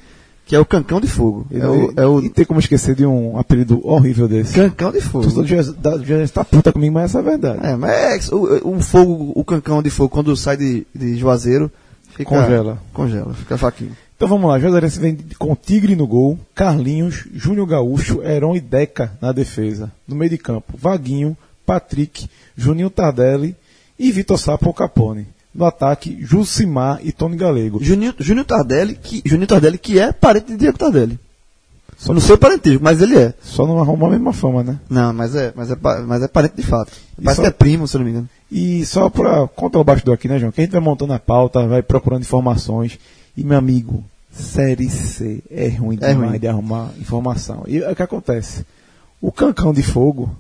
que 0.52 0.56
é 0.58 0.60
o 0.60 0.66
Cancão 0.66 1.00
de 1.00 1.08
Fogo. 1.08 1.48
é 1.50 1.66
o, 1.66 1.94
é 1.96 2.06
o... 2.06 2.20
E 2.20 2.30
tem 2.30 2.44
como 2.44 2.60
esquecer 2.60 2.94
de 2.94 3.06
um 3.06 3.40
apelido 3.40 3.80
horrível 3.88 4.28
desse. 4.28 4.54
Cancão 4.54 4.92
de 4.92 5.00
Fogo. 5.00 5.32
Tu 5.32 5.46
já 5.46 6.22
está 6.22 6.44
puta 6.44 6.74
comigo, 6.74 6.94
mas 6.94 7.06
essa 7.06 7.20
é 7.20 7.22
a 7.22 7.24
verdade. 7.24 7.66
É, 7.66 7.76
mas 7.78 8.30
é, 8.30 8.36
o, 8.36 8.76
o 8.76 8.82
fogo, 8.82 9.32
o 9.34 9.46
Cancão 9.46 9.82
de 9.82 9.90
Fogo, 9.90 10.10
quando 10.10 10.36
sai 10.36 10.58
de, 10.58 10.86
de 10.94 11.16
Juazeiro, 11.16 11.72
fica, 12.10 12.26
congela. 12.26 12.84
Congela, 12.92 13.34
fica 13.34 13.58
faquinho. 13.58 13.96
Então 14.18 14.28
vamos 14.28 14.50
lá, 14.50 14.60
Juazeirense 14.60 15.00
vem 15.00 15.18
com 15.40 15.56
Tigre 15.56 15.96
no 15.96 16.06
gol, 16.06 16.38
Carlinhos, 16.54 17.26
Júnior 17.34 17.66
Gaúcho, 17.66 18.22
Heron 18.22 18.54
e 18.54 18.60
Deca 18.60 19.14
na 19.22 19.32
defesa. 19.32 19.90
No 20.06 20.18
meio 20.18 20.32
de 20.32 20.38
campo, 20.38 20.74
Vaguinho, 20.78 21.38
Patrick, 21.66 22.30
Juninho 22.58 22.90
Tardelli 22.90 23.56
e 23.98 24.12
Vitor 24.12 24.38
Sapo 24.38 24.74
Capone. 24.74 25.28
No 25.54 25.66
ataque, 25.66 26.18
Jusimar 26.22 27.00
e 27.04 27.12
Tony 27.12 27.36
Galego. 27.36 27.84
Juninho, 27.84 28.14
Juninho, 28.20 28.46
Tardelli, 28.46 28.96
que, 28.96 29.22
Juninho 29.26 29.48
Tardelli, 29.48 29.78
que 29.78 30.00
é 30.00 30.12
parente 30.12 30.48
de 30.48 30.58
Diego 30.58 30.78
Tardelli. 30.78 31.20
Só 32.02 32.14
não 32.14 32.22
sei 32.22 32.34
o 32.34 32.38
parentismo, 32.38 32.80
mas 32.82 33.00
ele 33.00 33.16
é. 33.16 33.32
Só 33.44 33.68
não 33.68 33.80
arruma 33.80 34.08
a 34.08 34.10
mesma 34.10 34.34
fama, 34.34 34.64
né? 34.64 34.80
Não, 34.90 35.14
mas 35.14 35.36
é, 35.36 35.54
mas 35.56 35.70
é, 35.70 35.78
mas 36.08 36.24
é 36.24 36.28
parente 36.28 36.56
de 36.56 36.64
fato. 36.64 36.92
Parece 37.16 37.36
só, 37.36 37.42
que 37.44 37.48
é 37.48 37.52
primo, 37.52 37.88
se 37.88 37.96
não 37.96 38.04
me 38.04 38.10
engano. 38.10 38.30
E 38.52 38.84
só 38.88 39.08
para 39.08 39.48
contar 39.50 39.80
o 39.80 39.84
bastidor 39.84 40.16
aqui, 40.16 40.28
né, 40.28 40.40
João? 40.40 40.52
Que 40.52 40.62
a 40.62 40.64
gente 40.64 40.72
vai 40.72 40.82
montando 40.82 41.14
a 41.14 41.20
pauta, 41.20 41.68
vai 41.68 41.84
procurando 41.84 42.22
informações. 42.24 42.98
E, 43.38 43.44
meu 43.44 43.58
amigo, 43.58 44.04
Série 44.32 44.90
C 44.90 45.44
é 45.52 45.68
ruim 45.68 45.98
é 46.02 46.08
demais 46.08 46.32
ruim. 46.32 46.40
de 46.40 46.48
arrumar 46.48 46.90
informação. 47.00 47.66
E 47.68 47.80
o 47.82 47.96
que 47.96 48.02
acontece? 48.02 48.66
O 49.22 49.32
Cancão 49.32 49.72
de 49.72 49.84
Fogo 49.84 50.36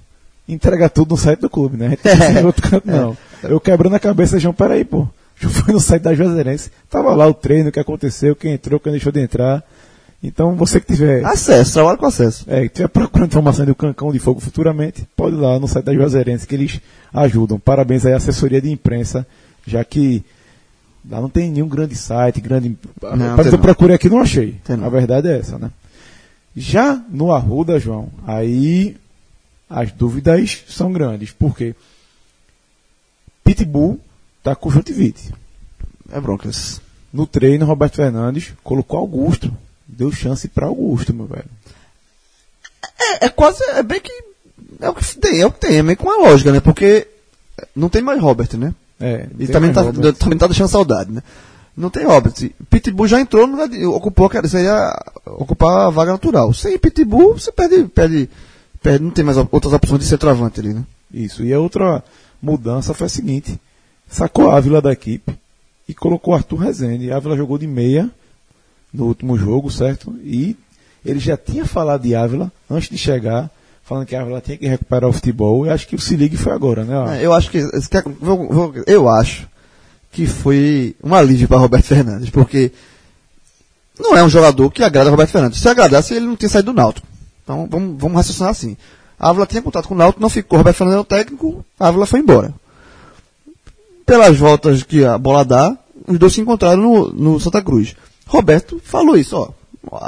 entrega 0.47 0.89
tudo 0.89 1.12
no 1.12 1.17
site 1.17 1.39
do 1.39 1.49
clube, 1.49 1.77
né? 1.77 1.97
É. 2.04 2.43
outro 2.45 2.69
canto, 2.69 2.88
não. 2.88 3.17
É. 3.43 3.51
Eu 3.51 3.60
quebrando 3.60 3.95
a 3.95 3.99
cabeça, 3.99 4.39
João, 4.39 4.54
peraí, 4.54 4.84
pô. 4.84 5.08
Eu 5.41 5.49
fui 5.49 5.73
no 5.73 5.80
site 5.80 6.04
da 6.04 6.13
Juazeirense, 6.13 6.71
tava 6.89 7.15
lá 7.15 7.25
o 7.27 7.34
treino, 7.34 7.69
o 7.69 7.71
que 7.71 7.80
aconteceu, 7.80 8.36
quem 8.36 8.54
entrou, 8.54 8.80
quem 8.80 8.91
deixou 8.91 9.12
de 9.12 9.21
entrar. 9.21 9.63
Então, 10.23 10.56
você 10.56 10.80
que 10.80 10.93
tiver. 10.93 11.25
Acesso, 11.25 11.73
trabalho 11.73 11.97
com 11.97 12.06
acesso. 12.06 12.45
É, 12.47 12.63
que 12.63 12.69
tiver 12.69 12.88
procurando 12.88 13.30
informação 13.30 13.65
do 13.65 13.73
Cancão 13.73 14.12
de 14.12 14.19
Fogo 14.19 14.39
futuramente, 14.39 15.08
pode 15.15 15.36
ir 15.36 15.39
lá 15.39 15.60
no 15.60 15.67
site 15.67 15.86
da 15.86 15.93
Juazeirense, 15.93 16.45
que 16.45 16.54
eles 16.54 16.80
ajudam. 17.12 17.60
Parabéns 17.60 18.06
aí 18.06 18.13
à 18.13 18.17
assessoria 18.17 18.62
de 18.62 18.69
imprensa, 18.69 19.25
já 19.65 19.84
que 19.84 20.23
Lá 21.10 21.19
não 21.19 21.30
tem 21.30 21.49
nenhum 21.49 21.67
grande 21.67 21.95
site, 21.95 22.39
grande. 22.39 22.77
Mas 23.36 23.51
eu 23.51 23.58
procurei 23.58 23.95
aqui 23.95 24.08
não 24.08 24.21
achei. 24.21 24.56
Não. 24.69 24.86
A 24.86 24.89
verdade 24.89 25.30
é 25.30 25.39
essa, 25.39 25.58
né? 25.58 25.71
Já 26.56 27.01
no 27.10 27.32
Arruda, 27.32 27.80
João, 27.80 28.10
aí 28.27 28.97
as 29.71 29.91
dúvidas 29.91 30.63
são 30.67 30.91
grandes. 30.91 31.31
Por 31.31 31.55
quê? 31.55 31.73
Pitbull 33.43 33.99
tá 34.43 34.55
com 34.55 34.69
conjuntivite. 34.69 35.34
É 36.12 36.19
broncas. 36.19 36.81
No 37.12 37.25
treino, 37.25 37.65
Roberto 37.65 37.95
Fernandes 37.95 38.53
colocou 38.63 38.99
Augusto. 38.99 39.55
Deu 39.88 40.12
chance 40.12 40.47
para 40.47 40.67
Augusto, 40.67 41.13
meu 41.13 41.25
velho. 41.25 41.49
É, 42.99 43.25
é, 43.25 43.29
quase. 43.29 43.63
É 43.71 43.84
bem 43.84 43.99
que. 43.99 44.12
É 44.79 44.89
o 44.89 44.93
que 44.93 45.17
tem, 45.17 45.41
é 45.41 45.45
o 45.45 45.51
que 45.51 45.60
tem. 45.60 45.77
É 45.77 45.84
meio 45.84 45.97
com 45.97 46.10
a 46.10 46.27
lógica, 46.27 46.51
né? 46.51 46.60
Porque 46.60 47.07
não 47.75 47.89
tem 47.89 48.01
mais 48.01 48.21
Robert, 48.21 48.57
né? 48.57 48.73
É, 48.99 49.27
e 49.39 49.47
também 49.47 49.73
tá, 49.73 49.84
também 50.13 50.38
tá 50.38 50.47
deixando 50.47 50.69
saudade, 50.69 51.12
né? 51.12 51.23
Não 51.75 51.89
tem 51.89 52.05
Robert. 52.05 52.34
Pitbull 52.69 53.07
já 53.07 53.19
entrou, 53.19 53.47
no, 53.47 53.95
ocupou, 53.95 54.29
seria 54.47 54.93
ocupar 55.25 55.88
a 55.88 55.89
vaga 55.89 56.12
natural. 56.12 56.53
Sem 56.53 56.77
Pitbull, 56.77 57.39
você 57.39 57.51
perde, 57.51 57.86
perde, 57.86 58.29
não 59.00 59.12
tem 59.12 59.24
mais 59.24 59.38
outras 59.38 59.74
opções 59.74 60.02
de 60.02 60.08
centroavante 60.08 60.60
ali, 60.60 60.74
né? 60.74 60.84
Isso. 61.13 61.44
E 61.44 61.54
a 61.54 61.60
outra 61.60 62.04
mudança 62.41 62.94
foi 62.94 63.08
a 63.08 63.10
seguinte: 63.10 63.60
sacou 64.08 64.50
a 64.50 64.58
Ávila 64.58 64.82
da 64.82 64.91
equipe 64.91 65.38
e 65.88 65.94
colocou 65.94 66.34
Arthur 66.34 66.58
Rezende. 66.58 67.12
A 67.12 67.17
Ávila 67.17 67.38
jogou 67.38 67.58
de 67.58 67.67
meia 67.67 68.10
no 68.94 69.06
último 69.06 69.38
jogo, 69.38 69.70
certo? 69.70 70.13
E 70.24 70.56
Ele 71.06 71.20
já 71.20 71.38
tinha 71.38 71.65
falado 71.65 72.02
de 72.02 72.15
Ávila 72.15 72.52
antes 72.70 72.89
de 72.89 72.98
chegar, 72.98 73.50
falando 73.84 74.06
que 74.06 74.15
a 74.15 74.22
Ávila 74.22 74.41
tinha 74.41 74.58
que 74.58 74.67
recuperar 74.67 75.10
o 75.10 75.13
futebol. 75.13 75.65
Eu 75.65 75.74
acho 75.74 75.88
que 75.88 75.96
o 75.96 76.00
Se 76.00 76.15
Ligue 76.15 76.38
foi 76.38 76.54
agora, 76.54 76.84
né? 76.84 77.20
É, 77.20 77.26
eu 77.26 77.34
acho 77.34 77.52
que. 77.52 77.60
Eu 78.88 79.10
acho 79.10 79.48
que 80.12 80.26
foi 80.26 80.96
um 81.04 81.15
alívio 81.15 81.48
para 81.48 81.58
Roberto 81.58 81.86
Fernandes, 81.86 82.30
porque 82.30 82.72
não 84.00 84.17
é 84.17 84.24
um 84.24 84.30
jogador 84.30 84.70
que 84.72 84.84
agrada 84.84 85.10
Roberto 85.10 85.30
Fernandes. 85.30 85.60
Se 85.60 85.70
agradasse, 85.70 86.13
ele 86.13 86.26
não 86.26 86.36
tinha 86.36 86.50
saído 86.50 86.74
do 86.74 86.76
Náutico. 86.76 87.11
Então 87.43 87.67
vamos, 87.69 87.99
vamos 87.99 88.17
raciocinar 88.17 88.51
assim. 88.51 88.77
A 89.19 89.30
Ávila 89.30 89.45
tinha 89.45 89.62
contato 89.62 89.88
com 89.88 89.93
o 89.93 89.97
Náutico, 89.97 90.21
não 90.21 90.30
ficou. 90.30 90.58
Roberto 90.58 90.77
Fernandes 90.77 90.97
é 90.97 91.01
o 91.01 91.06
técnico, 91.06 91.65
a 91.80 91.88
Ávila 91.88 92.06
foi 92.06 92.19
embora. 92.19 92.54
Pelas 94.06 94.38
voltas 94.38 94.84
que 94.84 95.06
a 95.06 95.17
bola 95.17 95.45
dá, 95.45 95.77
os 96.08 96.17
dois 96.17 96.34
se 96.34 96.41
encontraram 96.41 96.82
no, 96.82 97.13
no 97.13 97.39
Santa 97.39 97.62
Cruz. 97.62 97.95
Roberto 98.27 98.82
falou 98.84 99.15
isso, 99.15 99.38
ó. 99.38 99.49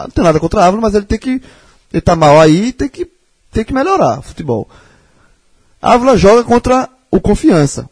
Não 0.04 0.10
tem 0.10 0.24
nada 0.24 0.40
contra 0.40 0.62
a 0.62 0.66
Ávila, 0.66 0.82
mas 0.82 0.96
ele 0.96 1.06
tem 1.06 1.20
que. 1.20 1.42
Ele 1.92 2.02
tá 2.02 2.16
mal 2.16 2.40
aí 2.40 2.74
tem 2.74 2.90
que, 2.90 3.08
tem 3.52 3.64
que 3.64 3.74
melhorar 3.74 4.22
futebol. 4.22 4.68
A 5.82 5.94
Ávila 5.94 6.18
joga 6.18 6.44
contra 6.44 6.90
o 7.12 7.22
Confiança. 7.22 7.88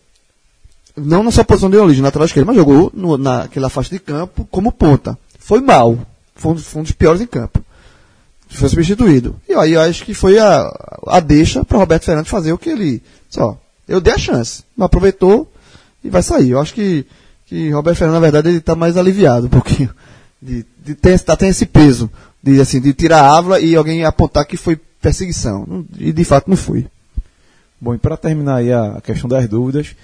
Não 0.97 1.23
na 1.23 1.31
sua 1.31 1.43
posição 1.43 1.69
de 1.69 1.77
origem, 1.77 2.03
lateral 2.03 2.25
esquerdo, 2.25 2.47
mas 2.47 2.55
jogou 2.55 2.91
no, 2.93 3.17
naquela 3.17 3.69
faixa 3.69 3.91
de 3.91 3.99
campo 3.99 4.47
como 4.49 4.71
ponta. 4.71 5.17
Foi 5.39 5.61
mal. 5.61 5.97
Foi 6.35 6.53
um, 6.53 6.57
foi 6.57 6.81
um 6.81 6.83
dos 6.83 6.91
piores 6.91 7.21
em 7.21 7.27
campo. 7.27 7.63
Foi 8.51 8.69
substituído. 8.69 9.35
E 9.47 9.53
aí 9.53 9.73
eu 9.73 9.81
acho 9.81 10.03
que 10.03 10.13
foi 10.13 10.37
a, 10.37 10.69
a 11.07 11.19
deixa 11.19 11.63
para 11.63 11.77
Roberto 11.77 12.03
Fernandes 12.03 12.29
fazer 12.29 12.51
o 12.51 12.57
que 12.57 12.69
ele. 12.69 13.01
Só, 13.29 13.57
eu 13.87 14.01
dei 14.01 14.13
a 14.13 14.17
chance. 14.17 14.63
Não 14.75 14.85
aproveitou 14.85 15.51
e 16.03 16.09
vai 16.09 16.21
sair. 16.21 16.51
Eu 16.51 16.59
acho 16.59 16.73
que, 16.73 17.05
que 17.45 17.69
Roberto 17.71 17.97
Fernandes, 17.97 18.21
na 18.21 18.25
verdade, 18.25 18.49
ele 18.49 18.57
está 18.57 18.75
mais 18.75 18.97
aliviado 18.97 19.47
um 19.47 19.49
pouquinho. 19.49 19.89
De, 20.43 20.65
de 20.83 20.95
ter, 20.95 21.19
tá, 21.19 21.37
tem 21.37 21.49
esse 21.49 21.67
peso 21.67 22.09
de, 22.41 22.59
assim, 22.59 22.81
de 22.81 22.95
tirar 22.95 23.21
a 23.21 23.37
ávila 23.37 23.59
e 23.59 23.75
alguém 23.75 24.03
apontar 24.03 24.43
que 24.43 24.57
foi 24.57 24.75
perseguição. 24.75 25.85
E 25.99 26.11
de 26.11 26.23
fato 26.23 26.49
não 26.49 26.57
foi. 26.57 26.87
Bom, 27.79 27.93
e 27.93 27.99
para 27.99 28.17
terminar 28.17 28.55
aí 28.55 28.73
a 28.73 28.99
questão 29.03 29.29
das 29.29 29.47
dúvidas, 29.47 29.95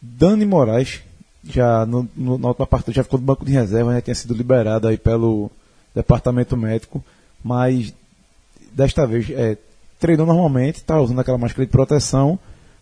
Dani 0.00 0.46
Moraes, 0.46 1.00
já 1.44 1.86
no, 1.86 2.08
no, 2.16 2.38
na 2.38 2.48
última 2.48 2.66
partida, 2.66 2.92
já 2.92 3.04
ficou 3.04 3.18
no 3.18 3.26
banco 3.26 3.44
de 3.44 3.52
reserva, 3.52 3.92
né, 3.92 4.00
tinha 4.00 4.14
sido 4.14 4.34
liberado 4.34 4.88
aí 4.88 4.96
pelo 4.96 5.50
departamento 5.94 6.56
médico, 6.56 7.04
mas 7.44 7.94
desta 8.72 9.06
vez 9.06 9.28
é, 9.30 9.56
treinou 9.98 10.26
normalmente, 10.26 10.76
está 10.76 11.00
usando 11.00 11.20
aquela 11.20 11.38
máscara 11.38 11.64
de 11.64 11.72
proteção, 11.72 12.38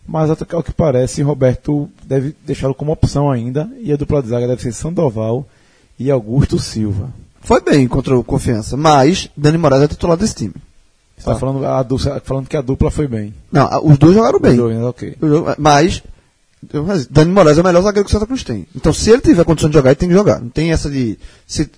mas 0.07 0.29
ao 0.29 0.63
que 0.63 0.73
parece, 0.73 1.21
Roberto 1.21 1.89
deve 2.03 2.35
deixá-lo 2.45 2.75
como 2.75 2.91
opção 2.91 3.29
ainda, 3.31 3.69
e 3.79 3.91
a 3.91 3.95
dupla 3.95 4.21
de 4.21 4.29
zaga 4.29 4.47
deve 4.47 4.61
ser 4.61 4.71
Sandoval 4.71 5.45
e 5.97 6.11
Augusto 6.11 6.59
Silva. 6.59 7.11
Foi 7.41 7.61
bem 7.61 7.87
contra 7.87 8.17
o 8.17 8.23
Confiança, 8.23 8.75
mas 8.75 9.29
Dani 9.35 9.57
Moraes 9.57 9.83
é 9.83 9.87
titular 9.87 10.17
desse 10.17 10.35
time. 10.35 10.53
Você 11.17 11.29
está 11.29 11.35
falando, 11.35 11.65
a, 11.65 12.19
falando 12.21 12.47
que 12.47 12.57
a 12.57 12.61
dupla 12.61 12.91
foi 12.91 13.07
bem. 13.07 13.33
Não, 13.51 13.67
os 13.85 13.97
dois 13.97 14.13
jogaram 14.13 14.39
bem. 14.39 14.55
Dois, 14.55 14.75
né? 14.75 14.83
okay. 14.85 15.15
Mas 15.57 16.03
Dani 17.09 17.31
Moraes 17.31 17.57
é 17.57 17.61
o 17.61 17.63
melhor 17.63 17.81
zagueiro 17.81 18.05
que 18.05 18.09
o 18.09 18.11
Santa 18.11 18.27
Cruz 18.27 18.43
tem. 18.43 18.67
Então, 18.75 18.91
se 18.91 19.09
ele 19.11 19.21
tiver 19.21 19.45
condição 19.45 19.69
de 19.69 19.75
jogar, 19.75 19.91
ele 19.91 19.95
tem 19.95 20.09
que 20.09 20.15
jogar. 20.15 20.39
Não 20.39 20.49
tem 20.49 20.71
essa 20.71 20.89
de. 20.89 21.17
Se, 21.47 21.69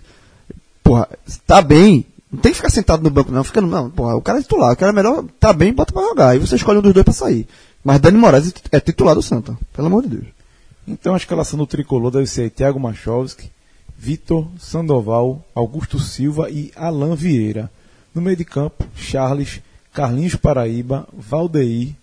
porra, 0.84 1.08
tá 1.46 1.62
bem, 1.62 2.06
não 2.32 2.40
tem 2.40 2.52
que 2.52 2.58
ficar 2.58 2.70
sentado 2.70 3.04
no 3.04 3.10
banco, 3.10 3.32
não. 3.32 3.44
Fica, 3.44 3.62
não, 3.62 3.90
porra, 3.90 4.16
o 4.16 4.22
cara 4.22 4.40
é 4.40 4.42
titular, 4.42 4.74
o 4.74 4.76
cara 4.76 4.92
é 4.92 4.96
melhor, 4.96 5.24
tá 5.40 5.54
bem, 5.54 5.74
bota 5.74 5.94
pra 5.94 6.04
jogar. 6.04 6.30
Aí 6.30 6.40
você 6.40 6.56
escolhe 6.56 6.80
um 6.80 6.82
dos 6.82 6.94
dois 6.94 7.04
pra 7.04 7.14
sair. 7.14 7.48
Mas 7.84 8.00
Dani 8.00 8.18
Moraes 8.18 8.54
é 8.72 8.80
titular 8.80 9.16
do 9.16 9.22
Santa, 9.22 9.58
pelo 9.74 9.88
amor 9.88 10.04
de 10.04 10.10
Deus. 10.10 10.26
Então 10.88 11.14
a 11.14 11.18
escalação 11.18 11.58
do 11.58 11.68
tricolor 11.68 12.12
deve 12.12 12.28
ser 12.28 12.50
Thiago 12.50 12.80
Machovski, 12.80 13.50
Vitor 13.98 14.48
Sandoval, 14.60 15.44
Augusto 15.56 16.00
Silva 16.00 16.50
e 16.50 16.72
Alain 16.76 17.16
Vieira. 17.16 17.72
No 18.14 18.22
meio 18.22 18.36
de 18.36 18.46
campo, 18.46 18.86
Charles, 18.96 19.62
Carlinhos 19.94 20.36
Paraíba, 20.36 21.08
Valdeir, 21.14 21.94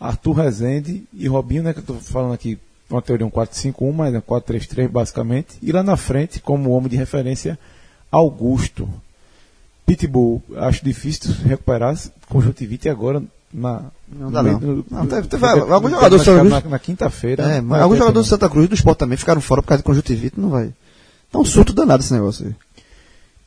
Arthur 0.00 0.32
Rezende 0.32 1.04
e 1.12 1.28
Robinho, 1.28 1.62
né, 1.62 1.72
que 1.72 1.80
eu 1.80 1.82
estou 1.82 2.00
falando 2.00 2.34
aqui, 2.34 2.58
uma 2.88 3.02
teoria 3.02 3.26
um 3.26 3.30
4-5-1, 3.30 3.92
mas 3.92 4.14
é 4.14 4.18
um 4.18 4.22
4-3-3 4.22 4.88
basicamente. 4.88 5.58
E 5.62 5.70
lá 5.70 5.82
na 5.82 5.96
frente, 5.96 6.40
como 6.40 6.70
homem 6.70 6.88
de 6.88 6.96
referência, 6.96 7.58
Augusto. 8.10 8.88
Pitbull, 9.88 10.42
acho 10.56 10.84
difícil 10.84 11.34
recuperar 11.44 11.96
conjuntivite 12.28 12.90
agora 12.90 13.22
na. 13.52 13.84
Não 14.06 14.30
dá 14.30 14.42
não. 14.42 14.60
No, 14.60 14.86
não 14.90 15.06
teve, 15.06 15.28
teve, 15.28 15.46
alguns 15.46 15.90
jogadores 15.90 16.26
na, 16.26 16.44
na, 16.44 16.60
na 16.60 16.78
quinta-feira. 16.78 17.42
É, 17.44 17.60
mas 17.62 17.80
alguns 17.80 17.96
jogadores 17.96 18.26
do 18.26 18.30
Santa 18.30 18.50
Cruz 18.50 18.66
e 18.66 18.68
do 18.68 18.74
Sport 18.74 18.98
também 18.98 19.16
ficaram 19.16 19.40
fora 19.40 19.62
por 19.62 19.68
causa 19.68 19.82
de 19.82 19.86
conjuntivite, 19.86 20.38
não 20.38 20.50
vai. 20.50 20.74
Tá 21.32 21.38
um 21.38 21.44
surto 21.44 21.72
danado 21.72 22.02
esse 22.02 22.12
negócio 22.12 22.46
aí. 22.46 22.54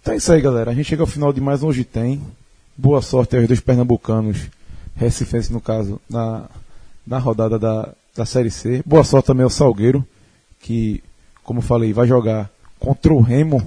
Então 0.02 0.16
é 0.16 0.18
isso 0.18 0.34
aí, 0.34 0.42
galera. 0.42 0.72
A 0.72 0.74
gente 0.74 0.88
chega 0.88 1.04
ao 1.04 1.08
final 1.08 1.32
de 1.32 1.40
mais 1.40 1.62
um 1.62 1.68
Hoje 1.68 1.84
Tem. 1.84 2.20
Boa 2.76 3.04
sorte 3.04 3.38
aos 3.38 3.48
dois 3.48 3.60
pernambucanos 3.60 4.50
Recifense, 4.96 5.54
no 5.54 5.62
caso, 5.62 6.02
na, 6.10 6.46
na 7.06 7.20
rodada 7.20 7.60
da, 7.60 7.94
da 8.16 8.26
Série 8.26 8.50
C. 8.50 8.82
Boa 8.84 9.04
sorte 9.04 9.28
também 9.28 9.44
ao 9.44 9.50
Salgueiro, 9.50 10.06
que, 10.60 11.04
como 11.44 11.62
falei, 11.62 11.94
vai 11.94 12.08
jogar 12.08 12.50
contra 12.80 13.14
o 13.14 13.22
Remo 13.22 13.62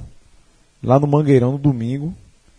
lá 0.83 0.99
no 0.99 1.07
Mangueirão 1.07 1.53
no 1.53 1.59
domingo. 1.59 2.15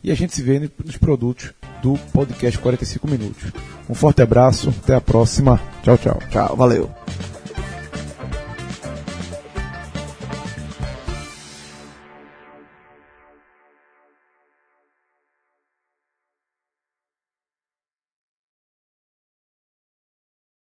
E 0.05 0.11
a 0.11 0.15
gente 0.15 0.35
se 0.35 0.43
vê 0.43 0.59
nos 0.59 0.97
produtos 0.97 1.51
do 1.81 1.97
podcast 2.13 2.59
45 2.59 3.09
Minutos. 3.09 3.51
Um 3.89 3.95
forte 3.95 4.21
abraço, 4.21 4.69
até 4.83 4.93
a 4.93 5.01
próxima. 5.01 5.59
Tchau, 5.81 5.97
tchau. 5.97 6.19
Tchau, 6.29 6.55
valeu. 6.55 6.91